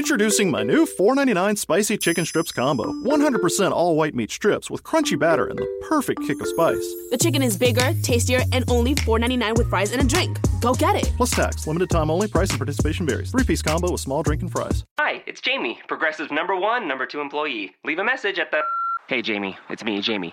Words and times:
Introducing 0.00 0.50
my 0.50 0.62
new 0.62 0.86
$4.99 0.86 1.58
spicy 1.58 1.98
chicken 1.98 2.24
strips 2.24 2.52
combo. 2.52 2.84
100% 2.84 3.70
all 3.70 3.96
white 3.96 4.14
meat 4.14 4.30
strips 4.30 4.70
with 4.70 4.82
crunchy 4.82 5.16
batter 5.16 5.44
and 5.44 5.58
the 5.58 5.68
perfect 5.86 6.22
kick 6.26 6.40
of 6.40 6.46
spice. 6.48 6.94
The 7.10 7.18
chicken 7.20 7.42
is 7.42 7.58
bigger, 7.58 7.92
tastier, 8.02 8.40
and 8.52 8.64
only 8.70 8.94
$4.99 8.94 9.58
with 9.58 9.68
fries 9.68 9.92
and 9.92 10.00
a 10.00 10.04
drink. 10.06 10.38
Go 10.62 10.72
get 10.72 10.96
it. 10.96 11.12
Plus 11.18 11.32
tax, 11.32 11.66
limited 11.66 11.90
time 11.90 12.10
only, 12.10 12.28
price 12.28 12.48
and 12.48 12.58
participation 12.58 13.06
varies. 13.06 13.30
Three 13.30 13.44
piece 13.44 13.60
combo 13.60 13.92
with 13.92 14.00
small 14.00 14.22
drink 14.22 14.40
and 14.40 14.50
fries. 14.50 14.86
Hi, 14.98 15.22
it's 15.26 15.42
Jamie, 15.42 15.78
Progressive 15.86 16.30
number 16.30 16.56
one, 16.56 16.88
number 16.88 17.04
two 17.04 17.20
employee. 17.20 17.74
Leave 17.84 17.98
a 17.98 18.04
message 18.04 18.38
at 18.38 18.50
the. 18.50 18.62
Hey, 19.06 19.20
Jamie, 19.20 19.58
it's 19.68 19.84
me, 19.84 20.00
Jamie. 20.00 20.32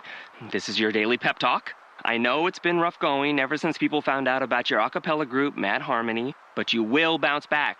This 0.49 0.69
is 0.69 0.79
your 0.79 0.93
daily 0.93 1.17
pep 1.17 1.39
talk. 1.39 1.73
I 2.05 2.17
know 2.17 2.47
it's 2.47 2.59
been 2.59 2.79
rough 2.79 2.97
going 2.99 3.37
ever 3.37 3.57
since 3.57 3.77
people 3.77 4.01
found 4.01 4.29
out 4.29 4.41
about 4.41 4.69
your 4.69 4.79
a 4.79 4.89
cappella 4.89 5.25
group, 5.25 5.57
Mad 5.57 5.81
Harmony, 5.81 6.35
but 6.55 6.71
you 6.71 6.83
will 6.83 7.17
bounce 7.17 7.45
back. 7.45 7.79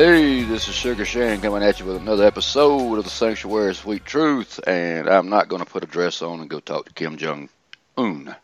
Hey, 0.00 0.44
this 0.44 0.66
is 0.66 0.74
Sugar 0.74 1.04
Shane 1.04 1.42
coming 1.42 1.62
at 1.62 1.78
you 1.78 1.84
with 1.84 1.96
another 1.96 2.24
episode 2.24 2.96
of 2.96 3.04
the 3.04 3.10
Sanctuary 3.10 3.68
of 3.68 3.76
Sweet 3.76 4.02
Truth, 4.02 4.58
and 4.66 5.06
I'm 5.06 5.28
not 5.28 5.48
going 5.48 5.62
to 5.62 5.70
put 5.70 5.84
a 5.84 5.86
dress 5.86 6.22
on 6.22 6.40
and 6.40 6.48
go 6.48 6.58
talk 6.58 6.86
to 6.86 6.94
Kim 6.94 7.18
Jong 7.18 7.50
Un. 7.98 8.34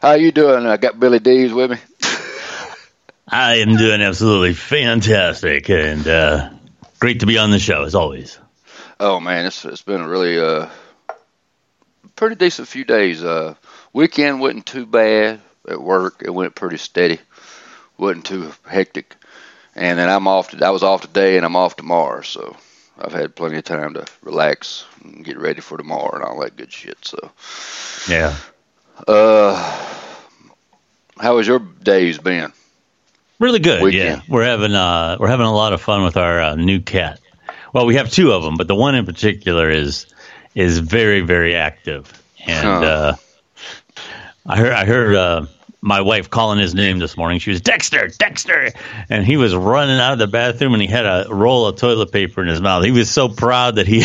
How 0.00 0.12
you 0.12 0.30
doing? 0.30 0.66
I 0.66 0.76
got 0.76 1.00
Billy 1.00 1.18
Dees 1.18 1.52
with 1.52 1.72
me. 1.72 1.78
I 3.28 3.56
am 3.56 3.76
doing 3.76 4.00
absolutely 4.02 4.54
fantastic 4.54 5.68
and 5.68 6.06
uh, 6.06 6.50
great 7.00 7.18
to 7.18 7.26
be 7.26 7.38
on 7.38 7.50
the 7.50 7.58
show 7.58 7.82
as 7.82 7.96
always. 7.96 8.38
Oh 9.00 9.18
man, 9.18 9.46
it's 9.46 9.64
it's 9.64 9.82
been 9.82 10.02
a 10.02 10.08
really 10.08 10.38
uh 10.38 10.68
pretty 12.14 12.36
decent 12.36 12.68
few 12.68 12.84
days. 12.84 13.24
Uh, 13.24 13.56
weekend 13.92 14.38
wasn't 14.38 14.64
too 14.64 14.86
bad 14.86 15.40
at 15.68 15.82
work. 15.82 16.22
It 16.24 16.30
went 16.30 16.54
pretty 16.54 16.76
steady. 16.76 17.18
wasn't 17.98 18.26
too 18.26 18.52
hectic. 18.64 19.16
And 19.76 19.98
then 19.98 20.08
I'm 20.08 20.26
off. 20.26 20.50
To, 20.50 20.66
I 20.66 20.70
was 20.70 20.82
off 20.82 21.02
today, 21.02 21.36
and 21.36 21.46
I'm 21.46 21.56
off 21.56 21.76
tomorrow. 21.76 22.22
So 22.22 22.56
I've 22.98 23.12
had 23.12 23.34
plenty 23.36 23.56
of 23.58 23.64
time 23.64 23.94
to 23.94 24.04
relax 24.22 24.84
and 25.04 25.24
get 25.24 25.38
ready 25.38 25.60
for 25.60 25.76
tomorrow 25.78 26.16
and 26.16 26.24
all 26.24 26.40
that 26.40 26.56
good 26.56 26.72
shit. 26.72 26.98
So, 27.02 27.30
Yeah. 28.08 28.36
uh, 29.06 29.54
how 31.18 31.36
has 31.38 31.46
your 31.46 31.58
days 31.60 32.18
been? 32.18 32.52
Really 33.38 33.58
good. 33.58 33.82
Weekend. 33.82 34.22
Yeah. 34.28 34.34
We're 34.34 34.44
having 34.44 34.74
uh 34.74 35.16
we're 35.18 35.28
having 35.28 35.46
a 35.46 35.54
lot 35.54 35.72
of 35.72 35.80
fun 35.80 36.04
with 36.04 36.16
our 36.18 36.40
uh, 36.40 36.54
new 36.56 36.80
cat. 36.80 37.20
Well, 37.72 37.86
we 37.86 37.94
have 37.94 38.10
two 38.10 38.32
of 38.32 38.42
them, 38.42 38.56
but 38.56 38.68
the 38.68 38.74
one 38.74 38.94
in 38.94 39.06
particular 39.06 39.70
is 39.70 40.06
is 40.54 40.78
very 40.78 41.20
very 41.22 41.54
active. 41.54 42.12
And 42.46 42.66
Huh. 42.66 42.80
uh 42.84 43.16
I 44.46 44.56
heard 44.58 44.72
I 44.72 44.84
heard 44.84 45.14
uh 45.16 45.46
my 45.80 46.00
wife 46.00 46.28
calling 46.30 46.58
his 46.58 46.74
name 46.74 46.98
this 46.98 47.16
morning. 47.16 47.38
She 47.38 47.50
was 47.50 47.60
Dexter, 47.60 48.08
Dexter, 48.08 48.72
and 49.08 49.24
he 49.24 49.36
was 49.36 49.54
running 49.54 49.98
out 49.98 50.12
of 50.12 50.18
the 50.18 50.26
bathroom 50.26 50.74
and 50.74 50.82
he 50.82 50.88
had 50.88 51.06
a 51.06 51.26
roll 51.30 51.66
of 51.66 51.76
toilet 51.76 52.12
paper 52.12 52.42
in 52.42 52.48
his 52.48 52.60
mouth. 52.60 52.84
He 52.84 52.90
was 52.90 53.10
so 53.10 53.28
proud 53.28 53.76
that 53.76 53.86
he 53.86 54.04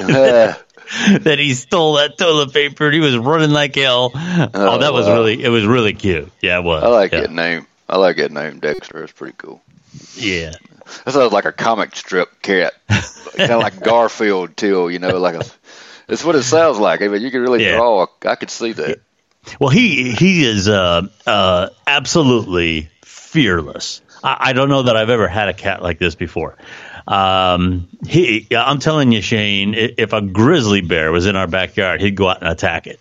Uh, 0.00 0.54
that 1.20 1.38
he 1.38 1.54
stole 1.54 1.94
that 1.94 2.18
toilet 2.18 2.52
paper 2.52 2.86
and 2.86 2.94
he 2.94 3.00
was 3.00 3.16
running 3.16 3.50
like 3.50 3.74
hell. 3.76 4.10
Oh, 4.14 4.78
that 4.78 4.92
was 4.92 5.06
wow. 5.06 5.14
really 5.14 5.42
it 5.42 5.48
was 5.50 5.64
really 5.66 5.94
cute. 5.94 6.30
Yeah, 6.40 6.58
it 6.58 6.64
was. 6.64 6.82
I 6.82 6.88
like 6.88 7.12
yeah. 7.12 7.20
that 7.22 7.30
name. 7.32 7.66
I 7.88 7.96
like 7.96 8.16
that 8.16 8.32
name, 8.32 8.58
Dexter. 8.58 9.04
It's 9.04 9.12
pretty 9.12 9.34
cool. 9.38 9.62
Yeah. 10.14 10.52
That 11.04 11.12
sounds 11.12 11.32
like 11.32 11.44
a 11.44 11.52
comic 11.52 11.94
strip 11.94 12.42
cat, 12.42 12.72
kind 12.88 13.52
of 13.52 13.60
like 13.60 13.80
Garfield 13.84 14.56
too. 14.56 14.88
You 14.88 14.98
know, 14.98 15.18
like 15.18 15.34
a. 15.36 15.44
It's 16.08 16.24
what 16.24 16.34
it 16.34 16.42
sounds 16.42 16.78
like. 16.78 17.02
I 17.02 17.08
mean, 17.08 17.20
you 17.20 17.30
can 17.30 17.42
really 17.42 17.62
Yeah. 17.62 17.76
draw. 17.76 18.06
I 18.24 18.34
could 18.36 18.50
see 18.50 18.72
that. 18.72 19.00
Well, 19.60 19.70
he 19.70 20.12
he 20.12 20.44
is 20.44 20.68
uh, 20.68 21.02
uh, 21.26 21.68
absolutely 21.86 22.88
fearless. 23.04 24.02
I, 24.22 24.36
I 24.40 24.52
don't 24.52 24.68
know 24.68 24.82
that 24.82 24.96
I've 24.96 25.10
ever 25.10 25.28
had 25.28 25.48
a 25.48 25.54
cat 25.54 25.82
like 25.82 25.98
this 25.98 26.14
before. 26.14 26.56
Um, 27.06 27.88
he, 28.06 28.46
I'm 28.54 28.78
telling 28.80 29.12
you, 29.12 29.22
Shane, 29.22 29.74
if 29.74 30.12
a 30.12 30.20
grizzly 30.20 30.82
bear 30.82 31.10
was 31.10 31.26
in 31.26 31.36
our 31.36 31.46
backyard, 31.46 32.00
he'd 32.00 32.16
go 32.16 32.28
out 32.28 32.42
and 32.42 32.50
attack 32.50 32.86
it. 32.86 33.00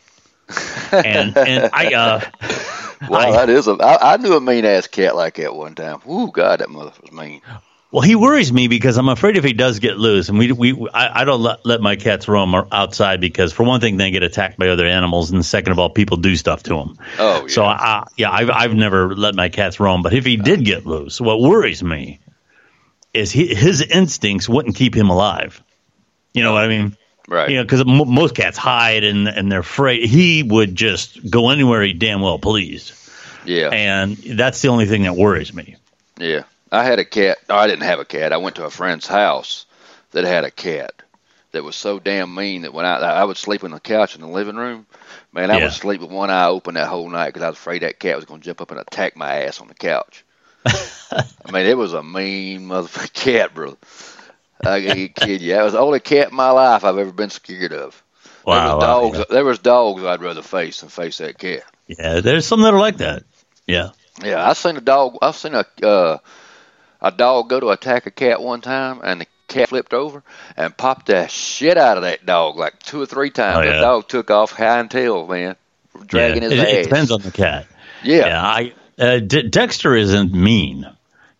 And 0.92 1.36
and 1.38 1.70
I 1.74 1.94
uh, 1.94 2.22
Wow, 3.10 3.20
I- 3.20 3.32
that 3.32 3.50
is 3.50 3.68
a. 3.68 3.74
I, 3.74 4.14
I 4.14 4.18
knew 4.18 4.34
a 4.34 4.42
mean 4.42 4.66
ass 4.66 4.88
cat 4.88 5.16
like 5.16 5.36
that 5.36 5.54
one 5.56 5.76
time. 5.76 6.00
Ooh, 6.10 6.32
God, 6.32 6.60
that 6.60 6.70
mother 6.70 6.94
was 7.02 7.12
mean. 7.12 7.42
Well, 7.92 8.02
he 8.02 8.16
worries 8.16 8.52
me 8.52 8.68
because 8.68 8.98
I'm 8.98 9.08
afraid 9.08 9.38
if 9.38 9.44
he 9.44 9.54
does 9.54 9.80
get 9.80 9.98
loose, 9.98 10.28
and 10.28 10.38
we 10.38 10.52
we 10.52 10.90
I, 10.94 11.22
I 11.22 11.26
don't 11.26 11.42
let, 11.42 11.66
let 11.66 11.82
my 11.82 11.96
cats 11.96 12.28
roam 12.28 12.54
outside 12.54 13.22
because 13.22 13.54
for 13.54 13.64
one 13.64 13.80
thing 13.80 13.98
they 13.98 14.12
get 14.12 14.24
attacked 14.24 14.60
by 14.60 14.70
other 14.70 14.86
animals, 14.86 15.32
and 15.32 15.46
second 15.46 15.72
of 15.72 15.80
all, 15.80 15.90
people 15.90 16.18
do 16.18 16.36
stuff 16.36 16.64
to 16.64 16.76
them. 16.76 16.98
Oh, 17.18 17.42
yeah. 17.42 17.48
So 17.48 17.64
I, 17.64 18.08
yeah, 18.18 18.32
I've 18.32 18.50
I've 18.50 18.74
never 18.74 19.16
let 19.16 19.36
my 19.36 19.48
cats 19.50 19.80
roam, 19.80 20.04
but 20.04 20.14
if 20.14 20.26
he 20.26 20.36
did 20.36 20.66
get 20.66 20.86
loose, 20.86 21.22
what 21.22 21.40
worries 21.40 21.82
me 21.82 22.20
is 23.14 23.32
he, 23.32 23.56
his 23.56 23.82
instincts 23.82 24.50
wouldn't 24.50 24.76
keep 24.76 24.94
him 24.94 25.10
alive. 25.10 25.64
You 26.34 26.44
know 26.44 26.54
what 26.54 26.64
I 26.64 26.68
mean? 26.68 26.98
right. 27.28 27.50
You 27.50 27.58
know, 27.58 27.64
because 27.64 27.82
m- 27.82 28.14
most 28.14 28.36
cats 28.36 28.58
hide 28.58 29.04
and 29.04 29.28
and 29.28 29.52
they're 29.52 29.60
afraid. 29.60 30.10
He 30.10 30.44
would 30.44 30.76
just 30.76 31.30
go 31.30 31.50
anywhere 31.50 31.84
he 31.84 31.94
damn 31.94 32.22
well 32.22 32.40
pleased, 32.40 32.94
yeah. 33.46 33.70
and 33.70 34.18
that's 34.18 34.62
the 34.62 34.68
only 34.68 34.88
thing 34.88 35.04
that 35.04 35.16
worries 35.16 35.54
me. 35.54 35.78
Yeah. 36.18 36.44
I 36.72 36.84
had 36.84 37.00
a 37.00 37.06
cat. 37.06 37.38
No, 37.50 37.56
I 37.56 37.68
didn't 37.68 37.84
have 37.84 38.00
a 38.00 38.06
cat. 38.06 38.34
I 38.34 38.38
went 38.38 38.56
to 38.58 38.66
a 38.66 38.70
friend's 38.70 39.08
house 39.08 39.66
that 40.12 40.24
had 40.26 40.44
a 40.44 40.52
cat 40.52 40.92
that 41.52 41.64
was 41.64 41.76
so 41.76 42.00
damn 42.00 42.34
mean 42.36 42.64
that 42.64 42.74
when 42.74 42.86
I 42.86 42.98
I 42.98 43.24
would 43.24 43.38
sleep 43.38 43.64
on 43.64 43.72
the 43.72 43.80
couch 43.80 44.16
in 44.16 44.22
the 44.22 44.28
living 44.28 44.56
room, 44.58 44.86
man, 45.32 45.52
I 45.52 45.58
Yeah. 45.58 45.64
would 45.64 45.72
sleep 45.72 46.02
with 46.02 46.12
one 46.12 46.30
eye 46.30 46.48
open 46.48 46.76
that 46.76 46.88
whole 46.88 47.10
night 47.10 47.28
because 47.28 47.44
I 47.44 47.50
was 47.50 47.58
afraid 47.58 47.82
that 47.84 48.00
cat 48.00 48.16
was 48.16 48.26
going 48.26 48.42
to 48.42 48.46
jump 48.46 48.62
up 48.62 48.72
and 48.72 48.80
attack 48.80 49.16
my 49.16 49.44
ass 49.44 49.62
on 49.62 49.68
the 49.68 49.74
couch. 49.74 50.24
I 51.46 51.52
mean, 51.52 51.66
it 51.66 51.78
was 51.78 51.94
a 51.94 52.04
mean 52.04 52.68
motherfucking 52.68 53.14
cat, 53.34 53.54
brother. 53.54 53.78
I 54.64 55.12
kid 55.16 55.42
you. 55.42 55.54
That 55.54 55.64
was 55.64 55.74
the 55.74 55.80
only 55.80 56.00
cat 56.00 56.30
in 56.30 56.36
my 56.36 56.52
life 56.52 56.84
I've 56.84 56.98
ever 56.98 57.12
been 57.12 57.30
scared 57.30 57.74
of. 57.74 58.02
there 58.50 58.52
Wow, 58.52 58.64
was 58.64 58.76
wow, 58.80 58.88
dogs. 58.88 59.20
There 59.30 59.46
was 59.46 59.60
dogs 59.60 60.04
I'd 60.04 60.22
rather 60.22 60.42
face 60.42 60.82
than 60.82 60.90
face 60.90 61.20
that 61.20 61.38
cat. 61.38 61.64
Yeah, 61.88 62.20
there's 62.22 62.46
some 62.46 62.62
that 62.62 62.74
are 62.74 62.80
like 62.80 62.98
that. 62.98 63.24
Yeah. 63.66 63.90
Yeah, 64.24 64.48
I've 64.48 64.58
seen 64.58 64.78
a 64.78 64.82
dog. 64.82 65.18
I've 65.22 65.36
seen 65.36 65.54
a 65.54 65.66
uh, 65.84 66.18
a 67.02 67.12
dog 67.12 67.50
go 67.50 67.60
to 67.60 67.70
attack 67.70 68.06
a 68.06 68.12
cat 68.12 68.42
one 68.42 68.62
time, 68.62 69.02
and 69.04 69.22
the 69.22 69.28
cat 69.48 69.70
flipped 69.70 69.94
over 69.94 70.24
and 70.56 70.76
popped 70.76 71.08
the 71.08 71.28
shit 71.28 71.78
out 71.78 71.98
of 71.98 72.04
that 72.04 72.26
dog 72.26 72.58
like 72.58 72.80
two 72.80 73.02
or 73.02 73.06
three 73.06 73.30
times. 73.30 73.58
Oh, 73.58 73.62
yeah. 73.62 73.76
The 73.76 73.82
dog 73.82 74.08
took 74.08 74.32
off 74.32 74.52
high 74.52 74.80
and 74.80 74.90
tail, 74.90 75.28
man, 75.28 75.56
dragging 76.06 76.44
yeah. 76.44 76.50
his 76.50 76.60
it, 76.60 76.68
ass. 76.68 76.74
it 76.74 76.84
depends 76.84 77.12
on 77.12 77.22
the 77.22 77.32
cat. 77.32 77.68
yeah. 78.04 78.28
Yeah, 78.28 78.42
I 78.44 78.74
uh, 79.00 79.20
D- 79.20 79.50
Dexter 79.50 79.96
isn't 79.96 80.34
mean. 80.34 80.86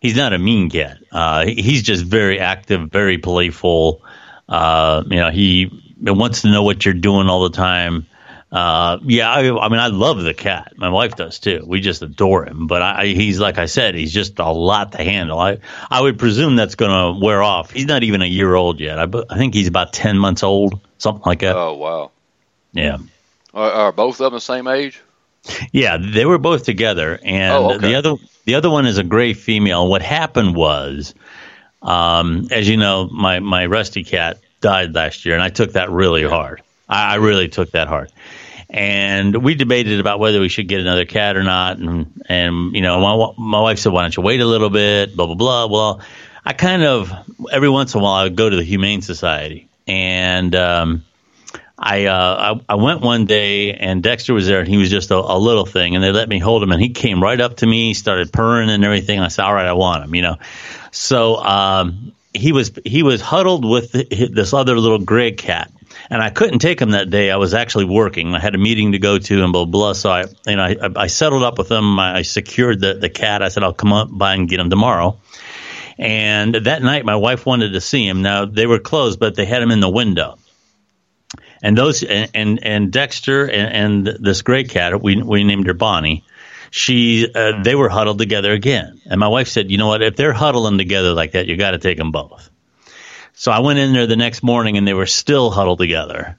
He's 0.00 0.16
not 0.16 0.32
a 0.32 0.38
mean 0.38 0.70
cat. 0.70 0.98
Uh, 1.10 1.44
he's 1.46 1.82
just 1.82 2.04
very 2.04 2.38
active, 2.38 2.88
very 2.90 3.18
playful. 3.18 4.02
Uh, 4.48 5.02
you 5.06 5.16
know, 5.16 5.30
he 5.30 5.70
wants 6.00 6.42
to 6.42 6.50
know 6.50 6.62
what 6.62 6.84
you're 6.84 6.94
doing 6.94 7.28
all 7.28 7.48
the 7.48 7.56
time. 7.56 8.06
Uh, 8.50 8.98
yeah, 9.04 9.30
I, 9.30 9.40
I 9.40 9.68
mean, 9.68 9.78
I 9.78 9.88
love 9.88 10.22
the 10.22 10.32
cat. 10.32 10.72
My 10.76 10.88
wife 10.88 11.16
does 11.16 11.38
too. 11.38 11.62
We 11.66 11.80
just 11.80 12.00
adore 12.00 12.46
him. 12.46 12.66
But 12.66 12.80
I, 12.80 13.06
he's 13.06 13.38
like 13.38 13.58
I 13.58 13.66
said, 13.66 13.94
he's 13.94 14.12
just 14.12 14.38
a 14.38 14.50
lot 14.50 14.92
to 14.92 15.04
handle. 15.04 15.38
I, 15.38 15.58
I 15.90 16.00
would 16.00 16.18
presume 16.18 16.56
that's 16.56 16.74
going 16.74 16.90
to 16.90 17.24
wear 17.24 17.42
off. 17.42 17.70
He's 17.70 17.84
not 17.86 18.04
even 18.04 18.22
a 18.22 18.26
year 18.26 18.54
old 18.54 18.80
yet. 18.80 18.98
I, 18.98 19.06
I 19.28 19.36
think 19.36 19.52
he's 19.54 19.68
about 19.68 19.92
ten 19.92 20.16
months 20.16 20.42
old, 20.42 20.80
something 20.96 21.24
like 21.26 21.40
that. 21.40 21.56
Oh 21.56 21.74
wow. 21.74 22.10
Yeah. 22.72 22.98
Are, 23.52 23.70
are 23.70 23.92
both 23.92 24.14
of 24.20 24.24
them 24.24 24.32
the 24.32 24.40
same 24.40 24.66
age? 24.66 25.00
Yeah, 25.72 25.96
they 25.98 26.26
were 26.26 26.38
both 26.38 26.64
together, 26.64 27.18
and 27.22 27.52
Oh, 27.52 27.74
okay. 27.74 27.88
the 27.88 27.94
other 27.94 28.14
the 28.44 28.54
other 28.56 28.70
one 28.70 28.86
is 28.86 28.98
a 28.98 29.04
gray 29.04 29.32
female. 29.34 29.88
What 29.88 30.02
happened 30.02 30.54
was, 30.56 31.14
um, 31.82 32.48
as 32.50 32.68
you 32.68 32.76
know, 32.76 33.08
my 33.10 33.40
my 33.40 33.66
rusty 33.66 34.04
cat 34.04 34.38
died 34.60 34.94
last 34.94 35.24
year, 35.24 35.34
and 35.34 35.42
I 35.42 35.48
took 35.48 35.72
that 35.72 35.90
really 35.90 36.24
hard. 36.24 36.62
I, 36.88 37.12
I 37.12 37.14
really 37.16 37.48
took 37.48 37.70
that 37.72 37.88
hard, 37.88 38.10
and 38.70 39.42
we 39.42 39.54
debated 39.54 40.00
about 40.00 40.18
whether 40.18 40.40
we 40.40 40.48
should 40.48 40.68
get 40.68 40.80
another 40.80 41.04
cat 41.04 41.36
or 41.36 41.42
not. 41.42 41.78
And 41.78 42.22
and 42.28 42.74
you 42.74 42.82
know, 42.82 43.00
my 43.00 43.32
my 43.38 43.60
wife 43.60 43.78
said, 43.78 43.92
"Why 43.92 44.02
don't 44.02 44.16
you 44.16 44.22
wait 44.22 44.40
a 44.40 44.46
little 44.46 44.70
bit?" 44.70 45.16
Blah 45.16 45.26
blah 45.26 45.34
blah. 45.34 45.66
Well, 45.66 46.00
I 46.44 46.52
kind 46.52 46.82
of 46.82 47.12
every 47.50 47.68
once 47.68 47.94
in 47.94 48.00
a 48.00 48.02
while 48.04 48.14
I 48.14 48.24
would 48.24 48.36
go 48.36 48.48
to 48.48 48.56
the 48.56 48.64
Humane 48.64 49.02
Society, 49.02 49.68
and 49.86 50.54
um, 50.54 51.04
I, 51.78 52.06
uh, 52.06 52.58
I 52.68 52.72
I 52.72 52.74
went 52.74 53.00
one 53.00 53.26
day 53.26 53.72
and 53.72 54.02
Dexter 54.02 54.34
was 54.34 54.46
there 54.46 54.58
and 54.58 54.68
he 54.68 54.76
was 54.76 54.90
just 54.90 55.10
a, 55.12 55.16
a 55.16 55.38
little 55.38 55.64
thing 55.64 55.94
and 55.94 56.02
they 56.02 56.10
let 56.10 56.28
me 56.28 56.38
hold 56.38 56.62
him 56.62 56.72
and 56.72 56.82
he 56.82 56.90
came 56.90 57.22
right 57.22 57.40
up 57.40 57.58
to 57.58 57.66
me, 57.66 57.94
started 57.94 58.32
purring 58.32 58.68
and 58.68 58.84
everything. 58.84 59.20
I 59.20 59.28
said, 59.28 59.44
"All 59.44 59.54
right, 59.54 59.66
I 59.66 59.74
want 59.74 60.04
him," 60.04 60.14
you 60.14 60.22
know. 60.22 60.36
So 60.90 61.36
um, 61.36 62.12
he 62.34 62.52
was 62.52 62.72
he 62.84 63.02
was 63.02 63.20
huddled 63.20 63.64
with 63.64 63.92
this 63.92 64.52
other 64.52 64.78
little 64.78 64.98
gray 64.98 65.32
cat. 65.32 65.70
And 66.10 66.22
I 66.22 66.30
couldn't 66.30 66.60
take 66.60 66.80
him 66.80 66.92
that 66.92 67.10
day. 67.10 67.30
I 67.30 67.36
was 67.36 67.52
actually 67.52 67.84
working. 67.84 68.34
I 68.34 68.40
had 68.40 68.54
a 68.54 68.58
meeting 68.58 68.92
to 68.92 68.98
go 68.98 69.18
to 69.18 69.44
and 69.44 69.52
blah 69.52 69.66
blah. 69.66 69.92
So 69.92 70.10
I, 70.10 70.24
you 70.46 70.56
know, 70.56 70.64
I, 70.64 70.76
I 70.96 71.06
settled 71.08 71.42
up 71.42 71.58
with 71.58 71.70
him. 71.70 71.98
I 71.98 72.22
secured 72.22 72.80
the, 72.80 72.94
the 72.94 73.10
cat. 73.10 73.42
I 73.42 73.48
said 73.48 73.62
I'll 73.62 73.74
come 73.74 73.92
up 73.92 74.08
by 74.10 74.34
and 74.34 74.48
get 74.48 74.60
him 74.60 74.70
tomorrow. 74.70 75.18
And 75.98 76.54
that 76.54 76.82
night, 76.82 77.04
my 77.04 77.16
wife 77.16 77.44
wanted 77.44 77.72
to 77.72 77.80
see 77.80 78.06
him. 78.06 78.22
Now 78.22 78.44
they 78.46 78.66
were 78.66 78.78
closed, 78.78 79.18
but 79.18 79.34
they 79.34 79.44
had 79.44 79.62
him 79.62 79.70
in 79.70 79.80
the 79.80 79.90
window 79.90 80.38
and 81.62 81.76
those 81.76 82.02
and 82.02 82.30
and, 82.34 82.64
and 82.64 82.92
Dexter 82.92 83.46
and, 83.46 84.06
and 84.06 84.16
this 84.20 84.42
gray 84.42 84.64
cat 84.64 85.00
we 85.00 85.22
we 85.22 85.44
named 85.44 85.66
her 85.66 85.74
Bonnie. 85.74 86.24
She 86.70 87.30
uh, 87.34 87.62
they 87.62 87.74
were 87.74 87.88
huddled 87.88 88.18
together 88.18 88.52
again, 88.52 89.00
and 89.06 89.18
my 89.18 89.28
wife 89.28 89.48
said, 89.48 89.70
"You 89.70 89.78
know 89.78 89.88
what? 89.88 90.02
If 90.02 90.16
they're 90.16 90.34
huddling 90.34 90.78
together 90.78 91.14
like 91.14 91.32
that, 91.32 91.46
you 91.46 91.56
got 91.56 91.72
to 91.72 91.78
take 91.78 91.96
them 91.96 92.12
both." 92.12 92.50
So 93.38 93.52
I 93.52 93.60
went 93.60 93.78
in 93.78 93.92
there 93.92 94.08
the 94.08 94.16
next 94.16 94.42
morning, 94.42 94.76
and 94.76 94.86
they 94.86 94.94
were 94.94 95.06
still 95.06 95.50
huddled 95.50 95.78
together. 95.78 96.36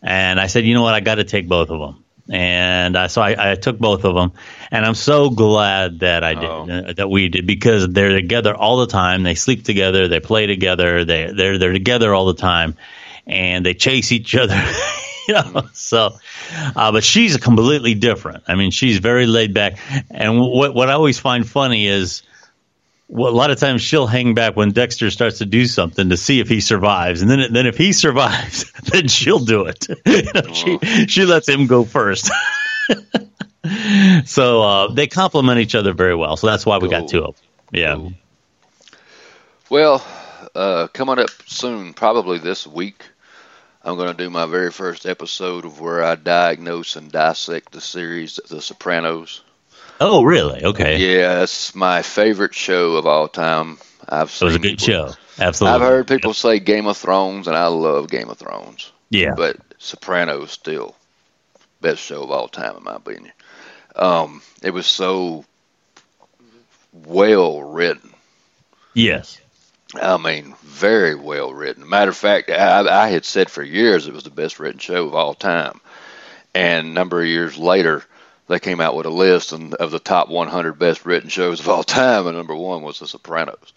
And 0.00 0.40
I 0.40 0.46
said, 0.46 0.64
"You 0.64 0.74
know 0.74 0.82
what? 0.82 0.94
I 0.94 1.00
got 1.00 1.16
to 1.16 1.24
take 1.24 1.48
both 1.48 1.70
of 1.70 1.80
them." 1.80 2.04
And 2.30 2.96
I, 2.96 3.08
so 3.08 3.20
I, 3.20 3.52
I 3.52 3.54
took 3.56 3.78
both 3.80 4.04
of 4.04 4.14
them, 4.14 4.32
and 4.70 4.86
I'm 4.86 4.94
so 4.94 5.30
glad 5.30 6.00
that 6.00 6.22
I 6.22 6.34
did 6.34 6.44
Oh. 6.44 6.68
uh, 6.70 6.92
that 6.92 7.10
we 7.10 7.28
did 7.28 7.46
because 7.48 7.88
they're 7.88 8.10
together 8.12 8.54
all 8.54 8.76
the 8.78 8.86
time. 8.86 9.24
They 9.24 9.34
sleep 9.34 9.64
together, 9.64 10.06
they 10.06 10.20
play 10.20 10.46
together, 10.46 11.04
they 11.04 11.32
they're 11.32 11.58
they're 11.58 11.72
together 11.72 12.14
all 12.14 12.26
the 12.26 12.34
time, 12.34 12.76
and 13.26 13.66
they 13.66 13.74
chase 13.74 14.12
each 14.12 14.36
other. 14.36 14.54
you 15.28 15.34
know, 15.34 15.68
so 15.72 16.16
uh, 16.76 16.92
but 16.92 17.02
she's 17.02 17.36
completely 17.38 17.94
different. 17.94 18.44
I 18.46 18.54
mean, 18.54 18.70
she's 18.70 18.98
very 18.98 19.26
laid 19.26 19.52
back, 19.52 19.78
and 20.10 20.40
what 20.40 20.74
what 20.76 20.88
I 20.90 20.92
always 20.92 21.18
find 21.18 21.48
funny 21.48 21.88
is. 21.88 22.22
Well, 23.08 23.30
a 23.30 23.34
lot 23.34 23.50
of 23.50 23.58
times 23.58 23.82
she'll 23.82 24.08
hang 24.08 24.34
back 24.34 24.56
when 24.56 24.72
Dexter 24.72 25.10
starts 25.10 25.38
to 25.38 25.46
do 25.46 25.66
something 25.66 26.08
to 26.08 26.16
see 26.16 26.40
if 26.40 26.48
he 26.48 26.60
survives, 26.60 27.22
and 27.22 27.30
then 27.30 27.52
then 27.52 27.66
if 27.66 27.76
he 27.76 27.92
survives, 28.04 28.70
then 28.92 29.08
she'll 29.08 29.44
do 29.44 29.66
it. 29.66 29.86
you 30.06 30.22
know, 30.34 30.52
she 30.52 31.06
she 31.06 31.24
lets 31.24 31.48
him 31.48 31.66
go 31.66 31.84
first. 31.84 32.30
so 34.24 34.62
uh, 34.62 34.92
they 34.92 35.06
complement 35.06 35.60
each 35.60 35.74
other 35.74 35.92
very 35.92 36.14
well. 36.14 36.36
So 36.36 36.48
that's 36.48 36.66
why 36.66 36.78
we 36.78 36.88
got 36.88 37.08
two 37.08 37.24
of 37.24 37.36
them. 37.36 37.44
Yeah. 37.72 38.08
Well, 39.68 40.04
uh, 40.54 40.88
coming 40.88 41.18
up 41.18 41.30
soon, 41.46 41.92
probably 41.92 42.38
this 42.38 42.66
week, 42.66 43.04
I'm 43.82 43.96
going 43.96 44.08
to 44.08 44.24
do 44.24 44.30
my 44.30 44.46
very 44.46 44.70
first 44.70 45.06
episode 45.06 45.64
of 45.64 45.80
where 45.80 46.02
I 46.02 46.14
diagnose 46.14 46.96
and 46.96 47.10
dissect 47.10 47.72
the 47.72 47.80
series 47.80 48.40
The 48.48 48.60
Sopranos. 48.60 49.42
Oh, 50.00 50.22
really? 50.24 50.62
Okay. 50.64 50.98
Yeah, 50.98 51.42
it's 51.42 51.74
my 51.74 52.02
favorite 52.02 52.54
show 52.54 52.96
of 52.96 53.06
all 53.06 53.28
time. 53.28 53.78
I've 54.08 54.28
It 54.28 54.42
was 54.44 54.54
a 54.54 54.58
good 54.58 54.78
people- 54.78 54.86
show. 54.86 55.14
Absolutely. 55.38 55.74
I've 55.74 55.88
heard 55.88 56.08
people 56.08 56.32
say 56.34 56.58
Game 56.60 56.86
of 56.86 56.96
Thrones, 56.96 57.46
and 57.46 57.56
I 57.56 57.66
love 57.66 58.08
Game 58.08 58.28
of 58.30 58.38
Thrones. 58.38 58.90
Yeah. 59.10 59.34
But 59.36 59.56
Sopranos 59.78 60.50
still 60.50 60.94
best 61.80 62.02
show 62.02 62.22
of 62.22 62.30
all 62.30 62.48
time 62.48 62.76
in 62.76 62.84
my 62.84 62.96
opinion. 62.96 63.32
Um, 63.94 64.42
it 64.62 64.70
was 64.70 64.86
so 64.86 65.44
well 66.92 67.62
written. 67.62 68.10
yes. 68.94 69.40
I 69.94 70.16
mean, 70.18 70.54
very 70.62 71.14
well 71.14 71.54
written. 71.54 71.88
Matter 71.88 72.10
of 72.10 72.16
fact, 72.16 72.50
I, 72.50 73.04
I 73.04 73.08
had 73.08 73.24
said 73.24 73.48
for 73.48 73.62
years 73.62 74.06
it 74.08 74.12
was 74.12 74.24
the 74.24 74.30
best 74.30 74.58
written 74.58 74.80
show 74.80 75.06
of 75.06 75.14
all 75.14 75.32
time. 75.32 75.80
And 76.54 76.88
a 76.88 76.90
number 76.90 77.20
of 77.22 77.28
years 77.28 77.56
later, 77.56 78.04
they 78.48 78.60
came 78.60 78.80
out 78.80 78.96
with 78.96 79.06
a 79.06 79.10
list 79.10 79.52
and, 79.52 79.74
of 79.74 79.90
the 79.90 79.98
top 79.98 80.28
100 80.28 80.78
best 80.78 81.04
written 81.04 81.28
shows 81.28 81.60
of 81.60 81.68
all 81.68 81.82
time, 81.82 82.26
and 82.26 82.36
number 82.36 82.54
one 82.54 82.82
was 82.82 82.98
The 82.98 83.06
Sopranos. 83.06 83.72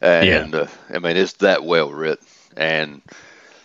And 0.00 0.54
uh, 0.54 0.66
I 0.92 0.98
mean, 0.98 1.16
it's 1.16 1.34
that 1.34 1.64
well 1.64 1.90
written. 1.90 2.26
And 2.56 3.02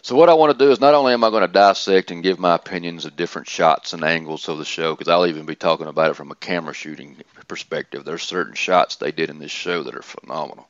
so, 0.01 0.15
what 0.15 0.29
I 0.29 0.33
want 0.33 0.57
to 0.57 0.65
do 0.65 0.71
is 0.71 0.81
not 0.81 0.95
only 0.95 1.13
am 1.13 1.23
I 1.23 1.29
going 1.29 1.45
to 1.45 1.47
dissect 1.47 2.09
and 2.09 2.23
give 2.23 2.39
my 2.39 2.55
opinions 2.55 3.05
of 3.05 3.15
different 3.15 3.47
shots 3.47 3.93
and 3.93 4.03
angles 4.03 4.49
of 4.49 4.57
the 4.57 4.65
show, 4.65 4.95
because 4.95 5.09
I'll 5.09 5.27
even 5.27 5.45
be 5.45 5.55
talking 5.55 5.87
about 5.87 6.11
it 6.11 6.15
from 6.15 6.31
a 6.31 6.35
camera 6.35 6.73
shooting 6.73 7.17
perspective. 7.47 8.03
There's 8.03 8.23
certain 8.23 8.55
shots 8.55 8.95
they 8.95 9.11
did 9.11 9.29
in 9.29 9.39
this 9.39 9.51
show 9.51 9.83
that 9.83 9.95
are 9.95 10.01
phenomenal. 10.01 10.67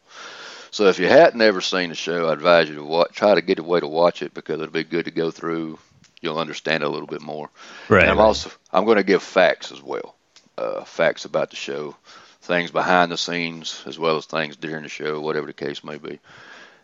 So 0.71 0.87
if 0.87 0.99
you 0.99 1.07
hadn't 1.07 1.41
ever 1.41 1.61
seen 1.61 1.89
the 1.89 1.95
show, 1.95 2.27
I 2.27 2.33
advise 2.33 2.69
you 2.69 2.75
to 2.75 2.83
watch, 2.83 3.13
try 3.13 3.35
to 3.35 3.41
get 3.41 3.59
a 3.59 3.63
way 3.63 3.79
to 3.79 3.87
watch 3.87 4.21
it 4.21 4.33
because 4.33 4.61
it'll 4.61 4.73
be 4.73 4.83
good 4.83 5.05
to 5.05 5.11
go 5.11 5.31
through. 5.31 5.79
You'll 6.21 6.39
understand 6.39 6.83
a 6.83 6.89
little 6.89 7.07
bit 7.07 7.21
more. 7.21 7.49
Right. 7.89 8.03
And 8.03 8.11
I'm 8.11 8.19
also 8.19 8.51
I'm 8.71 8.85
going 8.85 8.97
to 8.97 9.03
give 9.03 9.23
facts 9.23 9.71
as 9.71 9.81
well, 9.81 10.15
uh, 10.57 10.83
facts 10.83 11.25
about 11.25 11.49
the 11.49 11.55
show, 11.55 11.95
things 12.41 12.71
behind 12.71 13.11
the 13.11 13.17
scenes 13.17 13.83
as 13.85 13.97
well 13.97 14.17
as 14.17 14.25
things 14.25 14.55
during 14.55 14.83
the 14.83 14.89
show, 14.89 15.19
whatever 15.19 15.47
the 15.47 15.53
case 15.53 15.83
may 15.83 15.97
be, 15.97 16.19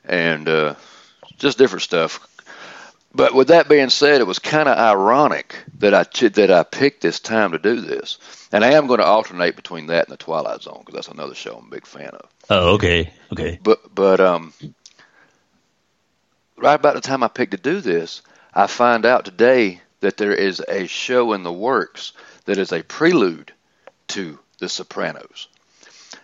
and 0.06 0.48
uh, 0.48 0.76
just 1.38 1.58
different 1.58 1.84
stuff. 1.84 2.28
But 3.14 3.34
with 3.34 3.48
that 3.48 3.70
being 3.70 3.90
said, 3.90 4.22
it 4.22 4.28
was 4.28 4.40
kind 4.40 4.68
of 4.70 4.78
ironic 4.78 5.56
that 5.80 5.94
I 5.94 6.04
that 6.30 6.52
I 6.52 6.64
picked 6.64 7.02
this 7.02 7.20
time 7.20 7.52
to 7.54 7.60
do 7.60 7.82
this, 7.82 8.18
and 8.52 8.64
I 8.64 8.74
am 8.74 8.88
going 8.88 9.00
to 9.00 9.06
alternate 9.06 9.56
between 9.56 9.88
that 9.88 10.08
and 10.08 10.14
the 10.14 10.24
Twilight 10.24 10.62
Zone 10.62 10.84
because 10.86 10.94
that's 10.94 11.08
another 11.08 11.34
show 11.34 11.58
I'm 11.58 11.68
a 11.68 11.70
big 11.70 11.88
fan 11.88 12.10
of. 12.10 12.30
oh, 12.50 12.74
okay. 12.76 13.12
Okay. 13.32 13.60
But 13.64 13.94
but 13.94 14.20
um, 14.20 14.54
right 16.58 16.76
about 16.76 16.96
the 16.96 17.02
time 17.02 17.24
I 17.24 17.28
picked 17.28 17.52
to 17.52 17.58
do 17.58 17.82
this, 17.82 18.22
I 18.58 18.66
find 18.66 19.06
out 19.06 19.24
today 19.24 19.82
that 20.00 20.18
there 20.18 20.34
is 20.34 20.64
a 20.68 20.88
show 20.88 21.34
in 21.34 21.44
the 21.44 21.54
works 21.54 22.14
that 22.46 22.58
is 22.58 22.72
a 22.72 22.82
prelude 22.82 23.52
to 24.08 24.40
The 24.58 24.68
Sopranos. 24.68 25.48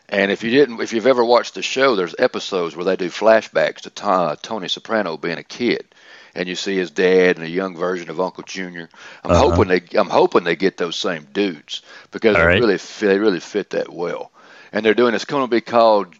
And 0.10 0.32
if 0.32 0.44
you 0.44 0.50
didn't, 0.50 0.82
if 0.82 0.94
you've 0.94 1.06
ever 1.06 1.24
watched 1.24 1.54
the 1.54 1.62
show, 1.62 1.96
there's 1.96 2.16
episodes 2.18 2.76
where 2.76 2.86
they 2.86 2.96
do 2.96 3.10
flashbacks 3.10 3.82
to 3.82 3.92
To- 3.92 4.38
Tony 4.42 4.68
Soprano 4.68 5.16
being 5.16 5.38
a 5.38 5.44
kid, 5.44 5.86
and 6.34 6.50
you 6.50 6.56
see 6.56 6.76
his 6.76 6.90
dad 6.90 7.36
and 7.38 7.46
a 7.46 7.50
young 7.50 7.78
version 7.78 8.10
of 8.10 8.20
Uncle 8.20 8.44
Junior. 8.44 8.90
I'm 9.24 9.30
Uh-huh. 9.30 9.52
hoping 9.52 9.68
they, 9.68 9.82
I'm 9.96 10.10
hoping 10.10 10.44
they 10.44 10.56
get 10.56 10.76
those 10.76 10.96
same 10.96 11.28
dudes 11.34 11.84
because 12.10 12.36
All 12.36 12.42
they 12.42 12.48
right. 12.48 12.62
really, 12.62 12.78
they 13.00 13.20
really 13.20 13.42
fit 13.42 13.70
that 13.72 13.94
well. 13.94 14.32
And 14.72 14.84
they're 14.84 14.96
doing 14.96 15.14
it's 15.14 15.26
going 15.26 15.44
to 15.44 15.52
be 15.56 15.62
called 15.62 16.16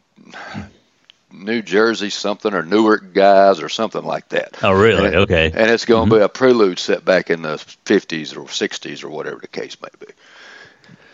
New 1.34 1.62
Jersey 1.62 2.10
something 2.10 2.54
or 2.54 2.64
Newark 2.64 3.14
guys 3.14 3.60
or 3.62 3.68
something 3.70 4.04
like 4.04 4.30
that. 4.30 4.58
Oh, 4.64 4.72
really? 4.72 5.08
And- 5.08 5.16
Okay. 5.16 5.48
And 5.54 5.72
it's 5.72 5.86
going 5.86 6.10
to 6.10 6.16
be 6.16 6.22
a 6.22 6.30
prelude 6.30 6.80
set 6.80 7.04
back 7.04 7.30
in 7.30 7.42
the 7.42 7.56
50s 7.86 8.38
or 8.38 8.44
60s 8.46 9.04
or 9.04 9.10
whatever 9.10 9.40
the 9.40 9.48
case 9.48 9.76
may 9.82 9.90
be. 10.00 10.12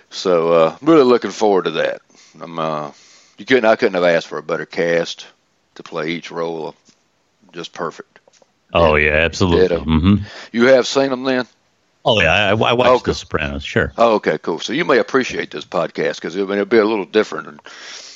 So 0.09 0.51
uh, 0.53 0.77
really 0.81 1.03
looking 1.03 1.31
forward 1.31 1.65
to 1.65 1.71
that. 1.71 2.01
I'm 2.41 2.57
uh, 2.59 2.91
you 3.37 3.45
couldn't 3.45 3.65
I 3.65 3.75
couldn't 3.75 3.93
have 3.95 4.03
asked 4.03 4.27
for 4.27 4.37
a 4.37 4.43
better 4.43 4.65
cast 4.65 5.25
to 5.75 5.83
play 5.83 6.09
each 6.11 6.31
role. 6.31 6.75
Just 7.53 7.73
perfect. 7.73 8.19
Oh, 8.73 8.95
yeah. 8.95 9.11
Absolutely. 9.13 9.67
Ditto. 9.67 9.83
hmm 9.83 10.15
You 10.51 10.67
have 10.67 10.85
seen 10.85 11.09
them 11.09 11.23
then? 11.23 11.47
Oh, 12.05 12.21
yeah. 12.21 12.33
I, 12.33 12.49
I 12.51 12.73
watched 12.73 12.89
Okay. 13.01 13.11
The 13.11 13.15
Sopranos. 13.15 13.63
Sure. 13.63 13.91
Oh, 13.97 14.15
okay, 14.15 14.37
cool. 14.37 14.59
So 14.59 14.73
you 14.73 14.85
may 14.85 14.99
appreciate 14.99 15.51
this 15.51 15.65
podcast 15.65 16.15
because 16.15 16.35
it'll, 16.35 16.51
it'll 16.51 16.65
be 16.65 16.77
a 16.77 16.85
little 16.85 17.05
different 17.05 17.47
and 17.47 17.59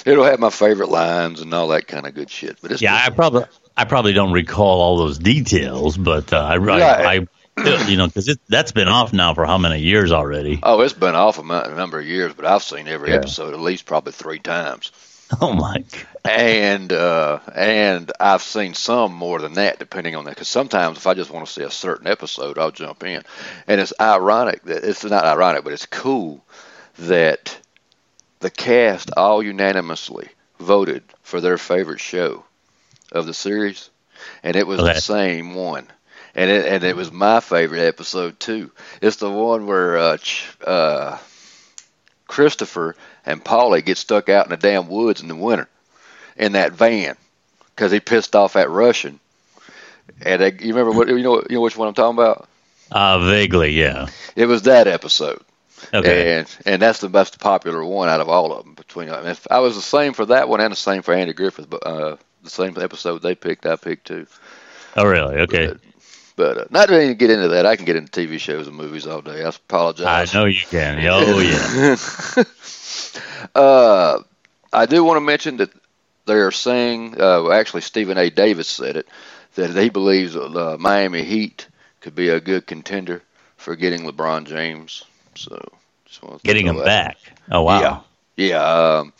it'll 0.06 0.24
have 0.24 0.40
my 0.40 0.50
favorite 0.50 0.90
lines 0.90 1.42
and 1.42 1.54
all 1.54 1.70
that 1.70 1.88
kind 1.88 2.06
of 2.08 2.14
good 2.14 2.30
shit. 2.30 2.58
But 2.62 2.72
it's 2.72 2.82
Yeah, 2.82 2.96
I 2.96 3.10
probably 3.10 3.46
I 3.76 3.86
probably 3.86 4.14
don't 4.14 4.34
recall 4.34 4.82
all 4.82 4.98
those 4.98 5.18
details, 5.18 5.98
but 5.98 6.32
uh, 6.32 6.38
I, 6.38 6.56
I, 6.56 7.16
I 7.16 7.28
you 7.88 7.98
know 7.98 8.08
because 8.08 8.38
that's 8.50 8.72
been 8.72 8.88
off 8.88 9.14
now 9.14 9.34
for 9.34 9.46
how 9.46 9.58
many 9.58 9.82
years 9.82 10.12
already? 10.12 10.60
Oh, 10.64 10.82
it's 10.82 10.94
been 10.94 11.16
off 11.16 11.40
a 11.40 11.44
number 11.44 12.00
of 12.00 12.06
years, 12.06 12.34
but 12.34 12.46
I've 12.46 12.64
seen 12.64 12.88
every 12.88 13.12
Yeah. 13.12 13.18
episode 13.18 13.54
at 13.54 13.60
least 13.60 13.86
probably 13.86 14.12
three 14.14 14.40
times, 14.40 14.92
Oh 15.42 15.54
my! 15.54 15.84
and 16.26 16.92
uh, 16.92 17.40
and 17.54 18.12
I've 18.20 18.42
seen 18.42 18.74
some 18.74 19.14
more 19.14 19.40
than 19.40 19.54
that, 19.54 19.80
depending 19.80 20.16
on 20.16 20.26
that. 20.26 20.32
Because 20.32 20.48
sometimes 20.48 20.98
if 20.98 21.08
I 21.08 21.14
just 21.14 21.32
want 21.32 21.46
to 21.48 21.52
see 21.52 21.64
a 21.64 21.72
certain 21.72 22.08
episode, 22.08 22.58
I'll 22.58 22.72
jump 22.72 23.04
in, 23.04 23.24
and 23.68 23.82
it's 23.82 23.94
ironic 24.00 24.64
that 24.64 24.84
it's 24.84 25.04
not 25.04 25.26
ironic, 25.26 25.64
but 25.64 25.74
it's 25.74 25.86
cool 25.86 26.46
that 27.00 27.58
the 28.44 28.52
cast 28.52 29.10
all 29.18 29.42
unanimously 29.42 30.30
voted 30.60 31.04
for 31.24 31.42
their 31.42 31.58
favorite 31.58 32.00
show 32.00 32.46
of 33.12 33.26
the 33.26 33.34
series, 33.34 33.90
and 34.44 34.56
it 34.56 34.68
was 34.68 34.80
Okay. 34.80 34.94
the 34.94 35.02
same 35.02 35.56
one. 35.56 35.88
and 36.36 36.50
it 36.50 36.66
and 36.66 36.84
it 36.84 36.96
was 36.96 37.12
my 37.12 37.40
favorite 37.40 37.82
episode 37.82 38.40
too. 38.40 38.72
It's 39.02 39.18
the 39.18 39.30
one 39.30 39.68
where 39.68 39.98
uh, 39.98 40.18
uh, 40.66 41.18
Christopher 42.28 42.96
and 43.26 43.44
Paulie 43.44 43.86
get 43.86 43.98
stuck 43.98 44.30
out 44.30 44.46
in 44.46 44.50
the 44.52 44.58
damn 44.58 44.88
woods 44.88 45.22
in 45.22 45.28
the 45.28 45.36
winter 45.36 45.68
in 46.38 46.54
that 46.54 46.72
van 46.74 47.16
because 47.76 47.92
he 47.92 48.00
pissed 48.00 48.36
off 48.36 48.54
that 48.54 48.70
Russian. 48.70 49.20
And 50.26 50.42
they, 50.42 50.52
you 50.52 50.74
remember 50.74 50.92
what 50.92 51.08
you 51.08 51.22
know? 51.22 51.44
You 51.50 51.56
know 51.58 51.62
which 51.62 51.78
one 51.78 51.88
I'm 51.88 51.94
talking 51.94 52.18
about? 52.18 52.48
Uh, 52.92 53.20
vaguely, 53.30 53.72
yeah. 53.72 54.08
It 54.36 54.46
was 54.48 54.64
that 54.64 54.88
episode. 54.88 55.42
Okay. 55.94 56.40
And 56.40 56.58
and 56.66 56.82
that's 56.82 57.00
the 57.00 57.10
most 57.10 57.40
popular 57.40 57.84
one 57.84 58.10
out 58.10 58.22
of 58.22 58.30
all 58.30 58.54
of 58.54 58.66
them. 58.66 58.74
Between 58.76 59.10
I, 59.10 59.22
mean, 59.22 59.36
I 59.50 59.60
was 59.60 59.76
the 59.76 59.82
same 59.82 60.14
for 60.14 60.26
that 60.28 60.50
one 60.50 60.62
and 60.62 60.72
the 60.72 60.78
same 60.78 61.02
for 61.02 61.14
Andy 61.14 61.34
Griffith, 61.34 61.70
but 61.70 61.86
uh, 61.86 62.18
the 62.44 62.50
same 62.50 62.78
episode 62.78 63.22
they 63.22 63.36
picked, 63.36 63.66
I 63.66 63.76
picked 63.76 64.08
too. 64.08 64.28
Oh, 64.96 65.06
really? 65.06 65.38
Okay. 65.42 65.68
But, 65.68 65.80
but 66.36 66.58
uh, 66.58 66.66
not 66.70 66.90
to 66.90 67.14
get 67.14 67.30
into 67.30 67.50
that. 67.50 67.66
I 67.66 67.76
can 67.76 67.86
get 67.86 67.96
into 67.96 68.12
TV 68.12 68.40
shows 68.40 68.68
and 68.68 68.76
movies 68.76 69.08
all 69.08 69.22
day. 69.22 69.44
I 69.44 69.50
apologize. 69.50 70.34
I 70.34 70.38
know 70.38 70.46
you 70.46 70.62
can. 70.62 71.00
Oh 71.06 71.40
yeah. 71.40 72.44
uh, 73.56 74.20
I 74.72 74.86
do 74.86 75.04
want 75.04 75.18
to 75.18 75.22
mention 75.22 75.58
that 75.58 75.72
they 76.26 76.36
are 76.36 76.52
saying, 76.52 77.20
uh, 77.20 77.52
actually 77.52 77.82
Stephen 77.82 78.18
A. 78.18 78.30
Davis 78.30 78.68
said 78.68 78.98
it, 78.98 79.08
that 79.56 79.76
he 79.76 79.90
believes 79.90 80.36
uh, 80.36 80.78
Miami 80.80 81.24
Heat 81.24 81.68
could 82.02 82.16
be 82.16 82.30
a 82.30 82.40
good 82.40 82.66
contender 82.66 83.22
for 83.58 83.76
getting 83.76 84.02
LeBron 84.02 84.46
James. 84.46 85.06
So 85.36 86.40
getting 86.44 86.68
him 86.68 86.78
that. 86.78 86.86
back. 86.86 87.18
Oh 87.52 87.64
wow. 87.64 87.82
Yeah. 87.82 88.00
Yeah. 88.36 88.98
Um, 89.00 89.14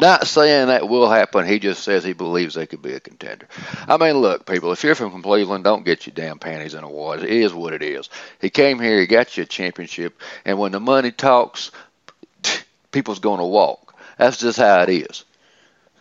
not 0.00 0.26
saying 0.26 0.68
that 0.68 0.88
will 0.88 1.08
happen. 1.08 1.46
He 1.46 1.58
just 1.58 1.82
says 1.82 2.04
he 2.04 2.12
believes 2.12 2.54
they 2.54 2.66
could 2.66 2.82
be 2.82 2.92
a 2.92 3.00
contender. 3.00 3.48
I 3.88 3.96
mean, 3.96 4.18
look, 4.18 4.44
people, 4.44 4.72
if 4.72 4.84
you're 4.84 4.94
from 4.94 5.22
Cleveland, 5.22 5.64
don't 5.64 5.84
get 5.84 6.06
your 6.06 6.14
damn 6.14 6.38
panties 6.38 6.74
in 6.74 6.84
a 6.84 6.90
wad. 6.90 7.22
It 7.22 7.30
is 7.30 7.54
what 7.54 7.72
it 7.72 7.82
is. 7.82 8.10
He 8.40 8.50
came 8.50 8.78
here, 8.78 9.00
he 9.00 9.06
got 9.06 9.36
you 9.36 9.44
a 9.44 9.46
championship, 9.46 10.20
and 10.44 10.58
when 10.58 10.72
the 10.72 10.80
money 10.80 11.12
talks, 11.12 11.70
people's 12.92 13.20
going 13.20 13.38
to 13.38 13.46
walk. 13.46 13.94
That's 14.18 14.38
just 14.38 14.58
how 14.58 14.82
it 14.82 14.90
is. 14.90 15.24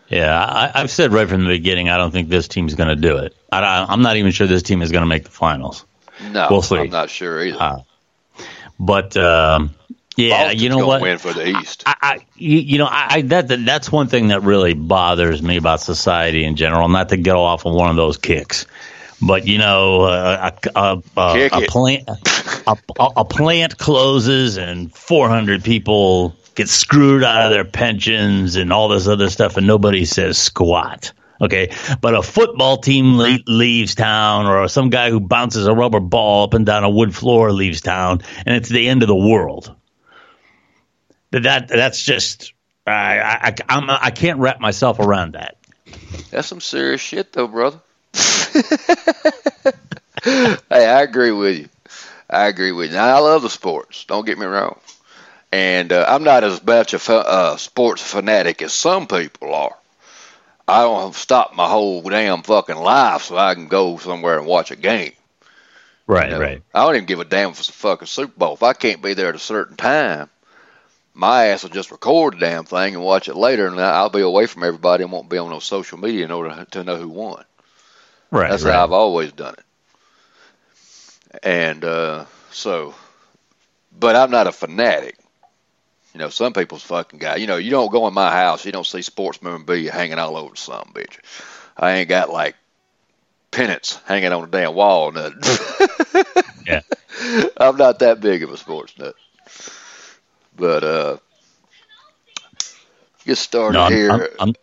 Yeah, 0.10 0.72
I, 0.76 0.80
have 0.80 0.92
said 0.92 1.14
right 1.14 1.28
from 1.28 1.44
the 1.44 1.50
beginning, 1.50 1.90
I 1.90 1.98
don't 1.98 2.12
think 2.12 2.30
this 2.30 2.48
team's 2.48 2.76
going 2.76 2.90
to 2.90 2.96
do 2.96 3.18
it. 3.18 3.36
I, 3.52 3.92
am 3.92 4.02
not 4.02 4.18
even 4.18 4.32
sure 4.32 4.46
this 4.46 4.62
team 4.62 4.82
is 4.82 4.92
going 4.92 5.02
to 5.02 5.08
make 5.08 5.24
the 5.24 5.32
finals. 5.32 5.84
No, 6.32 6.48
we'll 6.50 6.62
see. 6.62 6.76
I'm 6.76 6.90
not 6.90 7.10
sure 7.10 7.44
either. 7.44 7.58
Uh, 7.60 7.80
but 8.80 9.16
um, 9.18 9.74
yeah, 10.16 10.44
Boston's 10.44 10.64
you 10.64 10.70
know 10.70 10.88
what? 10.88 11.02
Win 11.02 11.18
for 11.18 11.34
the 11.34 11.60
East. 11.60 11.84
I, 11.86 11.96
I 12.02 12.26
you, 12.36 12.78
know, 12.78 12.88
I, 12.90 13.22
that 13.24 13.48
that's 13.48 13.92
one 13.92 14.08
thing 14.08 14.30
that 14.30 14.44
really 14.44 14.74
bothers 14.74 15.42
me 15.42 15.58
about 15.58 15.82
society 15.82 16.44
in 16.46 16.56
general. 16.56 16.88
Not 16.88 17.10
to 17.10 17.18
get 17.18 17.36
off 17.36 17.66
on 17.66 17.76
one 17.76 17.90
of 17.90 17.96
those 17.96 18.18
kicks, 18.18 18.66
but 19.22 19.46
you 19.48 19.58
know, 19.58 20.02
uh, 20.02 20.52
a, 20.76 20.80
a, 20.80 21.04
a, 21.18 21.50
a 21.52 21.68
plant 21.68 22.08
a, 22.68 22.78
a 22.98 23.26
plant 23.26 23.78
closes 23.78 24.58
and 24.58 24.94
400 24.94 25.64
people 25.64 26.36
get 26.56 26.70
screwed 26.70 27.24
out 27.24 27.48
of 27.48 27.52
their 27.52 27.66
pensions 27.66 28.56
and 28.56 28.72
all 28.72 28.88
this 28.88 29.08
other 29.08 29.30
stuff, 29.30 29.58
and 29.58 29.68
nobody 29.68 30.06
says 30.06 30.38
squat. 30.38 31.12
Okay, 31.42 31.76
but 32.00 32.16
a 32.16 32.24
football 32.24 32.78
team 32.78 33.18
le- 33.18 33.40
leaves 33.46 33.96
town, 33.96 34.46
or 34.46 34.68
some 34.70 34.90
guy 34.90 35.10
who 35.10 35.20
bounces 35.20 35.68
a 35.68 35.74
rubber 35.74 36.00
ball 36.00 36.46
up 36.46 36.54
and 36.54 36.66
down 36.66 36.84
a 36.84 36.90
wood 36.90 37.14
floor 37.14 37.52
leaves 37.52 37.82
town, 37.82 38.22
and 38.46 38.56
it's 38.56 38.70
the 38.70 38.88
end 38.88 39.04
of 39.04 39.08
the 39.08 39.16
world. 39.16 39.76
That 41.32 41.68
that's 41.68 42.04
just 42.04 42.54
I 42.88 43.20
I 43.20 43.56
I'm, 43.68 43.90
I 43.90 44.12
can't 44.12 44.40
wrap 44.40 44.62
myself 44.62 45.00
around 45.00 45.34
that. 45.34 45.58
That's 46.32 46.48
some 46.48 46.62
serious 46.62 47.02
shit, 47.02 47.34
though, 47.34 47.48
brother. 47.48 47.80
hey, 50.24 50.58
I 50.70 51.02
agree 51.02 51.32
with 51.32 51.60
you. 51.60 51.70
I 52.30 52.48
agree 52.48 52.72
with 52.72 52.92
you. 52.92 52.96
Now, 52.96 53.16
I 53.16 53.20
love 53.20 53.42
the 53.42 53.50
sports. 53.50 54.06
Don't 54.06 54.26
get 54.26 54.38
me 54.38 54.46
wrong. 54.46 54.80
And 55.52 55.92
uh, 55.92 56.06
I'm 56.08 56.24
not 56.24 56.44
as 56.44 56.64
much 56.64 56.94
a 56.94 57.14
uh, 57.14 57.58
sports 57.58 58.02
fanatic 58.02 58.62
as 58.62 58.74
some 58.74 59.08
people 59.08 59.54
are. 59.54 59.76
I 60.68 60.82
don't 60.82 61.14
stop 61.14 61.56
my 61.56 61.68
whole 61.68 62.02
damn 62.02 62.42
fucking 62.42 62.78
life 62.78 63.24
so 63.24 63.38
I 63.38 63.54
can 63.54 63.68
go 63.68 63.98
somewhere 63.98 64.40
and 64.40 64.48
watch 64.48 64.72
a 64.72 64.76
game. 64.76 65.14
Right, 66.08 66.30
you 66.30 66.36
know? 66.36 66.42
right. 66.42 66.64
I 66.74 66.84
don't 66.84 66.96
even 66.96 67.06
give 67.06 67.20
a 67.20 67.26
damn 67.26 67.54
for 67.54 67.64
the 67.64 67.72
fucking 67.72 68.08
Super 68.08 68.34
Bowl. 68.38 68.54
If 68.54 68.64
I 68.64 68.74
can't 68.74 69.02
be 69.02 69.14
there 69.14 69.30
at 69.30 69.36
a 69.36 69.40
certain 69.40 69.76
time, 69.76 70.30
my 71.14 71.48
ass 71.48 71.64
will 71.64 71.70
just 71.70 71.92
record 71.92 72.36
the 72.36 72.40
damn 72.40 72.66
thing 72.66 72.96
and 72.96 73.04
watch 73.04 73.28
it 73.28 73.36
later, 73.36 73.68
and 73.68 73.80
I'll 73.80 74.10
be 74.10 74.22
away 74.22 74.46
from 74.48 74.64
everybody 74.64 75.04
and 75.04 75.12
won't 75.12 75.30
be 75.30 75.38
on 75.38 75.50
no 75.50 75.60
social 75.60 75.98
media 75.98 76.26
in 76.26 76.32
order 76.32 76.66
to 76.72 76.84
know 76.84 76.98
who 76.98 77.10
won. 77.10 77.44
Right. 78.32 78.50
That's 78.50 78.64
right. 78.64 78.74
how 78.74 78.84
I've 78.84 78.92
always 78.92 79.32
done 79.32 79.56
it. 79.58 81.40
And 81.44 81.84
uh, 81.84 82.26
so, 82.52 82.94
but 83.98 84.16
I'm 84.16 84.32
not 84.32 84.48
a 84.48 84.52
fanatic. 84.52 85.18
You 86.16 86.20
know, 86.20 86.30
some 86.30 86.54
people's 86.54 86.82
fucking 86.82 87.20
guy. 87.20 87.36
You 87.36 87.46
know, 87.46 87.58
you 87.58 87.72
don't 87.72 87.92
go 87.92 88.08
in 88.08 88.14
my 88.14 88.32
house, 88.32 88.66
you 88.66 88.72
don't 88.72 88.86
see 88.86 89.02
sports 89.02 89.42
memorabilia 89.42 89.92
hanging 89.92 90.18
all 90.18 90.38
over 90.38 90.56
some 90.56 90.94
bitch. 90.94 91.20
I 91.76 91.96
ain't 91.96 92.08
got 92.08 92.30
like 92.30 92.56
pennants 93.52 94.00
hanging 94.06 94.32
on 94.32 94.44
the 94.44 94.48
damn 94.48 94.76
wall. 94.76 95.12
Nothing. 95.12 95.42
yeah, 96.66 96.80
I'm 97.58 97.76
not 97.76 98.00
that 98.00 98.22
big 98.22 98.44
of 98.44 98.50
a 98.50 98.56
sports 98.56 98.98
nut. 98.98 99.14
But 100.56 100.86
uh, 100.86 101.18
get 103.26 103.38
started 103.38 103.78
no, 103.78 103.84
I'm, 103.84 103.92
here. 103.92 104.12
I'm, 104.40 104.54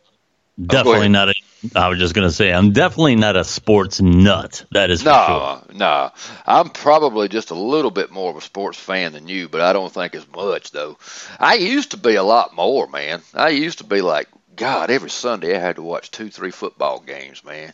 I'm 0.56 0.66
definitely 0.66 1.10
not 1.10 1.28
a. 1.28 1.34
I 1.76 1.88
was 1.88 1.98
just 1.98 2.14
going 2.14 2.26
to 2.26 2.34
say, 2.34 2.52
I'm 2.52 2.72
definitely 2.72 3.14
not 3.14 3.36
a 3.36 3.44
sports 3.44 4.00
nut. 4.00 4.64
That 4.72 4.90
is 4.90 5.04
no, 5.04 5.62
sure. 5.68 5.76
no. 5.76 6.10
I'm 6.44 6.70
probably 6.70 7.28
just 7.28 7.50
a 7.50 7.54
little 7.54 7.92
bit 7.92 8.10
more 8.10 8.30
of 8.30 8.36
a 8.36 8.40
sports 8.40 8.78
fan 8.78 9.12
than 9.12 9.28
you, 9.28 9.48
but 9.48 9.60
I 9.60 9.72
don't 9.72 9.92
think 9.92 10.14
as 10.14 10.26
much 10.34 10.72
though. 10.72 10.98
I 11.38 11.54
used 11.54 11.92
to 11.92 11.96
be 11.96 12.16
a 12.16 12.22
lot 12.22 12.56
more, 12.56 12.88
man. 12.88 13.22
I 13.32 13.50
used 13.50 13.78
to 13.78 13.84
be 13.84 14.00
like, 14.00 14.28
God, 14.56 14.90
every 14.90 15.10
Sunday 15.10 15.56
I 15.56 15.60
had 15.60 15.76
to 15.76 15.82
watch 15.82 16.10
two, 16.10 16.30
three 16.30 16.50
football 16.50 17.00
games, 17.00 17.44
man. 17.44 17.72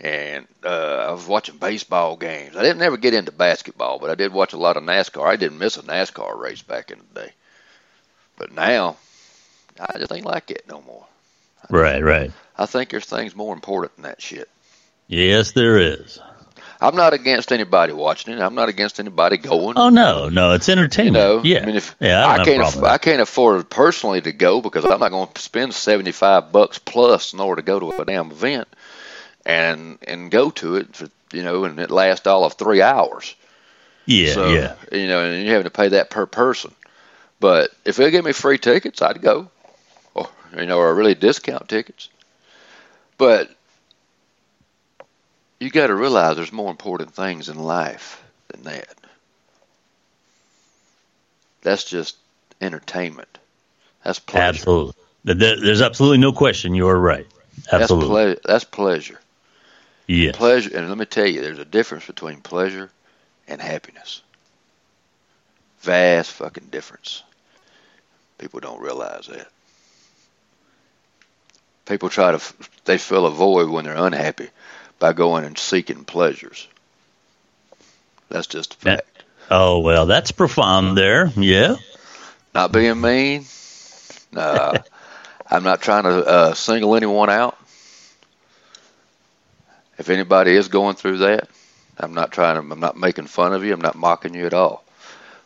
And 0.00 0.46
uh, 0.64 1.06
I 1.08 1.12
was 1.12 1.26
watching 1.26 1.56
baseball 1.56 2.16
games. 2.16 2.56
I 2.56 2.62
didn't 2.62 2.82
ever 2.82 2.98
get 2.98 3.14
into 3.14 3.32
basketball, 3.32 3.98
but 3.98 4.10
I 4.10 4.14
did 4.14 4.32
watch 4.32 4.52
a 4.52 4.58
lot 4.58 4.76
of 4.76 4.84
NASCAR. 4.84 5.26
I 5.26 5.36
didn't 5.36 5.58
miss 5.58 5.76
a 5.76 5.82
NASCAR 5.82 6.38
race 6.38 6.62
back 6.62 6.90
in 6.90 6.98
the 6.98 7.20
day. 7.22 7.32
But 8.36 8.52
now, 8.52 8.96
I 9.78 9.98
just 9.98 10.12
ain't 10.12 10.26
like 10.26 10.50
it 10.50 10.64
no 10.68 10.82
more. 10.82 11.06
Right, 11.70 12.02
right. 12.02 12.32
I 12.56 12.66
think 12.66 12.90
there's 12.90 13.06
things 13.06 13.34
more 13.34 13.54
important 13.54 13.96
than 13.96 14.04
that 14.04 14.20
shit. 14.20 14.48
Yes, 15.06 15.52
there 15.52 15.78
is. 15.78 16.20
I'm 16.80 16.96
not 16.96 17.12
against 17.12 17.52
anybody 17.52 17.92
watching 17.92 18.32
it. 18.32 18.40
I'm 18.40 18.54
not 18.54 18.70
against 18.70 19.00
anybody 19.00 19.36
going. 19.36 19.76
Oh 19.76 19.90
no, 19.90 20.28
no, 20.30 20.52
it's 20.52 20.68
entertainment. 20.68 21.16
You 21.16 21.20
know, 21.20 21.42
yeah. 21.44 21.62
I 21.62 21.66
mean, 21.66 21.76
if 21.76 21.94
yeah, 22.00 22.26
I, 22.26 22.38
I 22.38 22.44
can't, 22.44 22.62
aff- 22.62 22.82
I 22.82 22.96
can't 22.96 23.20
afford 23.20 23.68
personally 23.68 24.22
to 24.22 24.32
go 24.32 24.62
because 24.62 24.86
I'm 24.86 25.00
not 25.00 25.10
going 25.10 25.28
to 25.32 25.40
spend 25.42 25.74
75 25.74 26.52
bucks 26.52 26.78
plus 26.78 27.34
in 27.34 27.40
order 27.40 27.60
to 27.60 27.66
go 27.66 27.80
to 27.80 28.00
a 28.00 28.04
damn 28.04 28.30
event 28.30 28.68
and 29.44 29.98
and 30.06 30.30
go 30.30 30.50
to 30.50 30.76
it 30.76 30.96
for 30.96 31.10
you 31.32 31.42
know, 31.42 31.64
and 31.64 31.78
it 31.78 31.90
lasts 31.90 32.26
all 32.26 32.44
of 32.44 32.54
three 32.54 32.82
hours. 32.82 33.34
Yeah, 34.06 34.32
so, 34.32 34.52
yeah. 34.52 34.74
You 34.90 35.06
know, 35.06 35.24
and 35.24 35.42
you're 35.42 35.52
having 35.52 35.64
to 35.64 35.70
pay 35.70 35.88
that 35.88 36.10
per 36.10 36.26
person. 36.26 36.74
But 37.38 37.70
if 37.84 37.96
they 37.96 38.10
give 38.10 38.24
me 38.24 38.32
free 38.32 38.58
tickets, 38.58 39.02
I'd 39.02 39.22
go, 39.22 39.50
you 40.56 40.66
know, 40.66 40.78
or 40.78 40.94
really 40.94 41.14
discount 41.14 41.68
tickets. 41.68 42.08
But 43.18 43.50
you 45.58 45.70
got 45.70 45.88
to 45.88 45.94
realize 45.94 46.36
there's 46.36 46.52
more 46.52 46.70
important 46.70 47.14
things 47.14 47.48
in 47.48 47.58
life 47.58 48.22
than 48.48 48.62
that. 48.64 48.94
That's 51.62 51.84
just 51.84 52.16
entertainment. 52.60 53.38
That's 54.04 54.18
pleasure. 54.18 54.44
Absolutely. 54.44 54.94
There's 55.24 55.82
absolutely 55.82 56.18
no 56.18 56.32
question. 56.32 56.74
You 56.74 56.88
are 56.88 56.98
right. 56.98 57.26
Absolutely. 57.70 58.24
That's, 58.24 58.40
ple- 58.40 58.50
that's 58.52 58.64
pleasure. 58.64 59.20
Yes. 60.06 60.36
Pleasure, 60.36 60.76
and 60.76 60.88
let 60.88 60.98
me 60.98 61.04
tell 61.04 61.26
you, 61.26 61.40
there's 61.40 61.58
a 61.58 61.64
difference 61.64 62.06
between 62.06 62.40
pleasure 62.40 62.90
and 63.46 63.60
happiness. 63.60 64.22
Vast 65.82 66.32
fucking 66.32 66.68
difference. 66.70 67.22
People 68.38 68.60
don't 68.60 68.80
realize 68.80 69.26
that. 69.26 69.48
People 71.90 72.08
try 72.08 72.30
to, 72.30 72.54
they 72.84 72.98
fill 72.98 73.26
a 73.26 73.32
void 73.32 73.68
when 73.68 73.84
they're 73.84 73.96
unhappy 73.96 74.48
by 75.00 75.12
going 75.12 75.44
and 75.44 75.58
seeking 75.58 76.04
pleasures. 76.04 76.68
That's 78.28 78.46
just 78.46 78.74
a 78.74 78.76
fact. 78.76 79.24
Oh, 79.50 79.80
well, 79.80 80.06
that's 80.06 80.30
profound 80.30 80.96
there. 80.96 81.26
Yeah. 81.36 81.74
Not 82.54 82.70
being 82.70 83.00
mean. 83.00 83.44
Uh, 84.36 84.78
I'm 85.50 85.64
not 85.64 85.82
trying 85.82 86.04
to 86.04 86.24
uh, 86.24 86.54
single 86.54 86.94
anyone 86.94 87.28
out. 87.28 87.58
If 89.98 90.10
anybody 90.10 90.52
is 90.54 90.68
going 90.68 90.94
through 90.94 91.18
that, 91.18 91.48
I'm 91.98 92.14
not 92.14 92.30
trying 92.30 92.54
to, 92.54 92.72
I'm 92.72 92.78
not 92.78 92.96
making 92.96 93.26
fun 93.26 93.52
of 93.52 93.64
you. 93.64 93.72
I'm 93.72 93.80
not 93.80 93.96
mocking 93.96 94.34
you 94.34 94.46
at 94.46 94.54
all. 94.54 94.84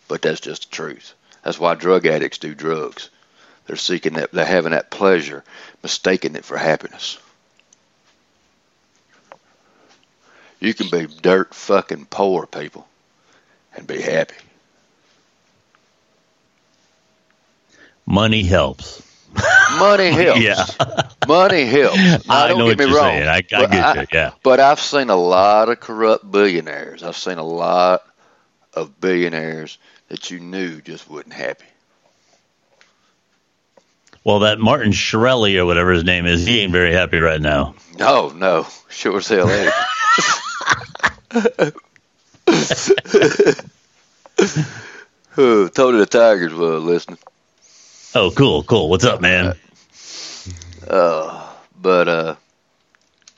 But 0.09 0.21
that's 0.21 0.41
just 0.41 0.69
the 0.69 0.77
truth. 0.77 1.15
That's 1.43 1.59
why 1.59 1.75
drug 1.75 2.05
addicts 2.05 2.37
do 2.37 2.55
drugs. 2.55 3.09
They're 3.67 3.77
seeking 3.77 4.15
that, 4.15 4.33
they're 4.33 4.45
having 4.45 4.73
that 4.73 4.91
pleasure, 4.91 5.43
mistaking 5.83 6.37
it 6.37 6.45
for 6.45 6.57
happiness. 6.57 7.19
You 10.61 10.73
can 10.75 10.89
be 10.91 11.07
dirt 11.21 11.55
fucking 11.55 12.07
poor, 12.07 12.47
people, 12.47 12.87
and 13.77 13.87
be 13.87 14.01
happy. 14.01 14.35
Money 18.07 18.43
helps. 18.43 19.03
Money 19.79 20.11
helps. 20.11 20.41
Yeah. 20.41 20.65
Money 21.27 21.65
helps. 21.65 21.97
Now, 22.29 22.35
I 22.45 22.49
don't 22.49 22.59
know 22.59 22.67
get 22.69 22.79
what 22.79 22.87
me 22.87 22.93
you're 22.93 23.01
wrong. 23.01 23.11
saying. 23.13 23.29
I- 23.29 23.37
I 23.37 23.43
but 23.51 23.71
get 23.71 23.97
you, 23.97 24.07
yeah. 24.19 24.31
But 24.43 24.61
I've 24.61 24.81
seen 24.81 25.11
a 25.11 25.17
lot 25.17 25.69
of 25.69 25.81
corrupt 25.81 26.31
billionaires. 26.31 27.03
I've 27.03 27.17
seen 27.17 27.39
a 27.39 27.43
lot 27.45 28.03
of 28.75 29.01
billionaires 29.01 29.79
that 30.09 30.31
you 30.31 30.41
knew 30.41 30.81
just 30.81 31.09
wasn't 31.11 31.33
happy. 31.33 31.65
Well, 34.25 34.41
that 34.41 34.59
Martin 34.59 34.93
Shkreli 34.93 35.59
or 35.59 35.67
whatever 35.67 35.93
his 35.93 36.05
name 36.05 36.25
is, 36.27 36.47
he 36.47 36.61
ain't 36.61 36.73
very 36.73 36.93
happy 36.93 37.19
right 37.19 37.41
now. 37.41 37.75
No, 37.99 38.31
no, 38.31 38.67
sure 38.89 39.19
as 39.19 39.29
hell 39.29 39.51
ain't. 39.51 39.73
Oh, 45.37 45.67
Tony 45.67 45.99
the 45.99 46.07
Tigers 46.07 46.55
were 46.55 46.79
listening. 46.79 47.19
Oh, 48.15 48.31
cool, 48.31 48.63
cool. 48.63 48.89
What's 48.89 49.05
up, 49.05 49.21
man? 49.21 49.57
Uh, 50.87 51.53
but 51.81 52.09
uh, 52.09 52.37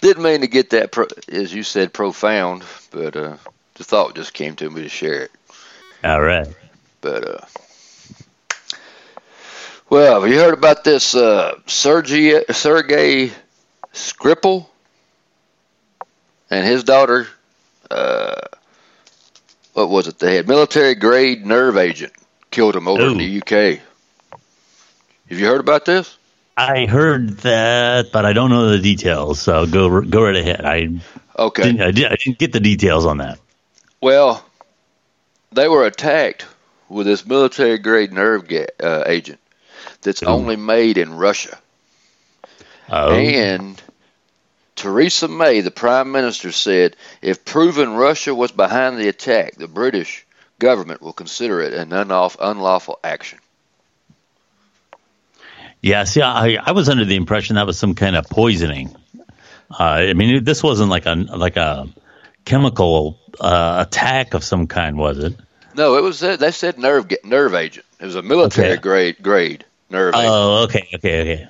didn't 0.02 0.22
mean 0.22 0.42
to 0.42 0.46
get 0.46 0.70
that, 0.70 0.92
pro- 0.92 1.06
as 1.32 1.54
you 1.54 1.62
said, 1.62 1.94
profound. 1.94 2.64
But 2.90 3.16
uh, 3.16 3.36
the 3.76 3.84
thought 3.84 4.14
just 4.14 4.34
came 4.34 4.56
to 4.56 4.68
me 4.68 4.82
to 4.82 4.88
share 4.90 5.22
it. 5.22 5.30
All 6.04 6.20
right. 6.20 6.46
But 7.00 7.26
uh, 7.26 7.46
well, 9.88 10.20
have 10.22 10.30
you 10.30 10.38
heard 10.38 10.54
about 10.54 10.84
this 10.84 11.14
uh, 11.14 11.58
Sergey 11.66 12.44
Sergey 12.52 13.32
Skripal 13.92 14.66
and 16.50 16.66
his 16.66 16.84
daughter? 16.84 17.28
Uh, 17.90 18.34
what 19.74 19.88
was 19.88 20.08
it? 20.08 20.18
They 20.18 20.36
had 20.36 20.48
military 20.48 20.94
grade 20.94 21.46
nerve 21.46 21.76
agent 21.76 22.12
killed 22.50 22.74
him 22.74 22.88
over 22.88 23.06
in 23.06 23.18
the 23.18 23.38
UK. 23.38 23.80
Have 25.28 25.38
you 25.38 25.46
heard 25.46 25.60
about 25.60 25.84
this? 25.84 26.16
I 26.56 26.86
heard 26.86 27.38
that, 27.38 28.12
but 28.12 28.24
I 28.24 28.32
don't 28.32 28.50
know 28.50 28.70
the 28.70 28.78
details. 28.78 29.40
So 29.40 29.66
go 29.66 30.00
go 30.00 30.22
right 30.22 30.36
ahead. 30.36 30.64
I 30.64 30.88
Okay. 31.38 31.64
didn't, 31.64 31.82
I, 31.82 31.90
did, 31.90 32.06
I 32.06 32.16
didn't 32.24 32.38
get 32.38 32.52
the 32.52 32.60
details 32.60 33.04
on 33.04 33.18
that. 33.18 33.38
Well, 34.00 34.42
they 35.52 35.68
were 35.68 35.84
attacked 35.84 36.46
with 36.88 37.06
this 37.06 37.26
military 37.26 37.76
grade 37.78 38.12
nerve 38.12 38.48
ga- 38.48 38.68
uh, 38.82 39.04
agent 39.06 39.38
that's 40.02 40.22
Ooh. 40.22 40.26
only 40.26 40.56
made 40.56 40.98
in 40.98 41.14
Russia. 41.14 41.58
Oh, 42.88 43.10
And 43.10 43.80
Theresa 44.76 45.28
May, 45.28 45.60
the 45.60 45.70
prime 45.70 46.12
minister, 46.12 46.52
said 46.52 46.96
if 47.22 47.44
proven 47.44 47.94
Russia 47.94 48.34
was 48.34 48.52
behind 48.52 48.98
the 48.98 49.08
attack, 49.08 49.56
the 49.56 49.68
British 49.68 50.26
government 50.58 51.02
will 51.02 51.12
consider 51.12 51.60
it 51.60 51.72
an 51.74 51.92
unlawful, 51.92 52.40
unlawful 52.42 52.98
action. 53.04 53.38
yeah. 55.82 56.04
See, 56.04 56.22
I 56.22 56.58
I 56.64 56.72
was 56.72 56.88
under 56.88 57.04
the 57.04 57.16
impression 57.16 57.56
that 57.56 57.66
was 57.66 57.78
some 57.78 57.94
kind 57.94 58.16
of 58.16 58.28
poisoning. 58.28 58.94
Uh, 59.70 59.82
I 59.82 60.12
mean, 60.14 60.44
this 60.44 60.62
wasn't 60.62 60.90
like 60.90 61.06
a 61.06 61.14
like 61.14 61.56
a 61.56 61.88
chemical 62.44 63.18
uh, 63.40 63.84
attack 63.86 64.34
of 64.34 64.44
some 64.44 64.66
kind, 64.66 64.96
was 64.98 65.18
it? 65.18 65.34
No, 65.74 65.96
it 65.96 66.02
was 66.02 66.20
they 66.20 66.50
said 66.52 66.78
nerve 66.78 67.10
nerve 67.24 67.54
agent. 67.54 67.86
It 68.00 68.06
was 68.06 68.14
a 68.16 68.22
military 68.22 68.76
Okay. 68.76 68.78
grade 68.78 69.16
grade 69.22 69.64
nerve. 69.90 70.14
Oh, 70.16 70.64
okay, 70.64 70.88
okay, 70.94 71.20
okay. 71.20 71.48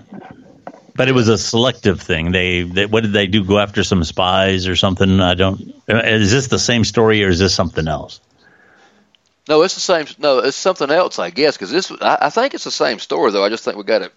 But 0.94 1.08
it 1.08 1.12
was 1.12 1.28
a 1.28 1.36
selective 1.36 2.00
thing. 2.00 2.32
They, 2.32 2.62
they, 2.62 2.86
what 2.86 3.02
did 3.02 3.12
they 3.12 3.26
do? 3.26 3.44
Go 3.44 3.58
after 3.58 3.84
some 3.84 4.02
spies 4.02 4.66
or 4.66 4.76
something? 4.76 5.20
I 5.20 5.34
don't. 5.34 5.74
Is 5.86 6.32
this 6.32 6.46
the 6.46 6.58
same 6.58 6.84
story 6.84 7.22
or 7.22 7.28
is 7.28 7.38
this 7.38 7.54
something 7.54 7.86
else? 7.86 8.20
No, 9.48 9.62
it's 9.62 9.74
the 9.74 9.80
same. 9.80 10.06
No, 10.18 10.38
it's 10.38 10.56
something 10.56 10.90
else, 10.90 11.18
I 11.18 11.30
guess. 11.30 11.56
Because 11.56 11.70
this, 11.70 11.92
I, 12.00 12.18
I 12.22 12.30
think 12.30 12.54
it's 12.54 12.64
the 12.64 12.70
same 12.70 12.98
story, 12.98 13.30
though. 13.30 13.44
I 13.44 13.50
just 13.50 13.62
think 13.62 13.76
we 13.76 13.84
got 13.84 14.02
it. 14.02 14.12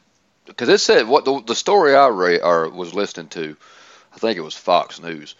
Because 0.45 0.69
it 0.69 0.79
said 0.79 1.07
what 1.07 1.25
the, 1.25 1.43
the 1.45 1.55
story 1.55 1.95
I 1.95 2.07
read 2.07 2.41
or 2.41 2.69
was 2.69 2.93
listening 2.93 3.27
to. 3.29 3.57
I 4.13 4.17
think 4.17 4.37
it 4.37 4.41
was 4.41 4.55
Fox 4.55 5.01
News. 5.01 5.35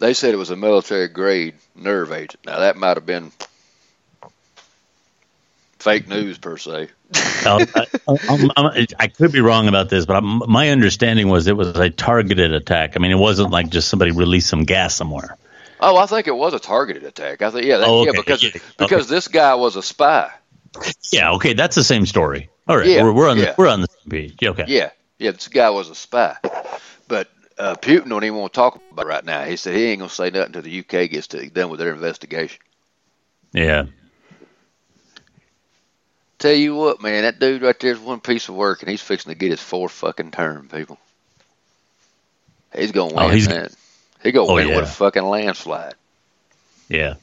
They 0.00 0.12
said 0.12 0.34
it 0.34 0.38
was 0.38 0.50
a 0.50 0.56
military 0.56 1.08
grade 1.08 1.54
nerve 1.74 2.12
agent. 2.12 2.44
Now 2.44 2.60
that 2.60 2.76
might 2.76 2.96
have 2.96 3.06
been 3.06 3.32
fake 5.78 6.08
news 6.08 6.36
per 6.36 6.56
se. 6.56 6.88
Uh, 7.14 7.64
I, 7.74 7.86
I'm- 8.08 8.50
I'm- 8.56 8.86
I 8.98 9.08
could 9.08 9.32
be 9.32 9.40
wrong 9.40 9.66
about 9.66 9.88
this, 9.88 10.06
but 10.06 10.16
I'm, 10.16 10.42
my 10.50 10.68
understanding 10.70 11.28
was 11.28 11.46
it 11.46 11.56
was 11.56 11.76
a 11.76 11.90
targeted 11.90 12.52
attack. 12.52 12.92
I 12.96 13.00
mean, 13.00 13.10
it 13.10 13.18
wasn't 13.18 13.50
like 13.50 13.68
just 13.70 13.88
somebody 13.88 14.10
released 14.12 14.48
some 14.48 14.64
gas 14.64 14.94
somewhere. 14.94 15.36
Oh, 15.80 15.96
I 15.96 16.06
think 16.06 16.26
it 16.26 16.36
was 16.36 16.52
a 16.52 16.58
targeted 16.58 17.04
attack. 17.04 17.42
I 17.42 17.50
think 17.50 17.64
yeah, 17.66 17.78
that, 17.78 17.88
Oh, 17.88 18.04
yeah, 18.04 18.10
okay. 18.10 18.18
because 18.18 18.42
Yeah, 18.42 18.50
because 18.78 19.08
this 19.08 19.28
guy 19.28 19.54
was 19.54 19.76
a 19.76 19.82
spy. 19.82 20.30
Yeah, 21.12 21.32
okay, 21.32 21.54
that's 21.54 21.74
the 21.74 21.82
same 21.82 22.06
story. 22.06 22.48
All 22.68 22.76
right, 22.76 22.86
Yeah, 22.86 23.02
we're, 23.02 23.12
we're 23.12 23.28
on 23.28 23.38
the 23.38 23.54
we're 23.58 23.66
on 23.68 23.80
the 23.80 23.88
same 23.88 24.10
page. 24.10 24.36
Okay. 24.42 24.64
Yeah, 24.68 24.90
yeah, 25.18 25.32
this 25.32 25.48
guy 25.48 25.70
was 25.70 25.88
a 25.90 25.94
spy. 25.94 26.36
But 27.08 27.28
uh, 27.58 27.74
Putin 27.74 28.08
don't 28.08 28.22
even 28.22 28.38
want 28.38 28.52
to 28.52 28.56
talk 28.56 28.80
about 28.92 29.06
it 29.06 29.08
right 29.08 29.24
now. 29.24 29.44
He 29.44 29.56
said 29.56 29.74
he 29.74 29.86
ain't 29.86 30.00
gonna 30.00 30.10
say 30.10 30.30
nothing 30.30 30.54
until 30.54 30.62
the 30.62 30.78
UK 30.78 31.10
gets 31.10 31.26
to, 31.28 31.48
done 31.50 31.70
with 31.70 31.80
their 31.80 31.92
investigation. 31.92 32.60
Yeah. 33.52 33.86
Tell 36.40 36.54
you 36.54 36.74
what, 36.74 37.02
man, 37.02 37.22
that 37.24 37.38
dude 37.38 37.60
right 37.60 37.78
there 37.78 37.92
is 37.92 37.98
one 38.00 38.18
piece 38.20 38.48
of 38.48 38.54
work, 38.54 38.80
and 38.80 38.90
he's 38.90 39.02
fixing 39.02 39.30
to 39.30 39.38
get 39.38 39.50
his 39.50 39.60
fourth 39.60 39.92
fucking 39.92 40.30
term, 40.30 40.68
people. 40.68 40.98
He's 42.74 42.92
gonna 42.92 43.14
win, 43.14 43.24
Oh, 43.24 43.28
he's- 43.28 43.46
man. 43.48 43.68
He 44.22 44.32
gonna 44.32 44.50
Oh, 44.50 44.54
win 44.54 44.68
with 44.68 44.84
a 44.84 44.86
fucking 44.86 45.22
landslide. 45.22 45.94
Yeah. 46.88 47.14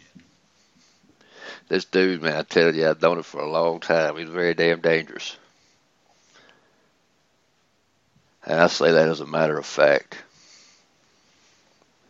This 1.67 1.85
dude, 1.85 2.21
man, 2.21 2.37
I 2.37 2.43
tell 2.43 2.73
you, 2.73 2.87
I've 2.87 3.01
known 3.01 3.17
him 3.17 3.23
for 3.23 3.41
a 3.41 3.49
long 3.49 3.79
time. 3.79 4.17
He's 4.17 4.29
very 4.29 4.53
damn 4.53 4.81
dangerous. 4.81 5.35
And 8.45 8.59
I 8.61 8.67
say 8.67 8.91
that 8.91 9.09
as 9.09 9.19
a 9.19 9.25
matter 9.25 9.57
of 9.57 9.65
fact. 9.65 10.15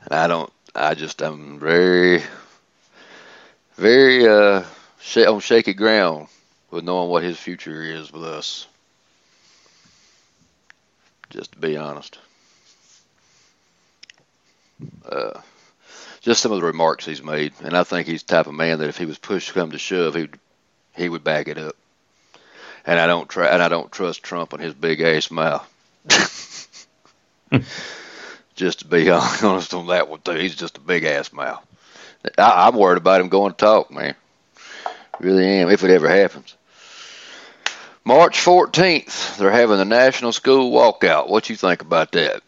And 0.03 0.13
I 0.13 0.27
don't, 0.27 0.51
I 0.75 0.93
just, 0.93 1.21
I'm 1.21 1.57
very, 1.59 2.21
very, 3.77 4.27
uh, 4.27 4.63
sh- 5.01 5.17
on 5.25 5.39
shaky 5.39 5.73
ground 5.73 6.27
with 6.71 6.83
knowing 6.83 7.09
what 7.09 7.23
his 7.23 7.37
future 7.37 7.81
is 7.81 8.11
with 8.11 8.23
us. 8.23 8.67
Just 11.29 11.53
to 11.53 11.59
be 11.59 11.77
honest. 11.77 12.17
Uh, 15.07 15.39
just 16.21 16.41
some 16.41 16.51
of 16.51 16.59
the 16.59 16.67
remarks 16.67 17.05
he's 17.05 17.23
made, 17.23 17.53
and 17.63 17.75
I 17.75 17.83
think 17.83 18.07
he's 18.07 18.23
the 18.23 18.35
type 18.35 18.47
of 18.47 18.53
man 18.53 18.79
that 18.79 18.89
if 18.89 18.97
he 18.97 19.05
was 19.05 19.17
pushed 19.17 19.47
to 19.49 19.53
come 19.53 19.71
to 19.71 19.77
shove, 19.77 20.15
he 20.15 20.21
would 20.21 20.39
he 20.95 21.09
would 21.09 21.23
back 21.23 21.47
it 21.47 21.57
up. 21.57 21.75
And 22.85 22.99
I 22.99 23.07
don't 23.07 23.29
try, 23.29 23.47
and 23.47 23.61
I 23.61 23.69
don't 23.69 23.91
trust 23.91 24.23
Trump 24.23 24.53
and 24.53 24.61
his 24.61 24.73
big 24.73 25.01
ass 25.01 25.29
mouth. 25.31 25.67
just 28.55 28.79
to 28.79 28.85
be 28.85 29.09
honest 29.43 29.73
on 29.73 29.87
that 29.87 30.09
one 30.09 30.21
too, 30.21 30.33
he's 30.33 30.55
just 30.55 30.77
a 30.77 30.81
big 30.81 31.03
ass 31.03 31.31
mouth. 31.31 31.65
I, 32.37 32.67
I'm 32.67 32.75
worried 32.75 32.97
about 32.97 33.21
him 33.21 33.29
going 33.29 33.53
to 33.53 33.57
talk, 33.57 33.91
man. 33.91 34.15
Really 35.19 35.45
am, 35.45 35.69
if 35.69 35.83
it 35.83 35.89
ever 35.91 36.09
happens. 36.09 36.55
March 38.03 38.39
14th, 38.39 39.37
they're 39.37 39.51
having 39.51 39.77
the 39.77 39.85
National 39.85 40.31
School 40.31 40.71
Walkout. 40.71 41.27
What 41.29 41.49
you 41.49 41.55
think 41.55 41.81
about 41.81 42.13
that? 42.13 42.41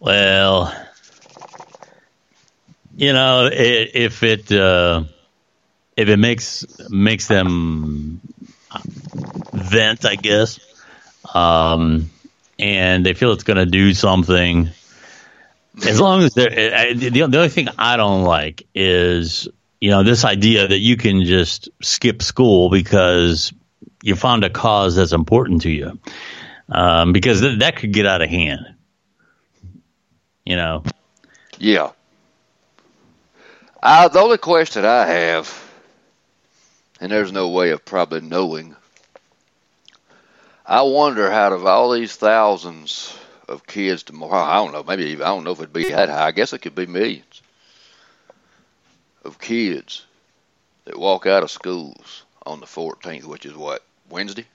Well, 0.00 0.74
you 2.96 3.12
know, 3.12 3.46
i 3.46 3.50
if 3.52 4.22
it 4.22 4.50
uh, 4.50 5.04
if 5.96 6.08
it 6.08 6.16
makes 6.16 6.66
makes 6.90 7.28
them 7.28 8.20
vent, 9.52 10.04
I 10.04 10.16
guess, 10.16 10.60
um, 11.34 12.10
and 12.58 13.06
they 13.06 13.14
feel 13.14 13.32
it's 13.32 13.44
going 13.44 13.58
to 13.58 13.66
do 13.66 13.94
something, 13.94 14.70
as 15.86 16.00
long 16.00 16.22
as 16.22 16.34
they're 16.34 16.74
I, 16.74 16.92
the, 16.92 17.10
the 17.10 17.22
only 17.22 17.48
thing 17.48 17.68
I 17.78 17.96
don't 17.96 18.24
like 18.24 18.66
is 18.74 19.48
you 19.80 19.90
know 19.90 20.02
this 20.02 20.24
idea 20.24 20.68
that 20.68 20.78
you 20.78 20.96
can 20.96 21.24
just 21.24 21.68
skip 21.82 22.22
school 22.22 22.70
because 22.70 23.52
you 24.02 24.16
found 24.16 24.44
a 24.44 24.50
cause 24.50 24.96
that's 24.96 25.12
important 25.12 25.62
to 25.62 25.70
you, 25.70 25.98
um, 26.68 27.12
because 27.12 27.40
th- 27.40 27.60
that 27.60 27.76
could 27.76 27.92
get 27.92 28.06
out 28.06 28.22
of 28.22 28.30
hand. 28.30 28.74
You 30.44 30.56
know. 30.56 30.84
Yeah. 31.58 31.90
The 33.82 34.18
only 34.18 34.38
question 34.38 34.84
I 34.84 35.06
have, 35.06 35.70
and 37.00 37.12
there's 37.12 37.32
no 37.32 37.50
way 37.50 37.70
of 37.70 37.84
probably 37.84 38.20
knowing, 38.20 38.74
I 40.64 40.82
wonder 40.82 41.30
out 41.30 41.52
of 41.52 41.66
all 41.66 41.92
these 41.92 42.16
thousands 42.16 43.16
of 43.48 43.66
kids 43.66 44.02
tomorrow, 44.02 44.42
I 44.42 44.56
don't 44.56 44.72
know, 44.72 44.82
maybe 44.82 45.14
I 45.14 45.26
don't 45.26 45.44
know 45.44 45.52
if 45.52 45.58
it'd 45.58 45.72
be 45.72 45.90
that 45.90 46.08
high. 46.08 46.26
I 46.26 46.32
guess 46.32 46.52
it 46.52 46.62
could 46.62 46.74
be 46.74 46.86
millions 46.86 47.42
of 49.26 49.38
kids 49.38 50.04
that 50.84 50.98
walk 50.98 51.26
out 51.26 51.42
of 51.42 51.50
schools 51.50 52.24
on 52.44 52.60
the 52.60 52.66
14th, 52.66 53.24
which 53.24 53.44
is 53.44 53.54
what, 53.54 53.82
Wednesday? 54.08 54.46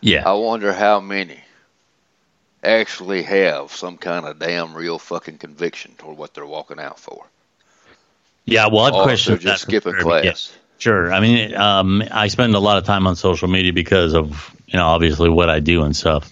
Yeah. 0.00 0.28
I 0.28 0.34
wonder 0.34 0.72
how 0.72 1.00
many 1.00 1.40
actually 2.62 3.22
have 3.22 3.72
some 3.72 3.96
kind 3.96 4.26
of 4.26 4.38
damn 4.38 4.74
real 4.74 4.98
fucking 4.98 5.38
conviction 5.38 5.92
toward 5.98 6.16
what 6.16 6.34
they're 6.34 6.46
walking 6.46 6.80
out 6.80 6.98
for. 6.98 7.26
Yeah, 8.44 8.68
well, 8.68 8.84
I've 8.84 9.04
questioned 9.04 9.40
just 9.40 9.62
that 9.62 9.68
skipping 9.68 9.96
the 9.96 10.04
very 10.04 10.34
Sure. 10.78 11.12
I 11.12 11.20
mean, 11.20 11.54
um, 11.54 12.02
I 12.10 12.28
spend 12.28 12.54
a 12.54 12.58
lot 12.58 12.78
of 12.78 12.84
time 12.84 13.06
on 13.06 13.16
social 13.16 13.48
media 13.48 13.72
because 13.72 14.12
of 14.12 14.54
you 14.66 14.78
know 14.78 14.86
obviously 14.86 15.30
what 15.30 15.48
I 15.48 15.60
do 15.60 15.82
and 15.84 15.94
stuff, 15.94 16.30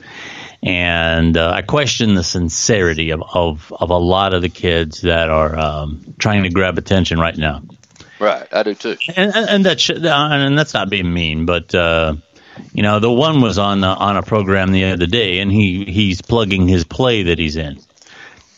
and 0.62 1.36
uh, 1.36 1.50
I 1.50 1.62
question 1.62 2.14
the 2.14 2.24
sincerity 2.24 3.10
of, 3.10 3.22
of 3.22 3.72
of 3.72 3.90
a 3.90 3.98
lot 3.98 4.34
of 4.34 4.42
the 4.42 4.48
kids 4.48 5.02
that 5.02 5.28
are 5.28 5.56
um, 5.58 6.14
trying 6.18 6.44
to 6.44 6.50
grab 6.50 6.78
attention 6.78 7.18
right 7.18 7.36
now. 7.36 7.62
Right, 8.20 8.46
I 8.52 8.62
do 8.62 8.74
too. 8.74 8.96
and, 9.16 9.34
and, 9.34 9.48
and 9.48 9.66
that 9.66 9.90
uh, 9.90 10.28
and 10.30 10.56
that's 10.56 10.74
not 10.74 10.88
being 10.88 11.12
mean, 11.12 11.44
but 11.46 11.74
uh, 11.74 12.14
you 12.72 12.82
know, 12.82 13.00
the 13.00 13.10
one 13.10 13.40
was 13.40 13.58
on 13.58 13.82
uh, 13.82 13.94
on 13.94 14.16
a 14.16 14.22
program 14.22 14.72
the 14.72 14.84
other 14.84 15.06
day, 15.06 15.40
and 15.40 15.50
he 15.50 15.84
he's 15.84 16.22
plugging 16.22 16.68
his 16.68 16.84
play 16.84 17.24
that 17.24 17.38
he's 17.38 17.56
in. 17.56 17.80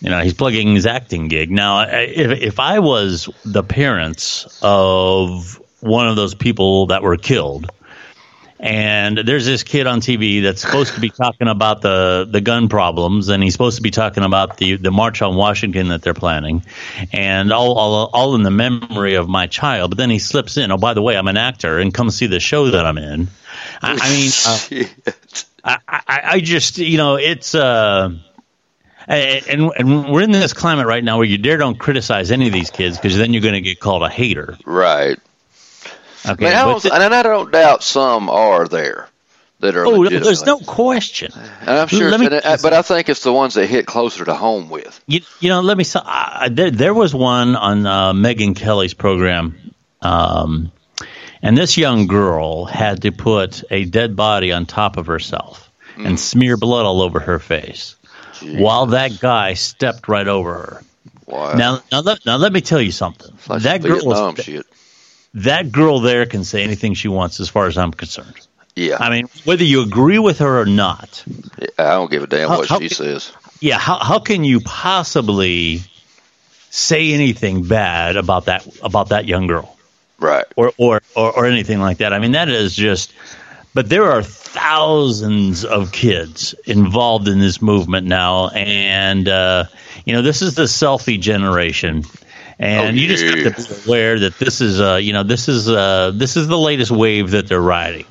You 0.00 0.10
know, 0.10 0.20
he's 0.20 0.34
plugging 0.34 0.74
his 0.74 0.84
acting 0.84 1.28
gig. 1.28 1.50
Now, 1.50 1.86
if 1.88 2.42
if 2.42 2.60
I 2.60 2.80
was 2.80 3.28
the 3.44 3.62
parents 3.62 4.58
of 4.62 5.60
one 5.80 6.08
of 6.08 6.16
those 6.16 6.34
people 6.34 6.86
that 6.86 7.02
were 7.02 7.16
killed, 7.16 7.70
and 8.64 9.18
there's 9.18 9.44
this 9.44 9.62
kid 9.62 9.86
on 9.86 10.00
TV 10.00 10.42
that's 10.42 10.62
supposed 10.62 10.94
to 10.94 11.00
be 11.00 11.10
talking 11.10 11.48
about 11.48 11.82
the, 11.82 12.26
the 12.28 12.40
gun 12.40 12.70
problems, 12.70 13.28
and 13.28 13.42
he's 13.42 13.52
supposed 13.52 13.76
to 13.76 13.82
be 13.82 13.90
talking 13.90 14.24
about 14.24 14.56
the, 14.56 14.76
the 14.76 14.90
march 14.90 15.20
on 15.20 15.36
Washington 15.36 15.88
that 15.88 16.00
they're 16.00 16.14
planning, 16.14 16.64
and 17.12 17.52
all, 17.52 17.74
all 17.76 18.06
all 18.14 18.34
in 18.34 18.42
the 18.42 18.50
memory 18.50 19.16
of 19.16 19.28
my 19.28 19.48
child. 19.48 19.90
But 19.90 19.98
then 19.98 20.08
he 20.08 20.18
slips 20.18 20.56
in, 20.56 20.72
oh 20.72 20.78
by 20.78 20.94
the 20.94 21.02
way, 21.02 21.14
I'm 21.14 21.28
an 21.28 21.36
actor, 21.36 21.78
and 21.78 21.92
come 21.92 22.08
see 22.08 22.26
the 22.26 22.40
show 22.40 22.70
that 22.70 22.86
I'm 22.86 22.96
in. 22.96 23.28
I, 23.82 23.98
I 24.00 24.72
mean, 24.72 24.88
uh, 25.12 25.12
I, 25.64 25.78
I, 25.86 26.20
I 26.32 26.40
just 26.40 26.78
you 26.78 26.96
know 26.96 27.16
it's 27.16 27.54
uh. 27.54 28.16
And, 29.06 29.70
and 29.76 30.10
we're 30.10 30.22
in 30.22 30.30
this 30.30 30.54
climate 30.54 30.86
right 30.86 31.04
now 31.04 31.18
where 31.18 31.26
you 31.26 31.36
dare 31.36 31.58
don't 31.58 31.78
criticize 31.78 32.30
any 32.30 32.46
of 32.46 32.54
these 32.54 32.70
kids 32.70 32.96
because 32.96 33.18
then 33.18 33.34
you're 33.34 33.42
going 33.42 33.52
to 33.52 33.60
get 33.60 33.78
called 33.78 34.02
a 34.02 34.08
hater. 34.08 34.56
right. 34.64 35.18
Okay, 36.26 36.46
I 36.52 36.64
mean, 36.64 36.74
but 36.74 36.82
don't, 36.82 37.02
and 37.02 37.14
I 37.14 37.22
don't 37.22 37.52
doubt 37.52 37.82
some 37.82 38.28
are 38.30 38.66
there 38.68 39.08
that 39.60 39.76
are 39.76 39.86
oh, 39.86 40.08
there's 40.08 40.44
no 40.44 40.58
question. 40.58 41.32
And 41.60 41.70
I'm 41.70 41.88
sure, 41.88 42.16
me- 42.18 42.26
and 42.26 42.62
but 42.62 42.72
I 42.72 42.82
think 42.82 43.08
it's 43.08 43.22
the 43.22 43.32
ones 43.32 43.54
that 43.54 43.66
hit 43.66 43.86
closer 43.86 44.24
to 44.24 44.34
home 44.34 44.68
with. 44.68 45.00
You, 45.06 45.20
you 45.40 45.48
know, 45.48 45.60
let 45.60 45.76
me. 45.76 45.84
say, 45.84 46.00
there, 46.50 46.70
there 46.70 46.94
was 46.94 47.14
one 47.14 47.56
on 47.56 47.86
uh, 47.86 48.12
Megyn 48.12 48.56
Kelly's 48.56 48.94
program, 48.94 49.72
um, 50.02 50.72
and 51.42 51.56
this 51.56 51.76
young 51.76 52.06
girl 52.06 52.64
had 52.64 53.02
to 53.02 53.12
put 53.12 53.62
a 53.70 53.84
dead 53.84 54.16
body 54.16 54.52
on 54.52 54.66
top 54.66 54.96
of 54.96 55.06
herself 55.06 55.70
Hmm. 55.96 56.06
and 56.06 56.20
smear 56.20 56.56
blood 56.56 56.84
all 56.86 57.02
over 57.02 57.20
her 57.20 57.38
face, 57.38 57.94
while 58.42 58.86
that 58.86 59.20
guy 59.20 59.54
stepped 59.54 60.08
right 60.08 60.26
over 60.26 60.52
her. 60.54 60.82
Wow. 61.26 61.52
Now, 61.54 61.82
now, 61.92 62.00
let, 62.00 62.26
now, 62.26 62.36
let 62.36 62.52
me 62.52 62.60
tell 62.60 62.80
you 62.80 62.90
something. 62.90 63.30
Like 63.48 63.62
that 63.62 63.80
girl, 63.80 63.92
Vietnam 64.00 64.34
was- 64.34 64.44
shit. 64.44 64.66
That 65.34 65.72
girl 65.72 66.00
there 66.00 66.26
can 66.26 66.44
say 66.44 66.62
anything 66.62 66.94
she 66.94 67.08
wants, 67.08 67.40
as 67.40 67.48
far 67.48 67.66
as 67.66 67.76
I'm 67.76 67.92
concerned. 67.92 68.46
Yeah, 68.76 68.96
I 68.98 69.08
mean, 69.10 69.28
whether 69.44 69.62
you 69.64 69.82
agree 69.82 70.18
with 70.18 70.38
her 70.40 70.60
or 70.60 70.66
not, 70.66 71.22
I 71.78 71.90
don't 71.90 72.10
give 72.10 72.22
a 72.24 72.26
damn 72.26 72.48
How- 72.48 72.58
what 72.58 72.68
how 72.68 72.78
she 72.80 72.88
can- 72.88 72.96
says. 72.96 73.32
yeah, 73.60 73.78
how 73.78 73.98
how 73.98 74.18
can 74.18 74.42
you 74.44 74.60
possibly 74.60 75.82
say 76.70 77.12
anything 77.12 77.62
bad 77.68 78.16
about 78.16 78.46
that 78.46 78.66
about 78.82 79.10
that 79.10 79.26
young 79.26 79.46
girl 79.46 79.76
Right. 80.18 80.44
or 80.56 80.72
or 80.76 81.02
or, 81.14 81.32
or 81.38 81.46
anything 81.46 81.78
like 81.80 81.98
that? 81.98 82.12
I 82.12 82.18
mean, 82.18 82.32
that 82.32 82.48
is 82.48 82.74
just. 82.74 83.12
But 83.74 83.88
there 83.88 84.04
are 84.12 84.22
thousands 84.22 85.64
of 85.64 85.90
kids 85.90 86.54
involved 86.64 87.26
in 87.26 87.40
this 87.40 87.60
movement 87.60 88.06
now, 88.06 88.48
and 88.50 89.28
uh, 89.28 89.64
you 90.04 90.12
know 90.14 90.22
this 90.22 90.42
is 90.42 90.54
the 90.54 90.62
selfie 90.64 91.20
generation. 91.20 92.04
And 92.58 92.96
Oh, 92.96 93.00
you 93.00 93.08
just 93.08 93.24
have 93.24 93.56
to 93.56 93.62
be 93.62 93.88
aware 93.88 94.18
that 94.20 94.38
this 94.38 94.60
is, 94.60 94.80
uh, 94.80 94.96
you 94.96 95.12
know, 95.12 95.22
this 95.22 95.48
is 95.48 95.68
uh, 95.68 96.12
this 96.14 96.36
is 96.36 96.46
the 96.46 96.58
latest 96.58 96.90
wave 96.90 97.32
that 97.32 97.48
they're 97.48 97.60
riding. 97.60 98.06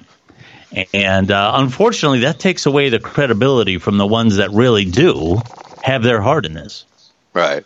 And 0.94 1.32
uh, 1.32 1.52
unfortunately, 1.56 2.22
that 2.22 2.40
takes 2.40 2.66
away 2.66 2.90
the 2.90 3.00
credibility 3.00 3.78
from 3.78 3.98
the 3.98 4.08
ones 4.08 4.38
that 4.38 4.52
really 4.52 4.86
do 4.86 5.42
have 5.82 6.04
their 6.04 6.22
heart 6.22 6.46
in 6.46 6.54
this. 6.54 6.86
Right. 7.34 7.64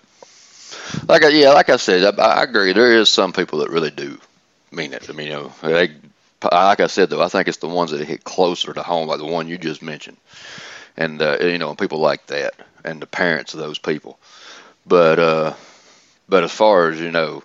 Like 1.07 1.23
I, 1.23 1.29
yeah, 1.29 1.51
like 1.51 1.69
I 1.69 1.77
said, 1.77 2.19
I, 2.19 2.23
I 2.23 2.43
agree. 2.43 2.73
There 2.73 2.97
is 2.97 3.09
some 3.09 3.33
people 3.33 3.59
that 3.59 3.69
really 3.69 3.91
do 3.91 4.19
mean 4.71 4.93
it. 4.93 5.09
I 5.09 5.13
mean, 5.13 5.27
you 5.27 5.33
know, 5.33 5.51
they, 5.61 5.91
like 6.43 6.79
I 6.79 6.87
said 6.87 7.09
though, 7.09 7.21
I 7.21 7.29
think 7.29 7.47
it's 7.47 7.57
the 7.57 7.67
ones 7.67 7.91
that 7.91 8.05
hit 8.05 8.23
closer 8.23 8.73
to 8.73 8.83
home, 8.83 9.07
like 9.07 9.19
the 9.19 9.25
one 9.25 9.47
you 9.47 9.57
just 9.57 9.81
mentioned, 9.81 10.17
and 10.95 11.21
uh, 11.21 11.37
you 11.41 11.57
know, 11.57 11.75
people 11.75 11.99
like 11.99 12.27
that, 12.27 12.55
and 12.83 13.01
the 13.01 13.07
parents 13.07 13.53
of 13.53 13.59
those 13.59 13.79
people. 13.79 14.19
But 14.85 15.19
uh, 15.19 15.53
but 16.29 16.43
as 16.43 16.51
far 16.51 16.89
as 16.89 16.99
you 16.99 17.11
know, 17.11 17.43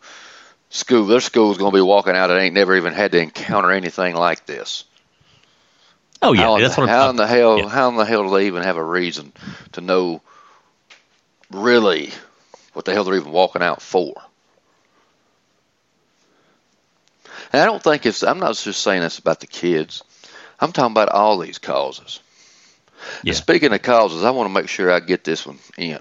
school, 0.70 1.06
their 1.06 1.20
school's 1.20 1.58
going 1.58 1.70
to 1.72 1.76
be 1.76 1.82
walking 1.82 2.16
out 2.16 2.28
that 2.28 2.38
ain't 2.38 2.54
never 2.54 2.76
even 2.76 2.92
had 2.92 3.12
to 3.12 3.20
encounter 3.20 3.70
anything 3.70 4.14
like 4.14 4.46
this. 4.46 4.84
Oh 6.20 6.32
yeah, 6.32 6.42
how, 6.42 6.56
in 6.56 6.62
that's 6.62 6.76
the, 6.76 6.82
what 6.82 6.88
how 6.88 7.04
I'm 7.04 7.10
in 7.10 7.16
the 7.16 7.26
hell 7.26 7.58
Yeah. 7.58 7.68
how 7.68 7.88
in 7.88 7.96
the 7.96 8.04
hell 8.04 8.24
do 8.24 8.30
they 8.30 8.46
even 8.46 8.62
have 8.62 8.76
a 8.76 8.84
reason 8.84 9.32
to 9.72 9.80
know 9.80 10.22
really 11.50 12.10
what 12.72 12.84
the 12.84 12.92
hell 12.92 13.04
they're 13.04 13.16
even 13.16 13.32
walking 13.32 13.62
out 13.62 13.82
for? 13.82 14.14
And 17.52 17.60
I 17.60 17.66
don't 17.66 17.82
think 17.82 18.06
it's 18.06 18.22
I'm 18.22 18.38
not 18.38 18.56
just 18.56 18.80
saying 18.82 19.02
this 19.02 19.18
about 19.18 19.40
the 19.40 19.46
kids. 19.46 20.02
I'm 20.60 20.72
talking 20.72 20.92
about 20.92 21.08
all 21.08 21.38
these 21.38 21.58
causes. 21.58 22.20
Yeah. 23.24 23.34
Speaking 23.34 23.72
of 23.72 23.82
causes, 23.82 24.22
I 24.22 24.30
want 24.30 24.48
to 24.48 24.54
make 24.54 24.68
sure 24.68 24.90
I 24.90 25.00
get 25.00 25.24
this 25.24 25.44
one 25.44 25.58
in. 25.76 25.98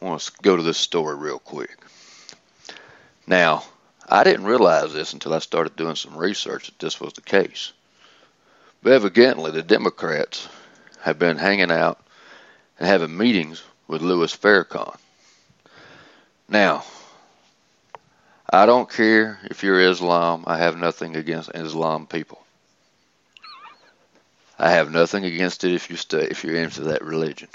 Want 0.00 0.20
to 0.20 0.32
go 0.42 0.56
to 0.56 0.62
this 0.62 0.78
story 0.78 1.16
real 1.16 1.38
quick. 1.38 1.76
Now, 3.26 3.64
I 4.08 4.24
didn't 4.24 4.46
realize 4.46 4.92
this 4.92 5.12
until 5.12 5.34
I 5.34 5.40
started 5.40 5.76
doing 5.76 5.96
some 5.96 6.16
research 6.16 6.66
that 6.66 6.78
this 6.78 7.00
was 7.00 7.12
the 7.12 7.20
case. 7.20 7.72
But 8.82 8.92
evidently, 8.92 9.50
the 9.50 9.62
Democrats 9.62 10.48
have 11.00 11.18
been 11.18 11.36
hanging 11.36 11.70
out 11.70 12.00
and 12.78 12.88
having 12.88 13.16
meetings 13.16 13.62
with 13.86 14.02
Louis 14.02 14.34
Farrakhan. 14.34 14.96
Now, 16.48 16.84
I 18.50 18.64
don't 18.66 18.90
care 18.90 19.38
if 19.44 19.62
you're 19.62 19.80
Islam. 19.80 20.44
I 20.46 20.56
have 20.58 20.78
nothing 20.78 21.16
against 21.16 21.50
Islam 21.54 22.06
people. 22.06 22.42
I 24.58 24.70
have 24.70 24.90
nothing 24.90 25.24
against 25.24 25.64
it 25.64 25.74
if 25.74 25.90
you 25.90 25.96
stay 25.96 26.26
if 26.30 26.44
you're 26.44 26.56
into 26.56 26.82
that 26.84 27.04
religion. 27.04 27.48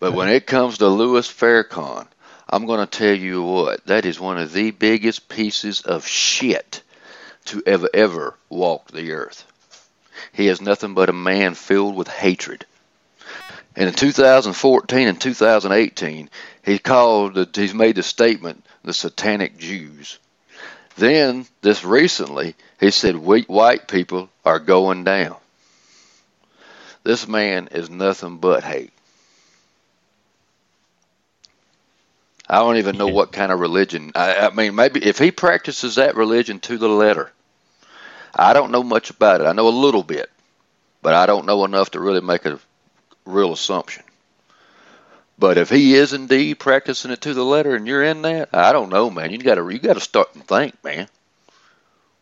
But 0.00 0.14
when 0.14 0.30
it 0.30 0.46
comes 0.46 0.78
to 0.78 0.88
Louis 0.88 1.28
Farrakhan, 1.28 2.06
I'm 2.48 2.64
going 2.64 2.80
to 2.80 2.86
tell 2.86 3.14
you 3.14 3.42
what 3.42 3.84
that 3.84 4.06
is 4.06 4.18
one 4.18 4.38
of 4.38 4.50
the 4.50 4.70
biggest 4.70 5.28
pieces 5.28 5.82
of 5.82 6.06
shit 6.06 6.82
to 7.44 7.62
ever 7.66 7.88
ever 7.92 8.34
walk 8.48 8.90
the 8.90 9.12
earth. 9.12 9.44
He 10.32 10.48
is 10.48 10.62
nothing 10.62 10.94
but 10.94 11.10
a 11.10 11.12
man 11.12 11.54
filled 11.54 11.94
with 11.94 12.08
hatred. 12.08 12.64
And 13.76 13.88
in 13.88 13.94
2014 13.94 15.06
and 15.06 15.20
2018, 15.20 16.30
he 16.64 16.78
called, 16.78 17.54
he's 17.54 17.74
made 17.74 17.96
the 17.96 18.02
statement, 18.02 18.64
the 18.82 18.94
satanic 18.94 19.58
Jews. 19.58 20.18
Then, 20.96 21.46
this 21.60 21.84
recently, 21.84 22.54
he 22.80 22.90
said, 22.90 23.16
white 23.16 23.86
people 23.86 24.30
are 24.46 24.58
going 24.58 25.04
down. 25.04 25.36
This 27.04 27.28
man 27.28 27.68
is 27.70 27.90
nothing 27.90 28.38
but 28.38 28.64
hate. 28.64 28.92
I 32.50 32.58
don't 32.58 32.78
even 32.78 32.98
know 32.98 33.06
what 33.06 33.30
kind 33.30 33.52
of 33.52 33.60
religion. 33.60 34.10
I, 34.16 34.48
I 34.48 34.50
mean, 34.50 34.74
maybe 34.74 35.04
if 35.04 35.20
he 35.20 35.30
practices 35.30 35.94
that 35.94 36.16
religion 36.16 36.58
to 36.60 36.78
the 36.78 36.88
letter, 36.88 37.30
I 38.34 38.54
don't 38.54 38.72
know 38.72 38.82
much 38.82 39.10
about 39.10 39.40
it. 39.40 39.46
I 39.46 39.52
know 39.52 39.68
a 39.68 39.70
little 39.70 40.02
bit, 40.02 40.28
but 41.00 41.14
I 41.14 41.26
don't 41.26 41.46
know 41.46 41.64
enough 41.64 41.92
to 41.92 42.00
really 42.00 42.20
make 42.20 42.46
a 42.46 42.58
real 43.24 43.52
assumption. 43.52 44.02
But 45.38 45.58
if 45.58 45.70
he 45.70 45.94
is 45.94 46.12
indeed 46.12 46.58
practicing 46.58 47.12
it 47.12 47.20
to 47.20 47.34
the 47.34 47.44
letter, 47.44 47.76
and 47.76 47.86
you're 47.86 48.02
in 48.02 48.22
that, 48.22 48.48
I 48.52 48.72
don't 48.72 48.90
know, 48.90 49.10
man. 49.10 49.30
You 49.30 49.38
got 49.38 49.54
to 49.54 49.68
you 49.70 49.78
got 49.78 49.94
to 49.94 50.00
start 50.00 50.34
and 50.34 50.44
think, 50.44 50.74
man. 50.82 51.06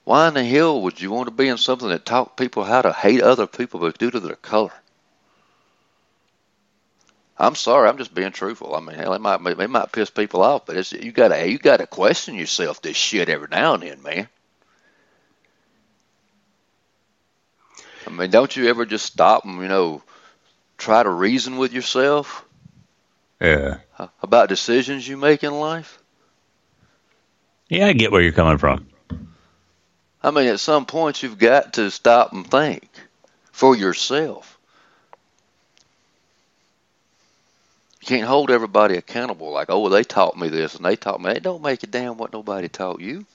Why 0.05 0.29
in 0.29 0.35
the 0.35 0.45
hell 0.45 0.83
would 0.83 1.01
you 1.01 1.11
want 1.11 1.29
to 1.29 1.35
be 1.35 1.49
in 1.49 1.57
something 1.57 1.89
that 1.89 2.05
taught 2.05 2.37
people 2.37 2.65
how 2.65 2.83
to 2.83 2.93
hate 2.93 3.23
other 3.23 3.47
people 3.47 3.81
but 3.81 3.97
due 3.97 4.11
to 4.11 4.21
their 4.21 4.37
color? 4.37 4.73
I'm 7.41 7.55
sorry, 7.55 7.89
I'm 7.89 7.99
just 7.99 8.15
being 8.15 8.33
truthful. 8.33 8.75
I 8.75 8.81
mean, 8.81 8.97
hell, 8.97 9.15
it 9.15 9.21
might 9.21 9.41
it 9.47 9.71
might 9.71 9.93
piss 9.93 10.11
people 10.11 10.43
off, 10.43 10.67
but 10.67 10.77
it's 10.77 10.93
you 10.93 11.13
got 11.13 11.29
to 11.29 11.49
you 11.49 11.59
got 11.59 11.77
to 11.79 11.87
question 11.87 12.35
yourself 12.35 12.83
this 12.83 12.97
shit 12.97 13.29
every 13.29 13.49
now 13.49 13.75
and 13.75 13.83
then, 13.85 14.03
man. 14.03 14.29
I 18.07 18.11
mean, 18.11 18.31
don't 18.31 18.55
you 18.57 18.69
ever 18.69 18.87
just 18.87 19.07
stop 19.07 19.45
and 19.45 19.61
you 19.61 19.69
know 19.69 20.03
try 20.79 21.03
to 21.03 21.11
reason 21.11 21.59
with 21.59 21.73
yourself 21.73 22.45
Yeah. 23.41 23.79
about 24.23 24.49
decisions 24.49 25.07
you 25.07 25.17
make 25.17 25.45
in 25.45 25.53
life? 25.53 25.99
Yeah, 27.69 27.87
I 27.87 27.93
get 27.93 28.11
where 28.11 28.23
you're 28.23 28.33
coming 28.33 28.59
from. 28.59 28.89
I 30.23 30.31
mean, 30.31 30.49
at 30.49 30.59
some 30.61 30.87
point 30.87 31.23
you've 31.23 31.39
got 31.39 31.75
to 31.75 31.91
stop 31.91 32.33
and 32.33 32.51
think 32.51 32.89
for 33.53 33.77
yourself. 33.77 34.58
You 38.01 38.07
can't 38.07 38.29
hold 38.29 38.51
everybody 38.51 38.97
accountable 38.97 39.51
like, 39.51 39.71
oh, 39.71 39.81
well, 39.81 39.91
they 39.91 40.05
taught 40.05 40.37
me 40.37 40.49
this 40.49 40.75
and 40.77 40.85
they 40.85 40.97
taught 40.97 41.21
me. 41.21 41.33
It 41.33 41.43
don't 41.43 41.63
make 41.63 41.83
a 41.83 41.87
damn 41.87 42.17
what 42.17 42.33
nobody 42.33 42.69
taught 42.69 43.01
you. 43.01 43.27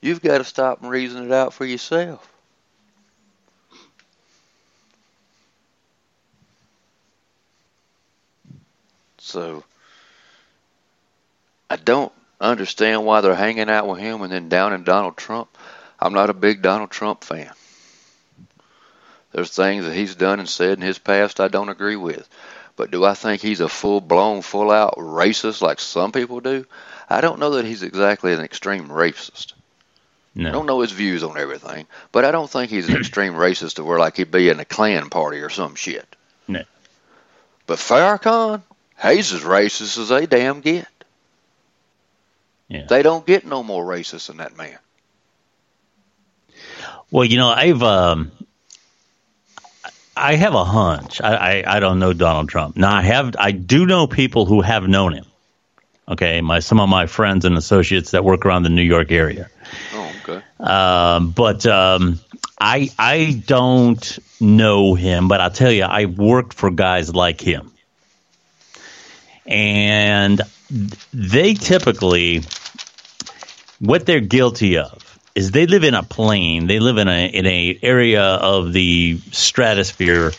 You've 0.00 0.20
got 0.20 0.38
to 0.38 0.44
stop 0.44 0.82
and 0.82 0.90
reason 0.90 1.24
it 1.24 1.32
out 1.32 1.54
for 1.54 1.64
yourself. 1.64 2.30
So 9.18 9.64
I 11.70 11.76
don't 11.76 12.12
understand 12.38 13.06
why 13.06 13.22
they're 13.22 13.34
hanging 13.34 13.70
out 13.70 13.88
with 13.88 13.98
him 13.98 14.20
and 14.20 14.30
then 14.30 14.50
down 14.50 14.74
in 14.74 14.84
Donald 14.84 15.16
Trump. 15.16 15.48
I'm 15.98 16.12
not 16.12 16.28
a 16.28 16.34
big 16.34 16.60
Donald 16.60 16.90
Trump 16.90 17.24
fan. 17.24 17.50
There's 19.32 19.50
things 19.50 19.86
that 19.86 19.94
he's 19.94 20.14
done 20.14 20.38
and 20.38 20.48
said 20.48 20.78
in 20.78 20.82
his 20.82 20.98
past 20.98 21.40
I 21.40 21.48
don't 21.48 21.70
agree 21.70 21.96
with. 21.96 22.28
But 22.76 22.90
do 22.90 23.04
I 23.04 23.14
think 23.14 23.40
he's 23.40 23.60
a 23.60 23.68
full 23.68 24.00
blown, 24.00 24.42
full 24.42 24.70
out 24.70 24.94
racist 24.96 25.62
like 25.62 25.80
some 25.80 26.12
people 26.12 26.40
do? 26.40 26.66
I 27.08 27.20
don't 27.20 27.38
know 27.38 27.50
that 27.50 27.64
he's 27.64 27.82
exactly 27.82 28.32
an 28.32 28.40
extreme 28.40 28.88
racist. 28.88 29.52
No. 30.34 30.48
I 30.48 30.52
don't 30.52 30.66
know 30.66 30.80
his 30.80 30.90
views 30.90 31.22
on 31.22 31.38
everything, 31.38 31.86
but 32.10 32.24
I 32.24 32.32
don't 32.32 32.50
think 32.50 32.70
he's 32.70 32.88
an 32.88 32.96
extreme 33.00 33.34
racist 33.34 33.74
to 33.74 33.84
where 33.84 33.98
like 33.98 34.16
he'd 34.16 34.32
be 34.32 34.48
in 34.48 34.58
a 34.58 34.64
Klan 34.64 35.08
party 35.08 35.38
or 35.38 35.50
some 35.50 35.76
shit. 35.76 36.16
No. 36.48 36.64
But 37.66 37.78
Farrakhan, 37.78 38.62
he's 39.00 39.32
as 39.32 39.42
racist 39.42 39.98
as 39.98 40.08
they 40.08 40.26
damn 40.26 40.60
get. 40.60 40.88
Yeah. 42.68 42.86
They 42.88 43.02
don't 43.02 43.26
get 43.26 43.46
no 43.46 43.62
more 43.62 43.84
racist 43.84 44.26
than 44.26 44.38
that 44.38 44.56
man. 44.56 44.78
Well, 47.10 47.24
you 47.24 47.36
know, 47.36 47.50
I've 47.50 47.82
um, 47.82 48.32
I 50.16 50.36
have 50.36 50.54
a 50.54 50.64
hunch. 50.64 51.20
I, 51.20 51.34
I 51.34 51.76
I 51.76 51.80
don't 51.80 51.98
know 51.98 52.12
Donald 52.12 52.48
Trump. 52.48 52.76
Now 52.76 52.94
I 52.94 53.02
have 53.02 53.34
I 53.38 53.50
do 53.50 53.86
know 53.86 54.06
people 54.06 54.46
who 54.46 54.60
have 54.60 54.86
known 54.86 55.12
him. 55.12 55.24
Okay, 56.08 56.40
my 56.40 56.60
some 56.60 56.80
of 56.80 56.88
my 56.88 57.06
friends 57.06 57.44
and 57.44 57.56
associates 57.56 58.10
that 58.12 58.24
work 58.24 58.44
around 58.44 58.62
the 58.62 58.68
New 58.68 58.82
York 58.82 59.10
area. 59.10 59.50
Oh, 59.94 60.12
okay. 60.22 60.42
Um, 60.60 61.30
but 61.30 61.66
um, 61.66 62.20
I 62.60 62.90
I 62.98 63.42
don't 63.46 64.18
know 64.40 64.94
him, 64.94 65.28
but 65.28 65.40
I'll 65.40 65.50
tell 65.50 65.72
you, 65.72 65.84
I 65.84 66.04
worked 66.06 66.54
for 66.54 66.70
guys 66.70 67.14
like 67.14 67.40
him, 67.40 67.72
and 69.46 70.40
they 71.12 71.54
typically 71.54 72.42
what 73.78 74.06
they're 74.06 74.20
guilty 74.20 74.78
of 74.78 75.03
is 75.34 75.50
they 75.50 75.66
live 75.66 75.84
in 75.84 75.94
a 75.94 76.02
plane, 76.02 76.66
they 76.66 76.78
live 76.78 76.98
in 76.98 77.08
a 77.08 77.26
in 77.26 77.46
a 77.46 77.78
area 77.82 78.22
of 78.22 78.72
the 78.72 79.18
stratosphere 79.32 80.32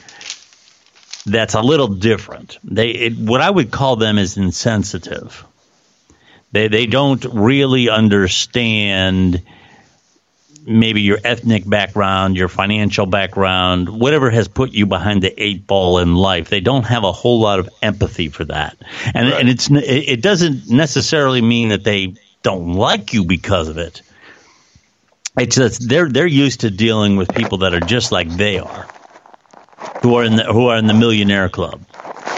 that's 1.26 1.54
a 1.56 1.62
little 1.62 1.88
different. 1.88 2.58
They 2.64 2.90
it, 2.90 3.18
what 3.18 3.42
I 3.42 3.50
would 3.50 3.72
call 3.72 3.96
them 3.96 4.18
is 4.18 4.38
insensitive. 4.38 5.44
They 6.52 6.68
they 6.68 6.86
don't 6.86 7.24
really 7.26 7.90
understand 7.90 9.42
maybe 10.68 11.02
your 11.02 11.20
ethnic 11.24 11.68
background, 11.68 12.38
your 12.38 12.48
financial 12.48 13.06
background, 13.06 13.90
whatever 13.90 14.30
has 14.32 14.48
put 14.48 14.72
you 14.72 14.86
behind 14.86 15.22
the 15.22 15.44
eight 15.44 15.68
ball 15.68 16.00
in 16.00 16.16
life. 16.16 16.50
They 16.50 16.62
don't 16.62 16.86
have 16.86 17.04
a 17.04 17.12
whole 17.12 17.40
lot 17.40 17.60
of 17.60 17.70
empathy 17.82 18.30
for 18.30 18.46
that, 18.46 18.78
and 19.14 19.28
and 19.28 19.50
it's 19.50 19.70
it 19.72 20.22
doesn't 20.22 20.70
necessarily 20.70 21.42
mean 21.42 21.70
that 21.70 21.84
they 21.84 22.16
don't 22.44 22.74
like 22.74 23.14
you 23.14 23.26
because 23.26 23.68
of 23.68 23.78
it. 23.78 24.02
It's 25.38 25.56
just 25.56 25.88
they're 25.90 26.10
they're 26.10 26.26
used 26.28 26.62
to 26.62 26.72
dealing 26.72 27.18
with 27.18 27.34
people 27.34 27.60
that 27.60 27.74
are 27.74 27.80
just 27.82 28.12
like 28.12 28.30
they 28.30 28.60
are, 28.60 28.88
who 30.02 30.16
are 30.16 30.24
in 30.24 30.36
the 30.38 30.46
who 30.46 30.68
are 30.68 30.78
in 30.78 30.88
the 30.88 30.94
millionaire 30.94 31.50
club. 31.50 31.82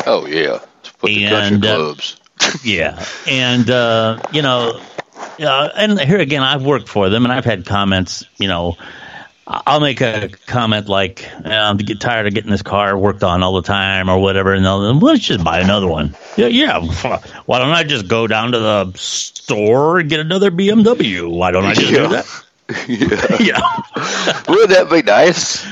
Oh 0.06 0.26
yeah, 0.26 0.60
put 1.00 1.08
the 1.08 1.26
And, 1.26 1.66
uh, 1.66 1.76
clubs. 1.78 2.18
Yeah, 2.64 3.04
and 3.28 3.70
uh, 3.70 4.20
you 4.32 4.42
know, 4.42 4.80
uh, 5.40 5.70
and 5.76 6.00
here 6.00 6.20
again, 6.20 6.44
I've 6.44 6.64
worked 6.64 6.88
for 6.88 7.10
them, 7.10 7.24
and 7.26 7.32
I've 7.34 7.46
had 7.46 7.66
comments. 7.66 8.26
You 8.38 8.48
know, 8.48 8.78
I'll 9.46 9.80
make 9.80 10.02
a 10.02 10.30
comment 10.48 10.88
like, 10.88 11.28
"I'm 11.46 11.78
get 11.78 12.00
tired 12.00 12.26
of 12.28 12.34
getting 12.34 12.52
this 12.52 12.62
car 12.62 12.98
worked 12.98 13.24
on 13.24 13.44
all 13.44 13.54
the 13.56 13.62
time, 13.64 14.10
or 14.10 14.20
whatever," 14.20 14.54
and 14.54 14.64
they'll, 14.66 14.94
let's 15.00 15.24
just 15.26 15.44
buy 15.44 15.60
another 15.60 15.88
one. 15.88 16.16
Yeah, 16.36 16.48
yeah. 16.48 16.80
Why 17.46 17.60
don't 17.60 17.72
I 17.72 17.84
just 17.84 18.08
go 18.08 18.28
down 18.28 18.52
to 18.54 18.60
the 18.60 18.92
store 18.96 20.00
and 20.00 20.10
get 20.10 20.20
another 20.20 20.50
BMW? 20.52 21.30
Why 21.30 21.52
don't 21.52 21.66
I 21.66 21.74
just 21.74 21.92
Yeah. 21.92 22.04
do 22.04 22.08
that? 22.10 22.44
yeah. 22.88 23.38
Yeah. 23.40 23.62
Wouldn't 24.48 24.70
that 24.70 24.88
be 24.92 25.02
nice? 25.02 25.66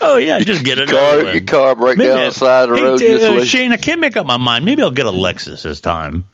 Oh 0.00 0.16
yeah, 0.16 0.38
just 0.40 0.64
get 0.64 0.78
another 0.78 1.22
Car, 1.24 1.32
your 1.34 1.40
car 1.44 1.74
break 1.76 1.98
Maybe- 1.98 2.08
down 2.08 2.28
the 2.28 2.30
side 2.32 2.68
of 2.70 2.76
the 2.76 3.04
hey, 3.04 3.26
road. 3.26 3.40
uh, 3.40 3.44
Shane, 3.44 3.72
I 3.72 3.76
can't 3.76 4.00
make 4.00 4.16
up 4.16 4.26
my 4.26 4.36
mind. 4.38 4.64
Maybe 4.64 4.82
I'll 4.82 4.90
get 4.90 5.06
a 5.06 5.10
Lexus 5.10 5.62
this 5.62 5.80
time. 5.80 6.24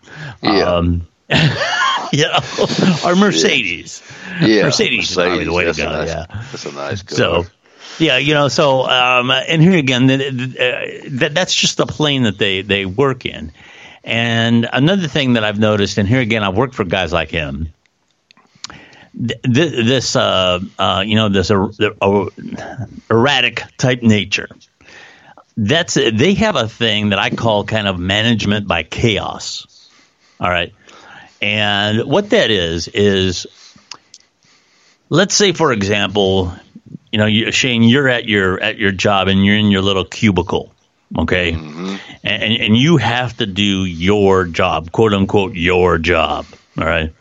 Yeah. 0.42 0.74
Um, 0.74 1.08
yeah, 1.30 2.40
or 3.04 3.16
Mercedes. 3.16 4.02
yeah, 4.40 4.64
Mercedes 4.64 5.10
is 5.10 5.16
probably 5.16 5.44
the 5.44 5.52
way 5.52 5.64
to 5.64 5.72
that's 5.72 5.78
go, 5.78 5.84
nice- 5.90 6.08
yeah. 6.08 6.26
that's 6.28 6.66
a 6.66 6.72
nice 6.72 7.02
car. 7.02 7.16
So, 7.16 7.44
yeah, 7.98 8.18
you 8.18 8.34
know, 8.34 8.48
so 8.48 8.82
um, 8.82 9.30
and 9.30 9.62
here 9.62 9.76
again, 9.76 10.10
uh, 10.10 10.16
that 11.10 11.30
that's 11.34 11.54
just 11.54 11.76
the 11.76 11.86
plane 11.86 12.24
that 12.24 12.38
they 12.38 12.62
they 12.62 12.86
work 12.86 13.24
in. 13.26 13.52
And 14.04 14.68
another 14.70 15.08
thing 15.08 15.32
that 15.32 15.44
I've 15.44 15.58
noticed, 15.58 15.96
and 15.98 16.06
here 16.06 16.20
again, 16.20 16.44
I've 16.44 16.56
worked 16.56 16.74
for 16.74 16.84
guys 16.84 17.12
like 17.12 17.30
him. 17.30 17.72
Th- 19.16 19.40
th- 19.42 19.86
This, 19.86 20.16
uh, 20.16 20.60
uh, 20.78 21.02
you 21.06 21.14
know, 21.16 21.28
this 21.28 21.50
er- 21.50 21.70
er- 21.80 22.26
erratic 23.10 23.62
type 23.78 24.02
nature. 24.02 24.48
That's 25.56 25.94
they 25.94 26.34
have 26.34 26.56
a 26.56 26.68
thing 26.68 27.10
that 27.10 27.18
I 27.18 27.30
call 27.30 27.64
kind 27.64 27.86
of 27.86 27.98
management 27.98 28.66
by 28.66 28.82
chaos. 28.82 29.92
All 30.40 30.50
right, 30.50 30.72
and 31.40 32.04
what 32.04 32.30
that 32.30 32.50
is 32.50 32.88
is 32.88 33.46
let's 35.10 35.34
say 35.34 35.52
for 35.52 35.72
example 35.72 36.52
you 37.12 37.18
know 37.18 37.26
you, 37.26 37.52
shane 37.52 37.82
you're 37.82 38.08
at 38.08 38.24
your 38.24 38.60
at 38.60 38.78
your 38.78 38.90
job 38.90 39.28
and 39.28 39.44
you're 39.44 39.56
in 39.56 39.70
your 39.70 39.82
little 39.82 40.04
cubicle 40.04 40.74
okay 41.18 41.52
and, 41.52 42.02
and 42.24 42.76
you 42.76 42.96
have 42.96 43.36
to 43.36 43.46
do 43.46 43.84
your 43.84 44.46
job 44.46 44.90
quote 44.90 45.12
unquote 45.14 45.54
your 45.54 45.98
job 45.98 46.56
all 46.78 46.84
right 46.86 47.12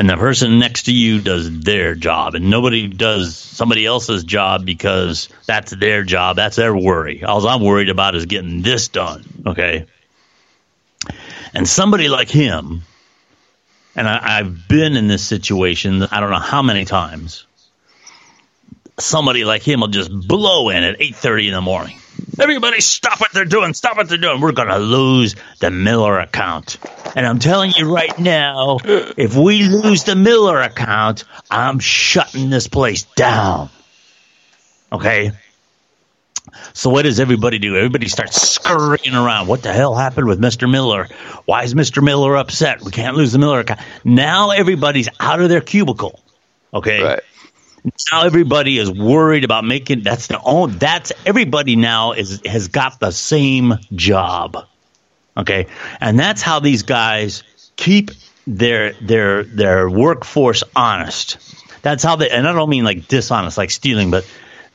and 0.00 0.08
the 0.08 0.16
person 0.16 0.58
next 0.58 0.84
to 0.84 0.92
you 0.92 1.20
does 1.20 1.60
their 1.60 1.94
job 1.94 2.34
and 2.34 2.50
nobody 2.50 2.88
does 2.88 3.36
somebody 3.36 3.86
else's 3.86 4.24
job 4.24 4.64
because 4.64 5.28
that's 5.46 5.70
their 5.72 6.02
job 6.02 6.36
that's 6.36 6.56
their 6.56 6.74
worry 6.74 7.22
all 7.22 7.46
i'm 7.46 7.62
worried 7.62 7.90
about 7.90 8.14
is 8.14 8.26
getting 8.26 8.62
this 8.62 8.88
done 8.88 9.24
okay 9.46 9.86
and 11.54 11.68
somebody 11.68 12.08
like 12.08 12.28
him 12.28 12.82
and 13.96 14.08
I, 14.08 14.38
I've 14.38 14.68
been 14.68 14.96
in 14.96 15.08
this 15.08 15.26
situation. 15.26 16.02
I 16.04 16.20
don't 16.20 16.30
know 16.30 16.38
how 16.38 16.62
many 16.62 16.84
times. 16.84 17.46
Somebody 18.98 19.44
like 19.44 19.62
him 19.62 19.80
will 19.80 19.88
just 19.88 20.10
blow 20.28 20.68
in 20.70 20.82
at 20.84 20.96
eight 21.00 21.16
thirty 21.16 21.48
in 21.48 21.54
the 21.54 21.60
morning. 21.60 21.99
Everybody, 22.40 22.80
stop 22.80 23.20
what 23.20 23.32
they're 23.32 23.44
doing! 23.44 23.74
Stop 23.74 23.96
what 23.96 24.08
they're 24.08 24.18
doing! 24.18 24.40
We're 24.40 24.52
gonna 24.52 24.78
lose 24.78 25.36
the 25.60 25.70
Miller 25.70 26.18
account. 26.18 26.78
And 27.14 27.26
I'm 27.26 27.38
telling 27.38 27.72
you 27.76 27.92
right 27.92 28.18
now, 28.18 28.78
if 28.84 29.36
we 29.36 29.64
lose 29.64 30.04
the 30.04 30.16
Miller 30.16 30.60
account, 30.60 31.24
I'm 31.50 31.78
shutting 31.80 32.48
this 32.48 32.66
place 32.66 33.02
down. 33.02 33.68
Okay. 34.90 35.32
So 36.72 36.90
what 36.90 37.02
does 37.02 37.20
everybody 37.20 37.58
do? 37.58 37.76
Everybody 37.76 38.08
starts 38.08 38.40
scurrying 38.40 39.14
around. 39.14 39.46
What 39.46 39.62
the 39.62 39.72
hell 39.72 39.94
happened 39.94 40.26
with 40.26 40.40
Mr. 40.40 40.70
Miller? 40.70 41.08
Why 41.44 41.64
is 41.64 41.74
Mr. 41.74 42.02
Miller 42.02 42.36
upset? 42.36 42.82
We 42.82 42.90
can't 42.90 43.16
lose 43.16 43.32
the 43.32 43.38
Miller 43.38 43.60
account. 43.60 43.80
Now 44.04 44.50
everybody's 44.50 45.08
out 45.20 45.40
of 45.40 45.48
their 45.48 45.60
cubicle. 45.60 46.18
Okay. 46.72 47.02
right. 47.02 47.20
Now 48.12 48.22
everybody 48.22 48.78
is 48.78 48.90
worried 48.90 49.44
about 49.44 49.64
making 49.64 50.02
that's 50.02 50.26
the 50.26 50.40
own 50.42 50.78
that's 50.78 51.12
everybody 51.24 51.76
now 51.76 52.12
is 52.12 52.40
has 52.44 52.68
got 52.68 53.00
the 53.00 53.10
same 53.10 53.74
job. 53.94 54.66
Okay? 55.36 55.66
And 56.00 56.18
that's 56.18 56.42
how 56.42 56.60
these 56.60 56.82
guys 56.82 57.42
keep 57.76 58.10
their 58.46 58.92
their 58.94 59.44
their 59.44 59.88
workforce 59.88 60.62
honest. 60.76 61.38
That's 61.82 62.02
how 62.02 62.16
they 62.16 62.30
and 62.30 62.46
I 62.46 62.52
don't 62.52 62.68
mean 62.68 62.84
like 62.84 63.08
dishonest 63.08 63.56
like 63.56 63.70
stealing, 63.70 64.10
but 64.10 64.26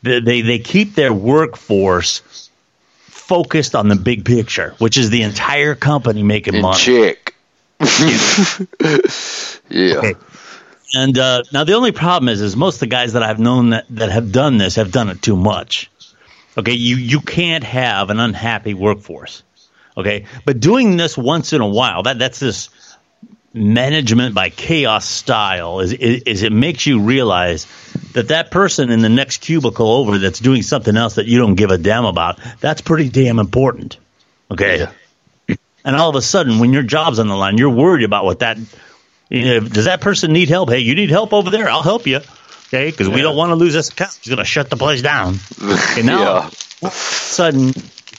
they 0.01 0.19
they, 0.19 0.41
they 0.41 0.59
keep 0.59 0.95
their 0.95 1.13
workforce 1.13 2.49
focused 3.25 3.75
on 3.75 3.87
the 3.87 3.95
big 3.95 4.25
picture, 4.25 4.75
which 4.79 4.97
is 4.97 5.09
the 5.09 5.23
entire 5.23 5.75
company 5.75 6.23
making 6.23 6.55
In 6.55 6.61
money. 6.61 6.77
check. 6.79 7.33
yeah. 9.69 9.97
Okay. 9.97 10.15
And 10.93 11.17
uh, 11.17 11.43
now 11.51 11.63
the 11.63 11.73
only 11.73 11.91
problem 11.91 12.29
is, 12.29 12.41
is 12.41 12.55
most 12.55 12.75
of 12.75 12.79
the 12.81 12.87
guys 12.87 13.13
that 13.13 13.23
I've 13.23 13.39
known 13.39 13.71
that, 13.71 13.85
that 13.91 14.11
have 14.11 14.31
done 14.31 14.57
this 14.57 14.75
have 14.75 14.91
done 14.91 15.09
it 15.09 15.21
too 15.21 15.35
much. 15.35 15.89
Okay, 16.57 16.73
you 16.73 16.95
you 16.95 17.19
can't 17.19 17.63
have 17.63 18.09
an 18.09 18.19
unhappy 18.19 18.73
workforce. 18.73 19.43
Okay, 19.97 20.25
but 20.45 20.59
doing 20.59 20.97
this 20.97 21.17
once 21.17 21.53
in 21.53 21.61
a 21.61 21.67
while 21.67 22.03
that 22.03 22.19
that's 22.19 22.39
this 22.39 22.69
management 23.53 24.35
by 24.35 24.49
chaos 24.49 25.07
style 25.07 25.79
is, 25.79 25.93
is 25.93 26.23
is 26.23 26.43
it 26.43 26.51
makes 26.51 26.85
you 26.85 27.01
realize 27.01 27.67
that 28.11 28.27
that 28.27 28.51
person 28.51 28.89
in 28.89 29.01
the 29.01 29.09
next 29.09 29.37
cubicle 29.37 29.89
over 29.89 30.17
that's 30.17 30.39
doing 30.39 30.61
something 30.61 30.97
else 30.97 31.15
that 31.15 31.25
you 31.25 31.37
don't 31.37 31.55
give 31.55 31.71
a 31.71 31.77
damn 31.77 32.05
about 32.05 32.39
that's 32.59 32.81
pretty 32.81 33.09
damn 33.09 33.39
important. 33.39 33.97
Okay. 34.51 34.87
Yeah. 35.47 35.55
and 35.83 35.95
all 35.95 36.09
of 36.09 36.15
a 36.15 36.21
sudden, 36.21 36.59
when 36.59 36.73
your 36.73 36.83
job's 36.83 37.19
on 37.19 37.27
the 37.27 37.35
line, 37.35 37.57
you're 37.57 37.69
worried 37.69 38.03
about 38.03 38.25
what 38.25 38.39
that. 38.39 38.57
You 39.29 39.45
know, 39.45 39.59
does 39.67 39.85
that 39.85 40.01
person 40.01 40.33
need 40.33 40.49
help? 40.49 40.69
Hey, 40.69 40.79
you 40.79 40.95
need 40.95 41.09
help 41.09 41.33
over 41.33 41.49
there? 41.49 41.67
I'll 41.67 41.81
help 41.81 42.05
you. 42.07 42.17
Okay, 42.67 42.91
because 42.91 43.09
we 43.09 43.21
don't 43.21 43.35
want 43.35 43.49
to 43.51 43.55
lose 43.55 43.73
this 43.73 43.89
account. 43.89 44.17
He's 44.21 44.27
going 44.29 44.37
to 44.39 44.45
shut 44.45 44.69
the 44.69 44.77
place 44.77 45.01
down. 45.01 45.37
And 45.97 46.05
now, 46.07 46.19
Yeah. 46.21 46.27
all 46.27 46.49
of 46.81 46.83
a 46.83 46.91
sudden, 46.91 47.73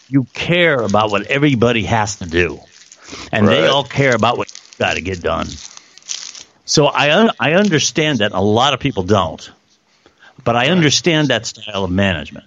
you 0.08 0.24
care 0.34 0.80
about 0.80 1.10
what 1.10 1.26
everybody 1.26 1.84
has 1.84 2.16
to 2.16 2.26
do, 2.26 2.60
and 3.32 3.46
they 3.48 3.66
all 3.66 3.84
care 3.84 4.14
about 4.14 4.38
what 4.38 4.48
you 4.50 4.56
got 4.78 4.94
to 4.94 5.00
get 5.00 5.20
done. 5.20 5.48
So 6.64 6.86
I 6.86 7.16
un- 7.16 7.30
I 7.38 7.52
understand 7.52 8.18
that 8.20 8.32
a 8.32 8.40
lot 8.40 8.72
of 8.74 8.80
people 8.80 9.02
don't, 9.04 9.48
but 10.42 10.56
I 10.56 10.68
understand 10.68 11.28
that 11.28 11.46
style 11.46 11.84
of 11.84 11.90
management. 11.90 12.46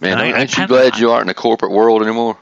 Man, 0.00 0.18
And 0.18 0.36
I- 0.36 0.40
I 0.40 0.42
you 0.44 0.66
glad 0.66 0.98
you 0.98 1.10
aren't 1.10 1.22
in 1.22 1.26
the 1.28 1.34
corporate 1.34 1.72
world 1.72 2.02
anymore? 2.02 2.36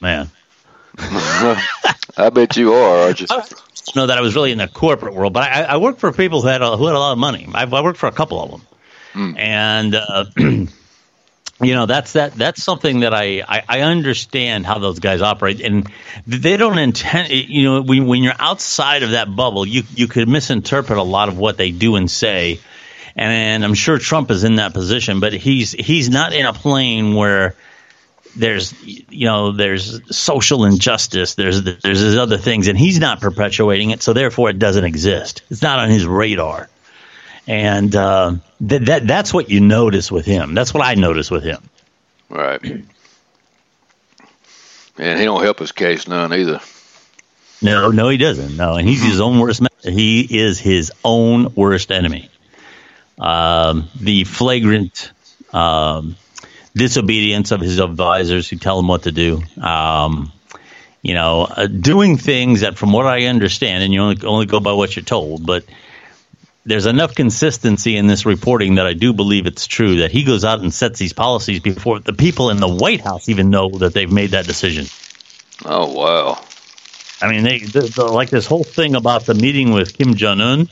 Man, 0.00 0.30
I 0.98 2.30
bet 2.32 2.56
you 2.56 2.74
are, 2.74 2.98
aren't 3.04 3.20
you? 3.20 3.26
I 3.30 3.36
don't 3.36 3.62
know 3.96 4.06
that 4.06 4.18
I 4.18 4.20
was 4.20 4.34
really 4.34 4.52
in 4.52 4.58
the 4.58 4.68
corporate 4.68 5.14
world, 5.14 5.32
but 5.32 5.44
I, 5.44 5.62
I 5.62 5.76
worked 5.78 6.00
for 6.00 6.12
people 6.12 6.42
who 6.42 6.48
had 6.48 6.62
a, 6.62 6.76
who 6.76 6.86
had 6.86 6.94
a 6.94 6.98
lot 6.98 7.12
of 7.12 7.18
money. 7.18 7.48
I, 7.52 7.64
I 7.64 7.82
worked 7.82 7.98
for 7.98 8.06
a 8.06 8.12
couple 8.12 8.42
of 8.42 8.50
them, 8.50 8.66
and 9.38 9.94
uh, 9.94 10.24
you 10.36 10.68
know 11.60 11.86
that's 11.86 12.12
that 12.12 12.34
that's 12.34 12.62
something 12.62 13.00
that 13.00 13.14
I, 13.14 13.42
I 13.46 13.62
I 13.68 13.80
understand 13.80 14.66
how 14.66 14.78
those 14.78 14.98
guys 14.98 15.22
operate, 15.22 15.60
and 15.60 15.90
they 16.26 16.56
don't 16.56 16.78
intend. 16.78 17.30
You 17.30 17.62
know, 17.64 17.82
when 17.82 18.06
when 18.06 18.22
you're 18.22 18.34
outside 18.38 19.02
of 19.02 19.10
that 19.10 19.34
bubble, 19.34 19.66
you 19.66 19.82
you 19.94 20.06
could 20.08 20.28
misinterpret 20.28 20.98
a 20.98 21.02
lot 21.02 21.28
of 21.28 21.38
what 21.38 21.56
they 21.56 21.70
do 21.70 21.96
and 21.96 22.10
say. 22.10 22.60
And 23.16 23.64
I'm 23.64 23.74
sure 23.74 23.98
Trump 23.98 24.30
is 24.30 24.44
in 24.44 24.56
that 24.56 24.74
position, 24.74 25.18
but 25.18 25.32
he's 25.32 25.72
he's 25.72 26.08
not 26.08 26.32
in 26.32 26.46
a 26.46 26.52
plane 26.52 27.16
where 27.16 27.56
there's 28.38 28.72
you 28.84 29.26
know 29.26 29.52
there's 29.52 30.16
social 30.16 30.64
injustice 30.64 31.34
there's 31.34 31.62
there's 31.62 32.00
these 32.00 32.16
other 32.16 32.38
things 32.38 32.68
and 32.68 32.78
he's 32.78 32.98
not 33.00 33.20
perpetuating 33.20 33.90
it 33.90 34.02
so 34.02 34.12
therefore 34.12 34.50
it 34.50 34.58
doesn't 34.58 34.84
exist. 34.84 35.42
It's 35.50 35.62
not 35.62 35.80
on 35.80 35.90
his 35.90 36.06
radar. 36.06 36.68
And 37.46 37.94
uh, 37.96 38.36
that 38.60 38.86
that 38.86 39.06
that's 39.06 39.32
what 39.34 39.50
you 39.50 39.60
notice 39.60 40.12
with 40.12 40.26
him. 40.26 40.54
That's 40.54 40.72
what 40.72 40.84
I 40.84 40.94
notice 40.94 41.30
with 41.30 41.44
him. 41.44 41.62
Right. 42.28 42.62
And 44.98 45.18
he 45.18 45.24
don't 45.24 45.42
help 45.42 45.58
his 45.58 45.72
case 45.72 46.06
none 46.06 46.32
either. 46.32 46.60
no 47.62 47.90
no 47.90 48.08
he 48.08 48.18
doesn't. 48.18 48.56
No 48.56 48.74
and 48.74 48.86
he's 48.86 49.02
his 49.02 49.20
own 49.20 49.38
worst 49.40 49.62
he 49.82 50.20
is 50.38 50.58
his 50.58 50.92
own 51.04 51.54
worst 51.54 51.90
enemy. 51.90 52.28
Um, 53.18 53.88
the 53.98 54.24
flagrant 54.24 55.10
um, 55.52 56.16
disobedience 56.78 57.50
of 57.50 57.60
his 57.60 57.78
advisors 57.78 58.48
who 58.48 58.56
tell 58.56 58.78
him 58.78 58.88
what 58.88 59.02
to 59.02 59.12
do. 59.12 59.42
Um, 59.60 60.32
you 61.02 61.14
know, 61.14 61.44
uh, 61.44 61.66
doing 61.66 62.16
things 62.16 62.62
that, 62.62 62.76
from 62.76 62.92
what 62.92 63.06
I 63.06 63.26
understand, 63.26 63.82
and 63.84 63.92
you 63.92 64.00
only 64.00 64.26
only 64.26 64.46
go 64.46 64.60
by 64.60 64.72
what 64.72 64.96
you're 64.96 65.04
told, 65.04 65.46
but 65.46 65.64
there's 66.64 66.86
enough 66.86 67.14
consistency 67.14 67.96
in 67.96 68.06
this 68.06 68.26
reporting 68.26 68.74
that 68.74 68.86
I 68.86 68.92
do 68.92 69.12
believe 69.12 69.46
it's 69.46 69.66
true 69.66 69.96
that 70.00 70.10
he 70.10 70.24
goes 70.24 70.44
out 70.44 70.60
and 70.60 70.72
sets 70.72 70.98
these 70.98 71.12
policies 71.12 71.60
before 71.60 72.00
the 72.00 72.12
people 72.12 72.50
in 72.50 72.58
the 72.58 72.68
White 72.68 73.00
House 73.00 73.28
even 73.28 73.48
know 73.48 73.70
that 73.78 73.94
they've 73.94 74.10
made 74.10 74.30
that 74.30 74.46
decision. 74.46 74.86
Oh 75.64 75.92
wow. 75.92 76.44
I 77.20 77.30
mean, 77.30 77.42
they 77.42 77.60
the, 77.60 77.80
the, 77.80 78.04
like 78.04 78.30
this 78.30 78.46
whole 78.46 78.64
thing 78.64 78.94
about 78.94 79.24
the 79.24 79.34
meeting 79.34 79.72
with 79.72 79.96
Kim 79.96 80.14
Jong 80.14 80.40
Un. 80.40 80.68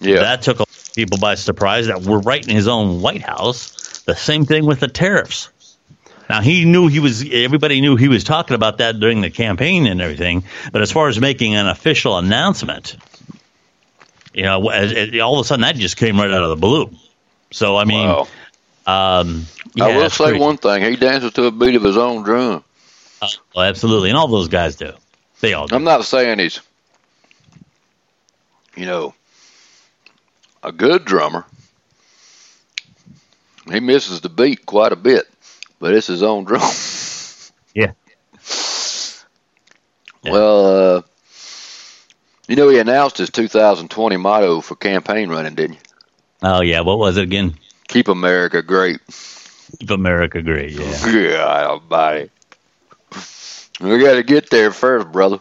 Yeah. 0.00 0.20
That 0.20 0.42
took 0.42 0.58
a 0.58 0.62
lot 0.62 0.68
of 0.68 0.94
people 0.94 1.18
by 1.18 1.34
surprise. 1.34 1.88
That 1.88 2.02
we're 2.02 2.20
right 2.20 2.46
in 2.46 2.54
his 2.54 2.68
own 2.68 3.00
White 3.00 3.22
House. 3.22 3.83
The 4.04 4.14
same 4.14 4.44
thing 4.44 4.66
with 4.66 4.80
the 4.80 4.88
tariffs. 4.88 5.50
Now 6.28 6.40
he 6.40 6.64
knew 6.64 6.88
he 6.88 7.00
was. 7.00 7.24
Everybody 7.30 7.80
knew 7.80 7.96
he 7.96 8.08
was 8.08 8.24
talking 8.24 8.54
about 8.54 8.78
that 8.78 8.98
during 8.98 9.20
the 9.20 9.30
campaign 9.30 9.86
and 9.86 10.00
everything. 10.00 10.44
But 10.72 10.82
as 10.82 10.90
far 10.90 11.08
as 11.08 11.20
making 11.20 11.54
an 11.54 11.68
official 11.68 12.16
announcement, 12.16 12.96
you 14.32 14.42
know, 14.42 14.62
all 15.22 15.38
of 15.38 15.44
a 15.44 15.44
sudden 15.44 15.62
that 15.62 15.76
just 15.76 15.96
came 15.96 16.16
right 16.16 16.30
out 16.30 16.42
of 16.42 16.48
the 16.50 16.56
blue. 16.56 16.90
So 17.50 17.76
I 17.76 17.84
mean, 17.84 18.08
wow. 18.08 18.26
um, 18.86 19.46
yeah, 19.74 19.84
I 19.84 19.96
will 19.96 20.10
say 20.10 20.24
crazy. 20.24 20.40
one 20.40 20.56
thing. 20.56 20.82
He 20.82 20.96
dances 20.96 21.32
to 21.34 21.44
a 21.44 21.50
beat 21.50 21.74
of 21.74 21.82
his 21.82 21.96
own 21.96 22.22
drum. 22.22 22.64
Oh, 23.54 23.60
absolutely, 23.60 24.10
and 24.10 24.18
all 24.18 24.28
those 24.28 24.48
guys 24.48 24.76
do. 24.76 24.92
They 25.40 25.52
all 25.52 25.66
do. 25.66 25.76
I'm 25.76 25.84
not 25.84 26.04
saying 26.04 26.38
he's, 26.38 26.60
you 28.76 28.86
know, 28.86 29.14
a 30.62 30.72
good 30.72 31.04
drummer. 31.04 31.44
He 33.70 33.80
misses 33.80 34.20
the 34.20 34.28
beat 34.28 34.66
quite 34.66 34.92
a 34.92 34.96
bit, 34.96 35.26
but 35.78 35.94
it's 35.94 36.06
his 36.06 36.22
own 36.22 36.44
drum. 36.44 36.62
Yeah. 37.74 37.92
Yeah. 40.22 40.32
Well, 40.32 40.96
uh, 40.96 41.02
you 42.48 42.56
know, 42.56 42.68
he 42.68 42.78
announced 42.78 43.18
his 43.18 43.30
2020 43.30 44.16
motto 44.16 44.60
for 44.60 44.76
campaign 44.76 45.28
running, 45.28 45.54
didn't 45.54 45.74
you? 45.74 45.80
Oh 46.42 46.62
yeah. 46.62 46.80
What 46.80 46.98
was 46.98 47.16
it 47.16 47.24
again? 47.24 47.54
Keep 47.88 48.08
America 48.08 48.62
great. 48.62 49.00
Keep 49.80 49.90
America 49.90 50.40
great. 50.42 50.72
Yeah. 50.72 51.06
Yeah, 51.10 51.78
buddy. 51.88 52.30
We 53.80 53.98
got 53.98 54.14
to 54.14 54.22
get 54.22 54.50
there 54.50 54.70
first, 54.70 55.10
brother. 55.10 55.40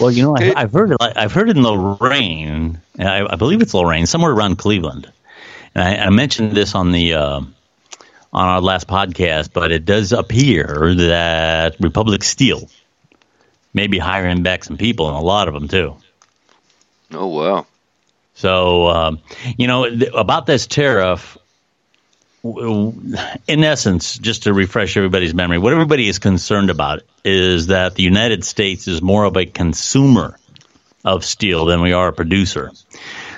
Well, 0.00 0.10
you 0.10 0.22
know, 0.22 0.36
I, 0.36 0.52
I've 0.56 0.72
heard 0.72 0.92
it. 0.92 0.96
I've 1.00 1.32
heard 1.32 1.48
it 1.48 1.56
in 1.56 1.62
Lorain. 1.62 2.80
I, 2.98 3.26
I 3.26 3.36
believe 3.36 3.62
it's 3.62 3.74
Lorain, 3.74 4.06
somewhere 4.06 4.32
around 4.32 4.56
Cleveland. 4.56 5.10
And 5.74 5.84
I, 5.84 6.06
I 6.06 6.10
mentioned 6.10 6.52
this 6.52 6.74
on 6.74 6.92
the 6.92 7.14
uh, 7.14 7.40
on 7.40 8.48
our 8.48 8.60
last 8.60 8.88
podcast, 8.88 9.52
but 9.52 9.72
it 9.72 9.84
does 9.84 10.12
appear 10.12 10.94
that 10.94 11.76
Republic 11.80 12.22
Steel 12.22 12.68
may 13.74 13.86
be 13.86 13.98
hiring 13.98 14.42
back 14.42 14.64
some 14.64 14.76
people, 14.76 15.08
and 15.08 15.16
a 15.16 15.20
lot 15.20 15.48
of 15.48 15.54
them 15.54 15.68
too. 15.68 15.96
Oh 17.12 17.26
wow. 17.26 17.66
So, 18.34 18.88
um, 18.88 19.20
you 19.56 19.66
know, 19.66 19.88
th- 19.88 20.10
about 20.14 20.46
this 20.46 20.66
tariff, 20.66 21.36
in 22.44 23.64
essence, 23.64 24.18
just 24.18 24.44
to 24.44 24.52
refresh 24.52 24.96
everybody's 24.96 25.34
memory, 25.34 25.58
what 25.58 25.72
everybody 25.72 26.08
is 26.08 26.18
concerned 26.18 26.70
about 26.70 27.02
is 27.24 27.68
that 27.68 27.94
the 27.94 28.02
United 28.02 28.44
States 28.44 28.88
is 28.88 29.00
more 29.00 29.24
of 29.24 29.36
a 29.36 29.46
consumer 29.46 30.38
of 31.04 31.24
steel 31.24 31.66
than 31.66 31.80
we 31.80 31.92
are 31.92 32.08
a 32.08 32.12
producer. 32.12 32.72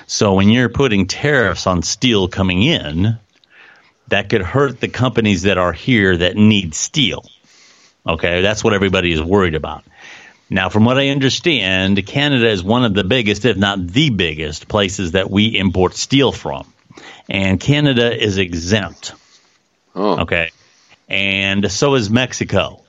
So 0.07 0.33
when 0.33 0.49
you're 0.49 0.69
putting 0.69 1.07
tariffs 1.07 1.67
on 1.67 1.83
steel 1.83 2.27
coming 2.27 2.63
in, 2.63 3.17
that 4.07 4.29
could 4.29 4.41
hurt 4.41 4.79
the 4.79 4.87
companies 4.87 5.43
that 5.43 5.57
are 5.57 5.73
here 5.73 6.17
that 6.17 6.35
need 6.35 6.75
steel. 6.75 7.25
Okay, 8.07 8.41
that's 8.41 8.63
what 8.63 8.73
everybody 8.73 9.11
is 9.11 9.21
worried 9.21 9.55
about. 9.55 9.83
Now, 10.47 10.69
from 10.69 10.85
what 10.85 10.99
I 10.99 11.09
understand, 11.09 12.05
Canada 12.05 12.47
is 12.47 12.63
one 12.63 12.85
of 12.85 12.93
the 12.93 13.03
biggest, 13.03 13.45
if 13.45 13.57
not 13.57 13.85
the 13.85 14.11
biggest, 14.11 14.67
places 14.67 15.13
that 15.13 15.31
we 15.31 15.57
import 15.57 15.95
steel 15.95 16.31
from. 16.31 16.71
And 17.29 17.59
Canada 17.59 18.15
is 18.15 18.37
exempt. 18.37 19.13
Oh. 19.95 20.21
Okay. 20.21 20.51
And 21.07 21.71
so 21.71 21.95
is 21.95 22.09
Mexico. 22.09 22.81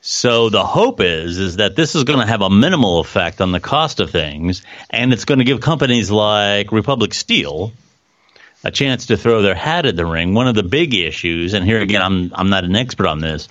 So 0.00 0.50
the 0.50 0.64
hope 0.64 1.00
is 1.00 1.38
is 1.38 1.56
that 1.56 1.74
this 1.74 1.96
is 1.96 2.04
going 2.04 2.20
to 2.20 2.26
have 2.26 2.40
a 2.40 2.48
minimal 2.48 3.00
effect 3.00 3.40
on 3.40 3.50
the 3.50 3.58
cost 3.58 3.98
of 3.98 4.10
things, 4.10 4.62
and 4.88 5.12
it's 5.12 5.24
going 5.24 5.38
to 5.38 5.44
give 5.44 5.60
companies 5.60 6.12
like 6.12 6.70
Republic 6.70 7.12
Steel 7.12 7.72
a 8.62 8.70
chance 8.70 9.06
to 9.06 9.16
throw 9.16 9.42
their 9.42 9.54
hat 9.54 9.84
in 9.84 9.96
the 9.96 10.06
ring. 10.06 10.34
One 10.34 10.48
of 10.48 10.54
the 10.54 10.62
big 10.62 10.94
issues, 10.94 11.54
and 11.54 11.64
here 11.64 11.80
again, 11.80 12.02
I'm 12.02 12.32
I'm 12.34 12.50
not 12.50 12.64
an 12.64 12.76
expert 12.76 13.06
on 13.06 13.20
this, 13.20 13.48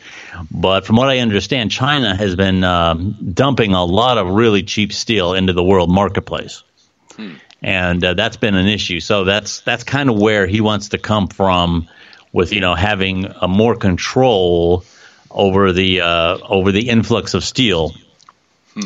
but 0.49 0.85
from 0.85 0.95
what 0.95 1.09
I 1.09 1.19
understand, 1.19 1.71
China 1.71 2.15
has 2.15 2.35
been 2.35 2.63
um, 2.63 3.17
dumping 3.33 3.73
a 3.73 3.83
lot 3.83 4.17
of 4.17 4.29
really 4.29 4.63
cheap 4.63 4.93
steel 4.93 5.33
into 5.33 5.51
the 5.51 5.63
world 5.63 5.89
marketplace, 5.89 6.63
and 7.61 8.03
uh, 8.03 8.13
that's 8.13 8.37
been 8.37 8.55
an 8.55 8.67
issue. 8.67 8.99
So 8.99 9.23
that's 9.23 9.61
that's 9.61 9.83
kind 9.83 10.09
of 10.09 10.17
where 10.17 10.47
he 10.47 10.61
wants 10.61 10.89
to 10.89 10.97
come 10.97 11.27
from, 11.27 11.87
with 12.33 12.51
you 12.51 12.61
know 12.61 12.75
having 12.75 13.25
a 13.25 13.47
more 13.47 13.75
control 13.75 14.83
over 15.31 15.71
the 15.71 16.01
uh, 16.01 16.37
over 16.47 16.71
the 16.71 16.89
influx 16.89 17.33
of 17.33 17.43
steel 17.43 17.93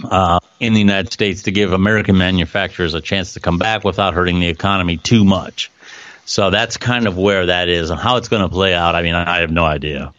uh, 0.04 0.40
in 0.60 0.74
the 0.74 0.80
United 0.80 1.12
States 1.12 1.44
to 1.44 1.52
give 1.52 1.74
American 1.74 2.18
manufacturers 2.18 2.94
a 2.94 3.02
chance 3.02 3.34
to 3.34 3.40
come 3.40 3.58
back 3.58 3.84
without 3.84 4.14
hurting 4.14 4.40
the 4.40 4.48
economy 4.48 4.98
too 4.98 5.24
much. 5.26 5.72
So 6.26 6.52
that's 6.52 6.78
kind 6.78 7.08
of 7.08 7.18
where 7.18 7.48
that 7.48 7.70
is, 7.70 7.90
and 7.90 8.00
how 8.00 8.18
it's 8.18 8.28
going 8.28 8.44
to 8.44 8.50
play 8.50 8.76
out. 8.76 8.94
I 8.94 9.02
mean, 9.02 9.16
I 9.16 9.40
have 9.40 9.52
no 9.52 9.66
idea. 9.66 10.14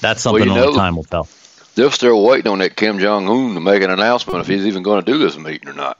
That's 0.00 0.20
something 0.20 0.44
you 0.44 0.50
only 0.50 0.72
know- 0.72 0.76
time 0.76 0.96
will 0.96 1.04
tell. 1.04 1.28
They're 1.74 1.90
still 1.90 2.22
waiting 2.22 2.52
on 2.52 2.58
that 2.58 2.76
Kim 2.76 2.98
Jong 2.98 3.26
Un 3.28 3.54
to 3.54 3.60
make 3.60 3.82
an 3.82 3.90
announcement 3.90 4.40
if 4.40 4.46
he's 4.46 4.66
even 4.66 4.82
going 4.82 5.02
to 5.02 5.10
do 5.10 5.18
this 5.18 5.38
meeting 5.38 5.70
or 5.70 5.72
not. 5.72 5.96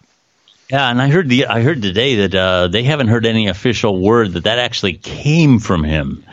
Yeah, 0.72 0.88
and 0.88 1.02
I 1.02 1.08
heard 1.08 1.28
the 1.28 1.48
I 1.48 1.60
heard 1.60 1.82
today 1.82 2.26
that 2.26 2.34
uh, 2.34 2.68
they 2.68 2.82
haven't 2.82 3.08
heard 3.08 3.26
any 3.26 3.48
official 3.48 4.00
word 4.00 4.32
that 4.32 4.44
that 4.44 4.58
actually 4.58 4.94
came 4.94 5.58
from 5.58 5.84
him. 5.84 6.24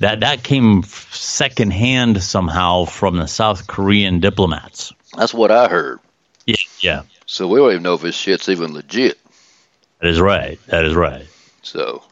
That 0.00 0.20
that 0.20 0.42
came 0.42 0.82
secondhand 0.82 2.22
somehow 2.22 2.84
from 2.84 3.16
the 3.16 3.26
South 3.26 3.66
Korean 3.66 4.20
diplomats. 4.20 4.92
That's 5.16 5.32
what 5.32 5.50
I 5.50 5.68
heard. 5.68 6.00
Yeah, 6.44 6.56
yeah, 6.80 7.02
So 7.24 7.48
we 7.48 7.58
don't 7.58 7.70
even 7.70 7.82
know 7.84 7.94
if 7.94 8.02
this 8.02 8.14
shit's 8.14 8.50
even 8.50 8.74
legit. 8.74 9.18
that 10.00 10.10
is 10.10 10.20
right. 10.20 10.60
That 10.66 10.84
is 10.84 10.94
right. 10.94 11.26
So 11.62 12.02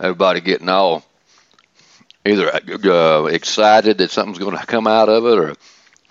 everybody 0.00 0.40
getting 0.40 0.70
all 0.70 1.04
either 2.24 2.50
uh, 2.50 3.24
excited 3.26 3.98
that 3.98 4.10
something's 4.10 4.38
going 4.38 4.56
to 4.56 4.64
come 4.64 4.86
out 4.86 5.10
of 5.10 5.26
it 5.26 5.38
or 5.38 5.54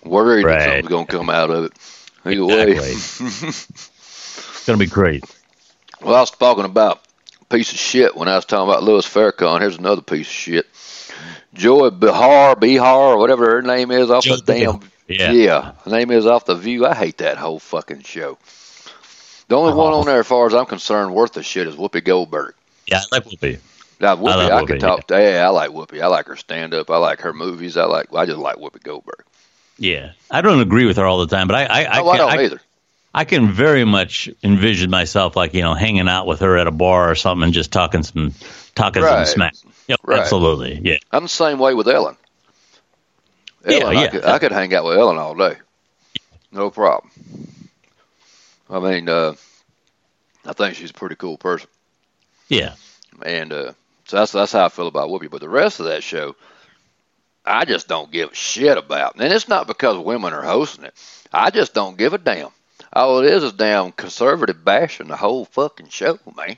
worried 0.07 0.45
that 0.45 0.65
something's 0.65 0.87
going 0.87 1.07
to 1.07 1.17
come 1.17 1.31
out 1.31 1.49
of 1.49 1.63
it. 1.63 1.73
Either 2.25 2.45
way. 2.45 2.93
It's 4.61 4.67
gonna 4.67 4.77
be 4.77 4.85
great. 4.85 5.25
Well, 6.03 6.13
I 6.13 6.19
was 6.19 6.29
talking 6.29 6.65
about 6.65 7.01
piece 7.49 7.71
of 7.71 7.79
shit 7.79 8.15
when 8.15 8.27
I 8.27 8.35
was 8.35 8.45
talking 8.45 8.69
about 8.69 8.83
Louis 8.83 9.03
Farrakhan. 9.07 9.59
Here's 9.59 9.79
another 9.79 10.03
piece 10.03 10.27
of 10.27 10.33
shit. 10.33 10.67
Joy 11.55 11.89
Behar, 11.89 12.55
Behar, 12.55 13.13
or 13.13 13.17
whatever 13.17 13.49
her 13.55 13.63
name 13.63 13.89
is, 13.89 14.11
off 14.11 14.23
Joy 14.23 14.35
the 14.35 14.43
damn. 14.43 14.79
Yeah. 15.07 15.31
yeah, 15.31 15.71
her 15.83 15.89
name 15.89 16.11
is 16.11 16.27
off 16.27 16.45
the 16.45 16.53
View. 16.53 16.85
I 16.85 16.93
hate 16.93 17.17
that 17.17 17.37
whole 17.37 17.57
fucking 17.57 18.03
show. 18.03 18.37
The 19.47 19.57
only 19.57 19.73
one 19.73 19.93
Oh. 19.93 20.01
on 20.01 20.05
there, 20.05 20.19
as 20.19 20.27
far 20.27 20.45
as 20.45 20.53
I'm 20.53 20.67
concerned, 20.67 21.15
worth 21.15 21.33
the 21.33 21.41
shit 21.41 21.65
is 21.67 21.75
Whoopi 21.75 22.03
Goldberg. 22.03 22.53
Yeah, 22.85 22.99
I 22.99 23.15
like 23.15 23.25
Whoopi. 23.25 23.57
Now, 23.99 24.15
Whoopi, 24.15 24.29
I, 24.29 24.61
Whoopi, 24.61 24.67
could 24.67 24.79
talk. 24.79 25.07
To, 25.07 25.19
yeah, 25.19 25.43
I 25.47 25.49
like 25.49 25.71
Whoopi. 25.71 26.03
I 26.03 26.05
like 26.05 26.27
her 26.27 26.35
stand 26.35 26.75
up. 26.75 26.91
I 26.91 26.97
like 26.97 27.21
her 27.21 27.33
movies. 27.33 27.77
I 27.77 27.85
like. 27.85 28.13
I 28.13 28.27
just 28.27 28.37
like 28.37 28.57
Whoopi 28.57 28.83
Goldberg. 28.83 29.23
Yeah, 29.79 30.11
I 30.29 30.41
don't 30.41 30.59
agree 30.59 30.85
with 30.85 30.97
her 30.97 31.05
all 31.07 31.17
the 31.25 31.35
time, 31.35 31.47
but 31.47 31.55
I 31.55 31.63
I, 31.65 31.85
I, 31.97 32.01
no, 32.01 32.09
I 32.09 32.17
can, 32.17 32.27
don't 32.27 32.31
I, 32.39 32.43
either. 32.43 32.61
I 33.13 33.25
can 33.25 33.51
very 33.51 33.83
much 33.83 34.29
envision 34.43 34.89
myself 34.89 35.35
like 35.35 35.53
you 35.53 35.61
know 35.61 35.73
hanging 35.73 36.07
out 36.07 36.27
with 36.27 36.39
her 36.41 36.57
at 36.57 36.67
a 36.67 36.71
bar 36.71 37.09
or 37.11 37.15
something 37.15 37.43
and 37.43 37.53
just 37.53 37.71
talking 37.71 38.03
some 38.03 38.33
talking 38.75 39.01
Right. 39.03 39.27
some 39.27 39.33
smack. 39.33 39.53
Yep, 39.87 39.99
Right. 40.03 40.19
absolutely. 40.19 40.79
Yeah, 40.83 40.97
I'm 41.11 41.23
the 41.23 41.29
same 41.29 41.59
way 41.59 41.73
with 41.73 41.87
Ellen. 41.87 42.15
Yeah, 43.67 43.85
I, 43.85 43.91
yeah. 43.91 44.07
could, 44.07 44.25
I 44.25 44.39
could 44.39 44.51
hang 44.51 44.73
out 44.73 44.85
with 44.85 44.97
Ellen 44.97 45.17
all 45.17 45.35
day. 45.35 45.55
No 46.51 46.69
problem. 46.71 47.11
I 48.69 48.79
mean, 48.79 49.07
uh, 49.09 49.35
I 50.45 50.53
think 50.53 50.75
she's 50.75 50.89
a 50.91 50.93
pretty 50.93 51.15
cool 51.15 51.37
person. 51.37 51.69
yeah. 52.47 52.73
And 53.23 53.51
uh, 53.53 53.73
so 54.05 54.17
that's 54.17 54.31
that's 54.31 54.53
how 54.53 54.65
I 54.65 54.69
feel 54.69 54.87
about 54.87 55.09
Whoopi. 55.09 55.29
But 55.29 55.41
the 55.41 55.49
rest 55.49 55.79
of 55.79 55.87
that 55.87 56.01
show, 56.01 56.35
I 57.45 57.65
just 57.65 57.87
don't 57.87 58.09
give 58.11 58.31
a 58.31 58.35
shit 58.35 58.77
about. 58.77 59.15
And 59.15 59.31
it's 59.31 59.47
not 59.49 59.67
because 59.67 59.97
women 60.03 60.33
are 60.33 60.41
hosting 60.41 60.85
it. 60.85 60.93
I 61.31 61.51
just 61.51 61.73
don't 61.73 61.97
give 61.97 62.13
a 62.13 62.17
damn. 62.17 62.49
All 62.93 63.19
it 63.19 63.31
is 63.31 63.43
is 63.43 63.53
damn 63.53 63.91
conservative 63.93 64.63
bashing 64.65 65.07
the 65.07 65.15
whole 65.15 65.45
fucking 65.45 65.89
show, 65.89 66.19
man. 66.35 66.57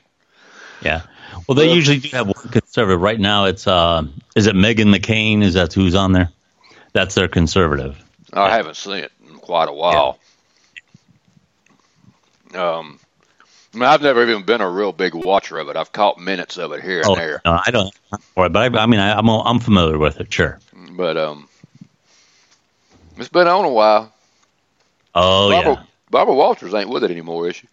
Yeah. 0.82 1.02
Well, 1.46 1.54
they 1.54 1.66
Well- 1.68 1.76
usually 1.76 1.98
do 1.98 2.08
have 2.16 2.26
one 2.26 2.48
conservative. 2.50 3.00
Right 3.00 3.20
now, 3.20 3.44
it's 3.44 3.66
uh, 3.66 4.02
is 4.34 4.46
it 4.46 4.56
Meghan 4.56 4.94
McCain? 4.94 5.42
Is 5.42 5.54
that 5.54 5.72
who's 5.72 5.94
on 5.94 6.12
there? 6.12 6.30
That's 6.92 7.14
their 7.14 7.28
conservative. 7.28 7.96
I 8.32 8.50
haven't 8.50 8.76
seen 8.76 8.98
it 9.04 9.12
in 9.28 9.36
quite 9.36 9.68
a 9.68 9.72
while. 9.72 10.18
Um, 12.54 12.98
I 13.72 13.76
mean, 13.76 13.84
I've 13.84 14.02
never 14.02 14.22
even 14.22 14.44
been 14.44 14.60
a 14.60 14.70
real 14.70 14.92
big 14.92 15.14
watcher 15.14 15.58
of 15.58 15.68
it. 15.68 15.76
I've 15.76 15.92
caught 15.92 16.20
minutes 16.20 16.56
of 16.56 16.72
it 16.72 16.82
here 16.82 16.98
and 16.98 17.08
Oh, 17.08 17.14
there. 17.16 17.40
no, 17.44 17.58
I 17.64 17.70
don't. 17.70 17.92
But 18.36 18.56
I, 18.56 18.66
I 18.66 18.86
mean, 18.86 19.00
I, 19.00 19.16
I'm 19.18 19.28
I'm 19.28 19.58
familiar 19.60 19.98
with 19.98 20.20
it. 20.20 20.32
Sure. 20.32 20.58
But 20.92 21.16
um, 21.16 21.48
it's 23.16 23.28
been 23.28 23.48
on 23.48 23.64
a 23.64 23.70
while. 23.70 24.12
Oh 25.14 25.50
yeah. 25.50 25.82
Barbara 26.14 26.36
Walters 26.36 26.72
ain't 26.74 26.90
with 26.90 27.02
it 27.02 27.10
anymore, 27.10 27.48
is 27.48 27.56
she? 27.56 27.66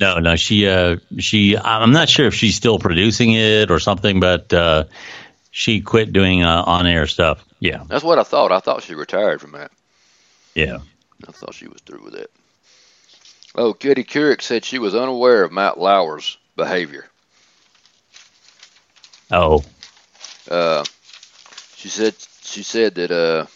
No, 0.00 0.18
no. 0.18 0.34
She 0.34 0.66
uh, 0.66 0.96
she. 1.18 1.56
I'm 1.56 1.92
not 1.92 2.08
sure 2.08 2.26
if 2.26 2.34
she's 2.34 2.56
still 2.56 2.80
producing 2.80 3.34
it 3.34 3.70
or 3.70 3.78
something, 3.78 4.18
but 4.18 4.52
uh, 4.52 4.84
she 5.52 5.80
quit 5.80 6.12
doing 6.12 6.42
uh, 6.42 6.64
on 6.66 6.88
air 6.88 7.06
stuff. 7.06 7.44
Yeah. 7.60 7.84
That's 7.86 8.02
what 8.02 8.18
I 8.18 8.24
thought. 8.24 8.50
I 8.50 8.58
thought 8.58 8.82
she 8.82 8.96
retired 8.96 9.40
from 9.40 9.52
that. 9.52 9.70
Yeah. 10.56 10.78
I 11.28 11.30
thought 11.30 11.54
she 11.54 11.68
was 11.68 11.80
through 11.82 12.02
with 12.02 12.16
it. 12.16 12.32
Oh, 13.54 13.74
Katie 13.74 14.02
Couric 14.02 14.42
said 14.42 14.64
she 14.64 14.80
was 14.80 14.96
unaware 14.96 15.44
of 15.44 15.52
Matt 15.52 15.78
Lauer's 15.78 16.36
behavior. 16.56 17.06
Oh. 19.30 19.62
Uh, 20.50 20.82
she 21.76 21.88
said 21.88 22.16
she 22.42 22.64
said 22.64 22.96
that 22.96 23.12
uh, 23.12 23.46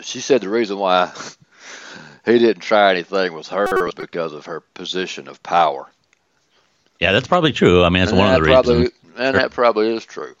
she 0.00 0.20
said 0.20 0.40
the 0.40 0.48
reason 0.48 0.78
why 0.78 1.12
he 2.28 2.38
didn't 2.38 2.62
try 2.62 2.90
anything 2.92 3.32
with 3.32 3.48
her 3.48 3.90
because 3.92 4.32
of 4.32 4.46
her 4.46 4.60
position 4.60 5.28
of 5.28 5.42
power. 5.42 5.88
Yeah, 7.00 7.12
that's 7.12 7.28
probably 7.28 7.52
true. 7.52 7.84
I 7.84 7.88
mean, 7.88 8.00
that's 8.00 8.10
and 8.10 8.18
one 8.18 8.28
of 8.28 8.34
that 8.34 8.40
the 8.40 8.46
probably, 8.52 8.74
reasons. 8.74 8.94
And 9.16 9.36
that 9.36 9.52
probably 9.52 9.94
is 9.94 10.04
true. 10.04 10.34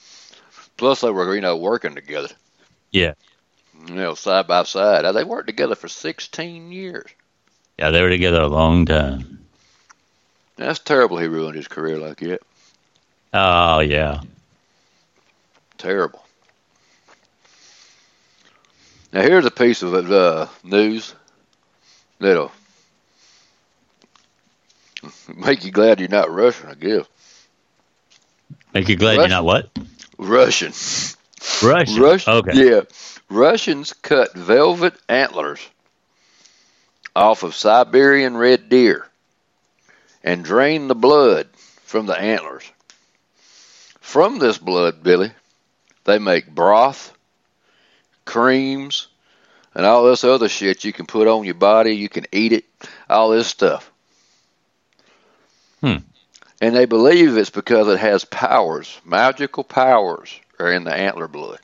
Plus, 0.76 1.00
they 1.00 1.10
were 1.10 1.34
you 1.34 1.40
know 1.40 1.56
working 1.56 1.94
together, 1.94 2.28
Yeah. 2.90 3.14
you 3.86 3.94
know, 3.94 4.14
side 4.14 4.46
by 4.46 4.64
side. 4.64 5.04
They 5.14 5.24
worked 5.24 5.48
together 5.48 5.74
for 5.74 5.88
16 5.88 6.72
years. 6.72 7.10
Yeah, 7.78 7.90
they 7.90 8.02
were 8.02 8.08
together 8.08 8.40
a 8.40 8.48
long 8.48 8.86
time. 8.86 9.46
That's 10.56 10.80
terrible. 10.80 11.18
He 11.18 11.28
ruined 11.28 11.56
his 11.56 11.68
career 11.68 11.98
like 11.98 12.18
that. 12.18 12.40
Oh 13.32 13.80
yeah. 13.80 14.20
Terrible. 15.76 16.24
Now 19.12 19.22
here's 19.22 19.46
a 19.46 19.50
piece 19.50 19.82
of 19.82 19.94
uh, 19.94 20.48
news 20.64 21.14
that'll 22.18 22.52
make 25.34 25.64
you 25.64 25.70
glad 25.70 26.00
you're 26.00 26.08
not 26.08 26.30
Russian, 26.30 26.68
I 26.68 26.74
guess. 26.74 27.06
Make 28.74 28.88
you 28.88 28.96
glad 28.96 29.16
you're 29.16 29.28
not 29.28 29.44
what? 29.44 29.70
Russian. 30.18 30.72
Russian. 31.62 32.02
Russian. 32.02 32.32
Okay. 32.32 32.70
Yeah. 32.70 32.80
Russians 33.30 33.92
cut 33.92 34.34
velvet 34.34 34.94
antlers 35.08 35.60
off 37.14 37.42
of 37.42 37.54
Siberian 37.54 38.36
red 38.36 38.68
deer 38.68 39.06
and 40.22 40.44
drain 40.44 40.88
the 40.88 40.94
blood 40.94 41.48
from 41.82 42.06
the 42.06 42.18
antlers. 42.18 42.70
From 44.00 44.38
this 44.38 44.58
blood, 44.58 45.02
Billy, 45.02 45.32
they 46.04 46.18
make 46.18 46.54
broth, 46.54 47.12
creams, 48.24 49.08
and 49.78 49.86
all 49.86 50.02
this 50.04 50.24
other 50.24 50.48
shit 50.48 50.84
you 50.84 50.92
can 50.92 51.06
put 51.06 51.28
on 51.28 51.44
your 51.44 51.54
body. 51.54 51.92
You 51.92 52.08
can 52.08 52.26
eat 52.32 52.52
it, 52.52 52.64
all 53.08 53.30
this 53.30 53.46
stuff. 53.46 53.92
Hmm. 55.80 55.98
And 56.60 56.74
they 56.74 56.84
believe 56.84 57.36
it's 57.36 57.48
because 57.50 57.86
it 57.86 58.00
has 58.00 58.24
powers, 58.24 59.00
magical 59.04 59.62
powers, 59.62 60.34
are 60.58 60.72
in 60.72 60.82
the 60.82 60.92
antler 60.92 61.28
blood 61.28 61.60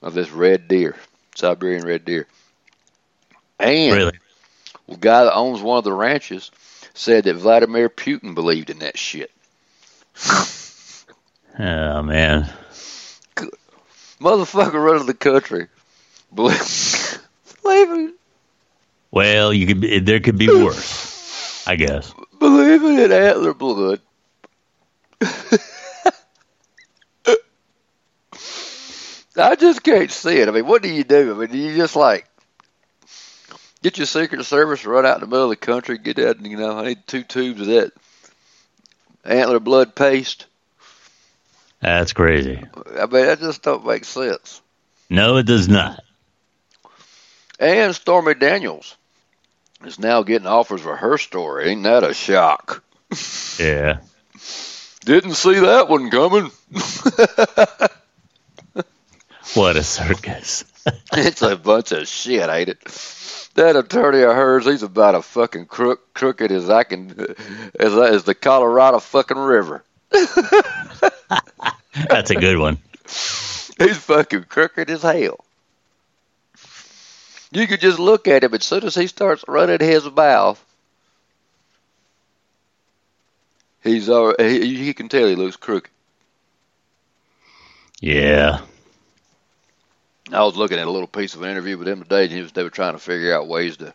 of 0.00 0.14
this 0.14 0.30
red 0.30 0.68
deer, 0.68 0.94
Siberian 1.34 1.84
red 1.84 2.04
deer. 2.04 2.28
And 3.58 3.96
Really? 3.96 4.18
the 4.88 4.96
guy 4.96 5.24
that 5.24 5.34
owns 5.34 5.60
one 5.60 5.78
of 5.78 5.84
the 5.84 5.92
ranches 5.92 6.52
said 6.94 7.24
that 7.24 7.34
Vladimir 7.34 7.88
Putin 7.88 8.36
believed 8.36 8.70
in 8.70 8.78
that 8.78 8.96
shit. 8.96 9.32
Oh 11.58 12.02
man. 12.02 12.52
Motherfucker 14.20 14.74
running 14.74 15.06
the 15.06 15.14
country. 15.14 15.68
Believe, 16.34 17.18
believing, 17.62 18.12
Well, 19.10 19.52
you 19.52 19.66
could. 19.66 20.06
There 20.06 20.20
could 20.20 20.38
be 20.38 20.48
worse. 20.48 21.66
I 21.66 21.76
guess. 21.76 22.14
believing 22.38 22.98
in 22.98 23.12
antler 23.12 23.54
blood. 23.54 24.00
I 29.38 29.54
just 29.54 29.82
can't 29.82 30.10
see 30.10 30.38
it. 30.38 30.48
I 30.48 30.50
mean, 30.50 30.66
what 30.66 30.82
do 30.82 30.88
you 30.88 31.04
do? 31.04 31.34
I 31.34 31.38
mean, 31.38 31.50
do 31.50 31.58
you 31.58 31.76
just 31.76 31.96
like 31.96 32.26
get 33.82 33.98
your 33.98 34.06
Secret 34.06 34.44
Service, 34.44 34.84
run 34.84 35.06
out 35.06 35.16
in 35.16 35.20
the 35.20 35.26
middle 35.26 35.44
of 35.44 35.50
the 35.50 35.56
country, 35.56 35.98
get 35.98 36.16
that, 36.16 36.44
you 36.44 36.56
know, 36.56 36.78
I 36.78 36.86
need 36.86 37.06
two 37.06 37.22
tubes 37.22 37.60
of 37.60 37.66
that 37.66 37.92
antler 39.24 39.60
blood 39.60 39.94
paste. 39.94 40.46
That's 41.80 42.12
crazy. 42.12 42.62
I 42.98 43.06
mean, 43.06 43.26
that 43.26 43.40
just 43.40 43.62
don't 43.62 43.86
make 43.86 44.04
sense. 44.04 44.62
No, 45.10 45.36
it 45.36 45.46
does 45.46 45.68
not. 45.68 46.02
And 47.58 47.94
Stormy 47.94 48.34
Daniels 48.34 48.96
is 49.84 49.98
now 49.98 50.22
getting 50.22 50.46
offers 50.46 50.82
for 50.82 50.96
her 50.96 51.18
story. 51.18 51.70
Ain't 51.70 51.82
that 51.84 52.04
a 52.04 52.14
shock? 52.14 52.82
Yeah. 53.58 54.00
Didn't 55.04 55.34
see 55.34 55.60
that 55.60 55.88
one 55.88 56.10
coming. 56.10 56.50
What 59.56 59.76
a 59.76 59.82
circus. 59.82 60.64
it's 61.14 61.40
a 61.40 61.56
bunch 61.56 61.92
of 61.92 62.06
shit, 62.06 62.50
ain't 62.50 62.68
it? 62.68 62.84
That 63.54 63.74
attorney 63.74 64.20
of 64.20 64.34
hers, 64.34 64.66
he's 64.66 64.82
about 64.82 65.14
a 65.14 65.22
fucking 65.22 65.64
crook, 65.64 66.12
crooked 66.12 66.52
as 66.52 66.68
I 66.68 66.84
can, 66.84 67.34
as, 67.80 67.94
as 67.94 68.24
the 68.24 68.34
Colorado 68.34 68.98
fucking 68.98 69.38
river. 69.38 69.82
That's 70.10 70.36
a 72.30 72.34
good 72.34 72.58
one. 72.58 72.76
He's 73.06 73.96
fucking 73.96 74.44
crooked 74.44 74.90
as 74.90 75.00
hell. 75.00 75.42
You 77.56 77.66
could 77.66 77.80
just 77.80 77.98
look 77.98 78.28
at 78.28 78.44
him 78.44 78.52
as 78.52 78.66
soon 78.66 78.84
as 78.84 78.94
he 78.94 79.06
starts 79.06 79.42
running 79.48 79.80
his 79.80 80.04
mouth. 80.10 80.62
He's 83.82 84.10
already, 84.10 84.60
he, 84.60 84.84
he 84.84 84.92
can 84.92 85.08
tell 85.08 85.26
he 85.26 85.36
looks 85.36 85.56
crooked. 85.56 85.90
Yeah. 87.98 88.60
I 90.30 90.44
was 90.44 90.58
looking 90.58 90.78
at 90.78 90.86
a 90.86 90.90
little 90.90 91.08
piece 91.08 91.34
of 91.34 91.40
an 91.40 91.48
interview 91.48 91.78
with 91.78 91.88
him 91.88 92.02
today, 92.02 92.24
and 92.24 92.32
he 92.32 92.42
was, 92.42 92.52
they 92.52 92.62
were 92.62 92.68
trying 92.68 92.92
to 92.92 92.98
figure 92.98 93.34
out 93.34 93.48
ways 93.48 93.78
to. 93.78 93.94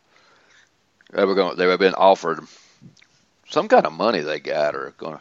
They 1.12 1.24
were 1.24 1.36
going. 1.36 1.55
They 1.55 1.68
were 1.68 1.78
being 1.78 1.93
offered 1.93 2.39
some 3.47 3.68
kind 3.68 3.86
of 3.86 3.93
money 3.93 4.22
they 4.22 4.39
got, 4.39 4.74
or 4.74 4.95
going 4.97 5.20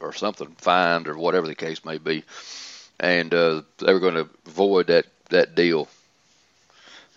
or 0.00 0.12
something 0.14 0.48
fined 0.58 1.06
or 1.06 1.16
whatever 1.16 1.46
the 1.46 1.54
case 1.54 1.84
may 1.84 1.98
be, 1.98 2.24
and 2.98 3.32
uh, 3.32 3.62
they 3.78 3.92
were 3.92 4.00
going 4.00 4.14
to 4.14 4.28
void 4.46 4.88
that 4.88 5.06
that 5.28 5.54
deal 5.54 5.86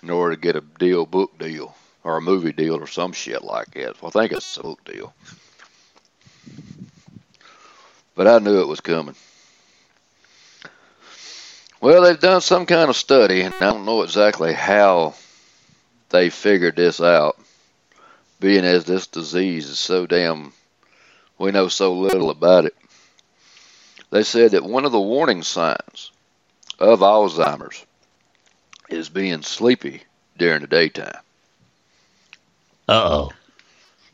in 0.02 0.10
order 0.10 0.36
to 0.36 0.42
get 0.42 0.56
a 0.56 0.62
deal 0.62 1.06
book 1.06 1.38
deal 1.38 1.76
or 2.04 2.18
a 2.18 2.22
movie 2.22 2.54
deal 2.54 2.76
or 2.76 2.88
some 2.88 3.12
shit 3.12 3.44
like 3.44 3.72
that. 3.72 4.02
Well, 4.02 4.12
I 4.16 4.20
think 4.22 4.32
it's 4.34 4.58
a 4.58 4.64
book 4.64 4.84
deal, 4.86 5.14
but 8.16 8.28
I 8.28 8.40
knew 8.40 8.62
it 8.62 8.68
was 8.68 8.82
coming. 8.82 9.16
Well, 11.82 12.02
they've 12.02 12.20
done 12.20 12.42
some 12.42 12.66
kind 12.66 12.90
of 12.90 12.96
study, 12.96 13.42
and 13.42 13.54
I 13.56 13.60
don't 13.60 13.86
know 13.86 14.02
exactly 14.02 14.54
how 14.54 15.16
they 16.10 16.30
figured 16.30 16.76
this 16.76 17.00
out, 17.00 17.38
being 18.40 18.66
as 18.66 18.84
this 18.84 19.08
disease 19.08 19.70
is 19.70 19.80
so 19.80 20.06
damn, 20.06 20.52
we 21.38 21.52
know 21.52 21.70
so 21.70 21.94
little 21.94 22.32
about 22.32 22.66
it. 22.66 22.76
They 24.10 24.24
said 24.24 24.52
that 24.52 24.64
one 24.66 24.86
of 24.86 24.92
the 24.92 25.00
warning 25.00 25.44
signs 25.44 26.12
of 26.80 27.00
Alzheimer's 27.00 27.86
is 28.90 29.10
being 29.10 29.42
sleepy 29.42 30.04
during 30.38 30.62
the 30.62 30.68
daytime. 30.68 31.20
Uh 32.88 33.10
oh. 33.10 33.32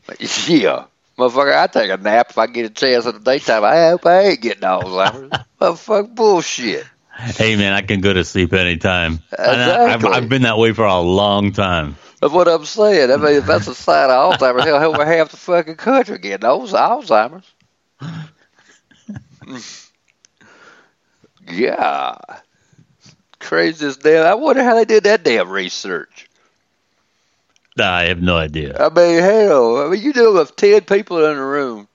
Yeah. 0.46 0.84
Motherfucker, 1.18 1.56
I 1.56 1.66
take 1.66 1.90
a 1.90 1.96
nap 1.96 2.30
if 2.30 2.38
I 2.38 2.46
get 2.46 2.66
a 2.66 2.70
chance 2.70 3.06
in 3.06 3.14
the 3.14 3.20
daytime. 3.20 3.64
I 3.64 3.88
hope 3.88 4.04
I 4.04 4.20
ain't 4.20 4.40
getting 4.42 4.62
Alzheimer's. 4.62 5.44
Motherfucker, 5.60 6.14
bullshit. 6.14 6.84
Hey 7.16 7.56
man, 7.56 7.72
I 7.72 7.80
can 7.80 8.02
go 8.02 8.12
to 8.12 8.22
sleep 8.24 8.52
anytime. 8.52 9.20
I, 9.38 9.52
Exactly. 9.52 10.10
I've, 10.10 10.22
I've 10.24 10.28
been 10.28 10.42
that 10.42 10.58
way 10.58 10.72
for 10.72 10.84
a 10.84 11.00
long 11.00 11.52
time. 11.52 11.96
That's 12.20 12.32
what 12.32 12.48
I'm 12.48 12.66
saying. 12.66 13.10
I 13.10 13.16
mean, 13.16 13.36
if 13.36 13.46
that's 13.46 13.68
a 13.68 13.74
sign 13.74 14.10
of 14.10 14.38
Alzheimer's, 14.38 14.64
hell, 14.64 14.84
over 14.84 15.04
half 15.04 15.30
the 15.30 15.36
fucking 15.38 15.76
country 15.76 16.18
getting 16.18 16.46
Alz- 16.46 16.72
Alzheimer's. 16.72 17.50
yeah. 21.48 22.16
Crazy 23.38 23.86
as 23.86 23.96
damn. 23.96 24.26
I 24.26 24.34
wonder 24.34 24.62
how 24.62 24.74
they 24.74 24.84
did 24.84 25.04
that 25.04 25.22
damn 25.22 25.50
research. 25.50 26.28
I 27.78 28.04
have 28.04 28.22
no 28.22 28.36
idea. 28.36 28.76
I 28.78 28.88
mean, 28.88 29.22
hell, 29.22 29.86
I 29.86 29.90
mean, 29.90 30.02
you 30.02 30.12
know, 30.14 30.38
if 30.38 30.56
10 30.56 30.82
people 30.82 31.24
in 31.24 31.36
a 31.36 31.44
room 31.44 31.88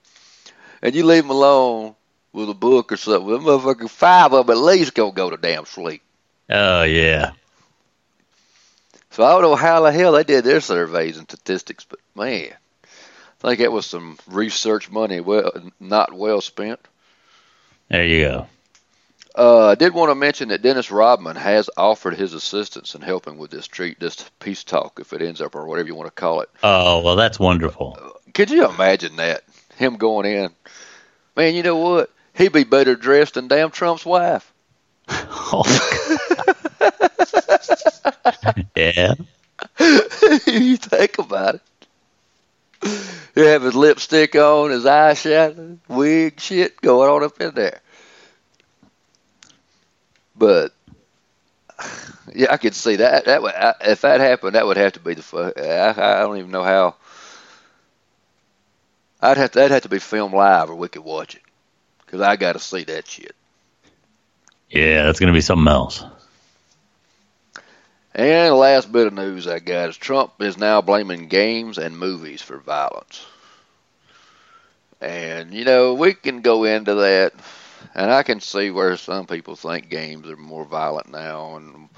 and 0.80 0.94
you 0.94 1.04
leave 1.04 1.24
them 1.24 1.30
alone 1.30 1.96
with 2.32 2.48
a 2.48 2.54
book 2.54 2.92
or 2.92 2.96
something, 2.96 3.28
them 3.28 3.42
motherfucking 3.42 3.90
five 3.90 4.32
of 4.32 4.46
them 4.46 4.56
at 4.56 4.62
least 4.62 4.94
gonna 4.94 5.12
go 5.12 5.30
to 5.30 5.36
damn 5.36 5.64
sleep. 5.64 6.02
Oh 6.48 6.84
yeah. 6.84 7.32
So 9.10 9.24
I 9.24 9.32
don't 9.32 9.42
know 9.42 9.56
how 9.56 9.82
the 9.82 9.92
hell 9.92 10.12
they 10.12 10.24
did 10.24 10.44
their 10.44 10.60
surveys 10.60 11.18
and 11.18 11.28
statistics, 11.28 11.84
but 11.84 11.98
man, 12.14 12.52
I 13.42 13.48
think 13.48 13.60
that 13.60 13.72
was 13.72 13.86
some 13.86 14.18
research 14.26 14.90
money 14.90 15.20
well 15.20 15.52
not 15.80 16.12
well 16.12 16.40
spent. 16.40 16.80
There 17.88 18.06
you 18.06 18.24
go. 18.24 18.46
Uh, 19.36 19.68
I 19.68 19.74
did 19.74 19.94
want 19.94 20.10
to 20.10 20.14
mention 20.14 20.48
that 20.48 20.62
Dennis 20.62 20.90
Rodman 20.90 21.36
has 21.36 21.70
offered 21.76 22.14
his 22.14 22.34
assistance 22.34 22.94
in 22.94 23.00
helping 23.00 23.38
with 23.38 23.50
this 23.50 23.66
treat, 23.66 23.98
this 23.98 24.30
peace 24.40 24.62
talk, 24.62 24.98
if 25.00 25.12
it 25.12 25.22
ends 25.22 25.40
up 25.40 25.54
or 25.54 25.66
whatever 25.66 25.88
you 25.88 25.94
want 25.94 26.08
to 26.08 26.20
call 26.20 26.42
it. 26.42 26.50
Oh 26.62 27.02
well, 27.02 27.16
that's 27.16 27.38
wonderful. 27.38 27.98
Could 28.34 28.50
you 28.50 28.68
imagine 28.68 29.16
that? 29.16 29.44
Him 29.76 29.96
going 29.96 30.26
in, 30.26 30.50
man. 31.34 31.54
You 31.54 31.62
know 31.62 31.78
what? 31.78 32.10
He'd 32.34 32.52
be 32.52 32.64
better 32.64 32.94
dressed 32.94 33.34
than 33.34 33.48
damn 33.48 33.70
Trump's 33.70 34.04
wife. 34.04 34.52
yeah. 38.76 39.14
you 40.46 40.76
think 40.76 41.18
about 41.18 41.56
it. 41.56 41.62
He 43.34 43.40
have 43.40 43.62
his 43.62 43.74
lipstick 43.74 44.34
on, 44.34 44.70
his 44.70 44.84
eyeshadow, 44.84 45.78
wig, 45.88 46.40
shit 46.40 46.80
going 46.80 47.08
on 47.08 47.22
up 47.22 47.40
in 47.40 47.54
there. 47.54 47.80
But 50.42 50.72
yeah, 52.34 52.48
I 52.50 52.56
could 52.56 52.74
see 52.74 52.96
that. 52.96 53.26
That 53.26 53.42
would, 53.42 53.54
I, 53.54 53.74
if 53.82 54.00
that 54.00 54.18
happened, 54.18 54.56
that 54.56 54.66
would 54.66 54.76
have 54.76 54.94
to 54.94 54.98
be 54.98 55.14
the. 55.14 55.52
I, 55.56 55.90
I 55.90 56.18
don't 56.22 56.38
even 56.38 56.50
know 56.50 56.64
how. 56.64 56.96
I'd 59.20 59.36
have 59.36 59.52
to, 59.52 59.58
that'd 59.60 59.70
have 59.70 59.84
to 59.84 59.88
be 59.88 60.00
filmed 60.00 60.34
live, 60.34 60.68
or 60.68 60.74
we 60.74 60.88
could 60.88 61.04
watch 61.04 61.36
it, 61.36 61.42
because 62.04 62.20
I 62.20 62.34
got 62.34 62.54
to 62.54 62.58
see 62.58 62.82
that 62.82 63.06
shit. 63.06 63.36
Yeah, 64.68 65.04
that's 65.04 65.20
gonna 65.20 65.32
be 65.32 65.42
something 65.42 65.68
else. 65.68 66.04
And 68.12 68.50
the 68.50 68.56
last 68.56 68.90
bit 68.90 69.06
of 69.06 69.12
news 69.12 69.46
I 69.46 69.60
got 69.60 69.90
is 69.90 69.96
Trump 69.96 70.32
is 70.40 70.58
now 70.58 70.80
blaming 70.80 71.28
games 71.28 71.78
and 71.78 71.96
movies 71.96 72.42
for 72.42 72.58
violence. 72.58 73.24
And, 75.00 75.54
you 75.54 75.64
know, 75.64 75.94
we 75.94 76.14
can 76.14 76.40
go 76.40 76.64
into 76.64 76.94
that, 76.96 77.32
and 77.94 78.10
I 78.10 78.22
can 78.22 78.40
see 78.40 78.70
where 78.70 78.96
some 78.96 79.26
people 79.26 79.56
think 79.56 79.88
games 79.88 80.28
are 80.28 80.36
more 80.36 80.64
violent 80.64 81.10
now, 81.10 81.56
and 81.56 81.88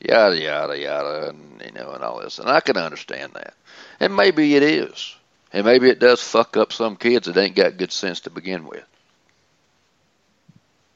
yada, 0.00 0.38
yada, 0.38 0.78
yada, 0.78 1.28
and, 1.30 1.62
you 1.64 1.72
know, 1.72 1.92
and 1.92 2.04
all 2.04 2.20
this. 2.20 2.38
And 2.38 2.48
I 2.48 2.60
can 2.60 2.76
understand 2.76 3.32
that. 3.34 3.54
And 4.00 4.14
maybe 4.14 4.54
it 4.54 4.62
is. 4.62 5.16
And 5.52 5.64
maybe 5.64 5.88
it 5.88 6.00
does 6.00 6.20
fuck 6.20 6.56
up 6.56 6.72
some 6.72 6.96
kids 6.96 7.26
that 7.26 7.36
ain't 7.36 7.54
got 7.54 7.76
good 7.76 7.92
sense 7.92 8.20
to 8.20 8.30
begin 8.30 8.66
with. 8.66 8.84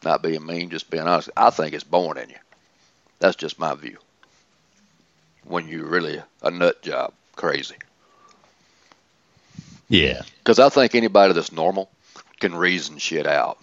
Not 0.05 0.23
being 0.23 0.45
mean, 0.45 0.71
just 0.71 0.91
being 0.91 1.05
honest. 1.05 1.31
I 1.37 1.51
think 1.51 1.75
it's 1.75 1.85
born 1.85 2.19
in 2.19 2.29
you. 2.29 2.37
That's 3.19 3.37
just 3.37 3.59
my 3.59 3.75
view 3.75 3.99
when 5.45 5.67
you're 5.67 5.87
really 5.87 6.21
a 6.43 6.51
nut 6.51 6.83
job 6.83 7.13
crazy. 7.37 7.77
Yeah. 9.89 10.23
Because 10.39 10.59
I 10.59 10.69
think 10.69 10.95
anybody 10.95 11.33
that's 11.33 11.53
normal 11.53 11.91
can 12.41 12.55
reason 12.55 12.99
shit 12.99 13.27
out. 13.27 13.59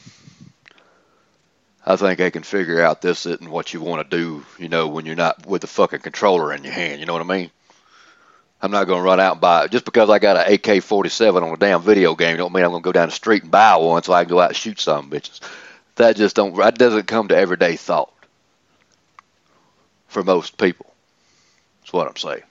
I 1.85 1.95
think 1.97 2.17
they 2.17 2.31
can 2.31 2.43
figure 2.43 2.81
out 2.81 3.01
this 3.01 3.25
isn't 3.27 3.49
what 3.49 3.73
you 3.73 3.79
want 3.79 4.09
to 4.09 4.17
do, 4.17 4.43
you 4.57 4.69
know, 4.69 4.87
when 4.87 5.05
you're 5.05 5.15
not 5.15 5.45
with 5.45 5.61
the 5.61 5.67
fucking 5.67 5.99
controller 5.99 6.51
in 6.51 6.63
your 6.63 6.73
hand. 6.73 6.99
You 6.99 7.05
know 7.05 7.13
what 7.13 7.21
I 7.21 7.25
mean? 7.25 7.51
I'm 8.61 8.71
not 8.71 8.85
going 8.87 8.99
to 8.99 9.05
run 9.05 9.19
out 9.19 9.33
and 9.33 9.41
buy 9.41 9.65
it. 9.65 9.71
just 9.71 9.85
because 9.85 10.09
I 10.09 10.17
got 10.17 10.37
an 10.37 10.53
AK-47 10.53 11.43
on 11.43 11.53
a 11.53 11.57
damn 11.57 11.83
video 11.83 12.15
game. 12.15 12.37
Don't 12.37 12.51
mean 12.51 12.63
I'm 12.63 12.71
going 12.71 12.81
to 12.81 12.87
go 12.87 12.91
down 12.91 13.09
the 13.09 13.13
street 13.13 13.43
and 13.43 13.51
buy 13.51 13.75
one 13.75 14.01
so 14.01 14.13
I 14.13 14.23
can 14.23 14.31
go 14.31 14.39
out 14.39 14.49
and 14.49 14.57
shoot 14.57 14.79
some 14.79 15.11
bitches. 15.11 15.41
That 15.95 16.15
just 16.15 16.35
don't. 16.35 16.55
That 16.57 16.77
doesn't 16.77 17.07
come 17.07 17.27
to 17.27 17.37
everyday 17.37 17.75
thought 17.75 18.11
for 20.07 20.23
most 20.23 20.57
people. 20.57 20.91
That's 21.81 21.93
what 21.93 22.07
I'm 22.07 22.17
saying. 22.17 22.43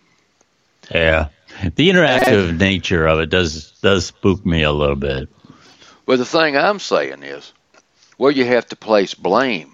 Yeah. 0.90 1.28
The 1.74 1.90
interactive 1.90 2.58
nature 2.58 3.06
of 3.06 3.20
it 3.20 3.30
does 3.30 3.72
does 3.80 4.06
spook 4.06 4.46
me 4.46 4.62
a 4.62 4.72
little 4.72 4.96
bit. 4.96 5.28
Well, 6.06 6.18
the 6.18 6.24
thing 6.24 6.56
I'm 6.56 6.78
saying 6.78 7.22
is, 7.22 7.52
where 8.16 8.32
you 8.32 8.44
have 8.44 8.66
to 8.68 8.76
place 8.76 9.14
blame, 9.14 9.72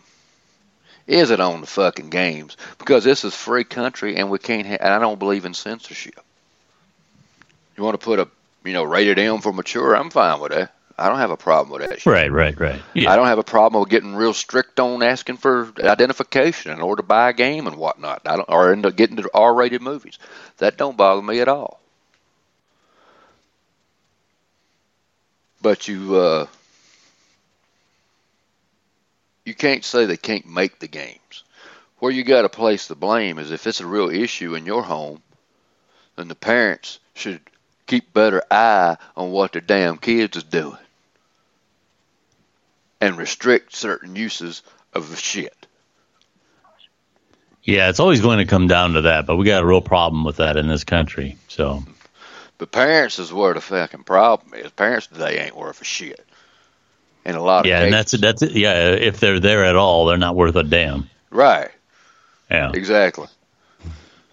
is 1.07 1.31
it 1.31 1.41
on 1.41 1.61
the 1.61 1.67
fucking 1.67 2.11
games? 2.11 2.57
Because 2.79 3.05
this 3.05 3.25
is 3.25 3.35
free 3.35 3.65
country, 3.65 4.17
and 4.17 4.31
we 4.31 4.39
can't. 4.39 4.67
Ha- 4.67 4.79
and 4.81 4.95
I 4.95 4.99
don't 4.99 5.19
believe 5.19 5.45
in 5.45 5.55
censorship. 5.55 6.21
You 7.77 7.83
want 7.83 7.99
to 7.99 8.05
put 8.05 8.19
a, 8.19 8.29
you 8.65 8.73
know, 8.73 8.85
rated 8.85 9.19
M 9.19 9.41
for 9.41 9.53
mature? 9.53 9.97
I'm 9.97 10.11
fine 10.11 10.41
with 10.41 10.53
that. 10.53 10.75
I 10.99 11.09
don't 11.09 11.19
have 11.19 11.31
a 11.31 11.37
problem 11.37 11.73
with 11.73 11.89
that. 11.89 12.01
Shit. 12.03 12.13
Right, 12.13 12.31
right, 12.31 12.61
right. 12.61 12.83
Yeah. 12.93 13.11
I 13.11 13.17
don't 13.17 13.27
have 13.27 13.39
a 13.39 13.43
problem 13.43 13.81
with 13.81 13.89
getting 13.89 14.15
real 14.15 14.35
strict 14.35 14.79
on 14.79 15.03
asking 15.03 15.39
for 15.39 15.73
identification 15.83 16.73
in 16.73 16.83
order 16.83 17.01
to 17.01 17.07
buy 17.09 17.31
a 17.31 17.33
game 17.33 17.67
and 17.67 17.77
whatnot. 17.77 18.21
I 18.27 18.37
don't, 18.37 18.49
or 18.51 18.71
end 18.71 18.85
up 18.85 18.97
getting 18.97 19.17
to 19.17 19.31
R-rated 19.33 19.81
movies. 19.81 20.19
That 20.59 20.77
don't 20.77 20.99
bother 20.99 21.23
me 21.23 21.41
at 21.41 21.49
all. 21.49 21.81
But 25.63 25.89
you, 25.89 26.17
uh, 26.17 26.47
you 29.51 29.55
can't 29.57 29.85
say 29.85 30.07
they 30.07 30.17
can't 30.17 30.47
make 30.47 30.79
the 30.79 30.87
games. 30.87 31.43
Where 31.99 32.13
you 32.13 32.23
got 32.23 32.43
to 32.43 32.49
place 32.49 32.87
the 32.87 32.95
blame 32.95 33.41
is 33.41 33.51
if 33.51 33.67
it's 33.67 33.81
a 33.81 33.87
real 33.87 34.09
issue 34.09 34.55
in 34.55 34.65
your 34.65 34.85
home, 34.85 35.21
then 36.15 36.29
the 36.29 36.37
parents 36.37 37.01
should 37.15 37.41
keep 37.89 38.13
better 38.13 38.45
eye 38.49 38.97
on 39.17 39.33
what 39.33 39.51
their 39.51 39.61
damn 39.61 39.97
kids 39.97 40.37
is 40.37 40.45
doing 40.45 40.79
and 43.01 43.19
restrict 43.19 43.75
certain 43.75 44.15
uses 44.15 44.63
of 44.95 45.11
the 45.11 45.17
shit. 45.17 45.67
Yeah, 47.65 47.89
it's 47.89 47.99
always 47.99 48.21
going 48.21 48.39
to 48.39 48.45
come 48.45 48.69
down 48.69 48.93
to 48.93 49.01
that, 49.03 49.27
but 49.27 49.37
we 49.37 49.47
got 49.47 49.65
a 49.65 49.67
real 49.67 49.81
problem 49.81 50.23
with 50.23 50.37
that 50.37 50.57
in 50.57 50.69
this 50.69 50.85
country. 50.85 51.39
So 51.49 51.83
But 52.57 52.71
parents 52.71 53.19
is 53.19 53.33
where 53.33 53.53
the 53.55 53.61
fucking 53.61 54.05
problem 54.05 54.55
is. 54.55 54.71
Parents 54.71 55.09
today 55.09 55.45
ain't 55.45 55.57
worth 55.57 55.81
a 55.81 55.85
shit. 55.85 56.25
In 57.25 57.35
a 57.35 57.43
lot 57.43 57.61
of 57.61 57.67
yeah, 57.67 57.83
and 57.83 57.93
that's 57.93 58.13
cases. 58.13 58.21
that's 58.21 58.43
it. 58.43 58.53
Yeah, 58.53 58.93
if 58.93 59.21
they're 59.21 59.41
there 59.41 59.65
at 59.65 59.77
all, 59.77 60.07
they're 60.07 60.17
not 60.17 60.37
worth 60.37 60.57
a 60.57 60.63
damn. 60.63 61.09
right. 61.31 61.71
Yeah. 62.51 62.73
Exactly. 62.75 63.29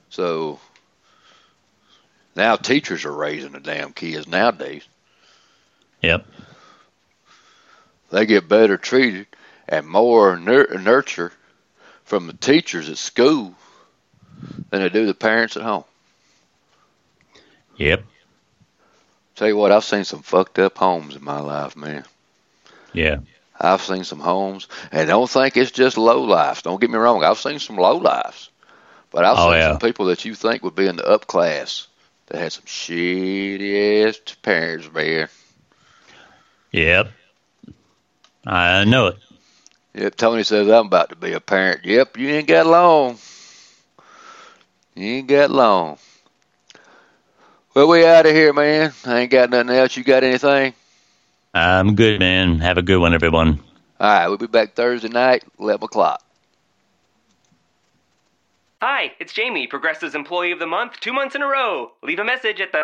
So 0.09 0.59
now 2.35 2.55
teachers 2.55 3.05
are 3.05 3.13
raising 3.13 3.51
the 3.51 3.59
damn 3.59 3.93
kids 3.93 4.27
nowadays. 4.27 4.83
Yep. 6.01 6.25
They 8.09 8.25
get 8.25 8.47
better 8.47 8.77
treated 8.77 9.27
and 9.67 9.85
more 9.87 10.37
nur- 10.37 10.79
nurture 10.79 11.31
from 12.05 12.27
the 12.27 12.33
teachers 12.33 12.89
at 12.89 12.97
school 12.97 13.53
than 14.69 14.81
they 14.81 14.89
do 14.89 15.05
the 15.05 15.13
parents 15.13 15.57
at 15.57 15.63
home. 15.63 15.83
Yep. 17.75 18.03
Tell 19.35 19.47
you 19.47 19.57
what, 19.57 19.71
I've 19.71 19.83
seen 19.83 20.03
some 20.03 20.23
fucked 20.23 20.57
up 20.57 20.77
homes 20.77 21.15
in 21.15 21.23
my 21.23 21.39
life, 21.39 21.75
man. 21.75 22.05
Yeah. 22.97 23.19
I've 23.59 23.81
seen 23.81 24.03
some 24.03 24.19
homes, 24.19 24.67
and 24.91 25.07
don't 25.07 25.29
think 25.29 25.55
it's 25.57 25.71
just 25.71 25.97
low 25.97 26.21
lives. 26.23 26.61
Don't 26.63 26.81
get 26.81 26.89
me 26.89 26.97
wrong. 26.97 27.23
I've 27.23 27.37
seen 27.39 27.59
some 27.59 27.75
low 27.77 27.97
lives, 27.97 28.49
but 29.11 29.23
I've 29.23 29.37
Oh, 29.37 29.51
seen 29.51 29.59
yeah. 29.59 29.71
some 29.71 29.79
people 29.79 30.05
that 30.07 30.25
you 30.25 30.33
think 30.35 30.63
would 30.63 30.75
be 30.75 30.87
in 30.87 30.95
the 30.95 31.07
up 31.07 31.27
class 31.27 31.87
that 32.27 32.39
had 32.39 32.53
some 32.53 32.65
shitty 32.65 34.05
ass 34.07 34.19
parents, 34.41 34.91
man. 34.91 35.27
Yep. 36.71 37.11
I 38.45 38.83
know 38.85 39.07
it. 39.07 39.17
Yep, 39.93 40.15
Tony 40.15 40.43
says 40.43 40.67
I'm 40.69 40.87
about 40.87 41.09
to 41.09 41.15
be 41.15 41.33
a 41.33 41.39
parent. 41.39 41.83
Yep, 41.85 42.17
you 42.17 42.29
ain't 42.29 42.47
got 42.47 42.65
long. 42.67 43.17
You 44.95 45.05
ain't 45.05 45.27
got 45.27 45.49
long. 45.51 45.97
Well, 47.73 47.87
we 47.87 48.05
out 48.05 48.25
of 48.25 48.31
here, 48.33 48.53
man. 48.53 48.91
I 49.05 49.19
ain't 49.19 49.31
got 49.31 49.49
nothing 49.51 49.75
else. 49.75 49.95
You 49.97 50.03
got 50.03 50.23
anything? 50.23 50.73
I'm 51.57 51.95
good, 51.95 52.19
man. 52.19 52.59
Have 52.59 52.77
a 52.77 52.81
good 52.81 52.99
one, 52.99 53.13
everyone. 53.13 53.59
All 53.99 54.07
right, 54.07 54.27
we'll 54.27 54.37
be 54.37 54.47
back 54.47 54.75
Thursday 54.75 55.07
night, 55.09 55.43
11 55.59 55.85
o'clock. 55.85 56.23
Hi, 58.79 59.11
it's 59.19 59.33
Jamie, 59.33 59.65
Progressive's 59.65 60.13
Employee 60.13 60.51
of 60.51 60.59
the 60.59 60.67
Month, 60.67 60.99
two 60.99 61.11
months 61.11 61.33
in 61.33 61.41
a 61.41 61.47
row. 61.47 61.93
Leave 62.03 62.19
a 62.19 62.23
message 62.23 62.61
at 62.61 62.71
the. 62.71 62.83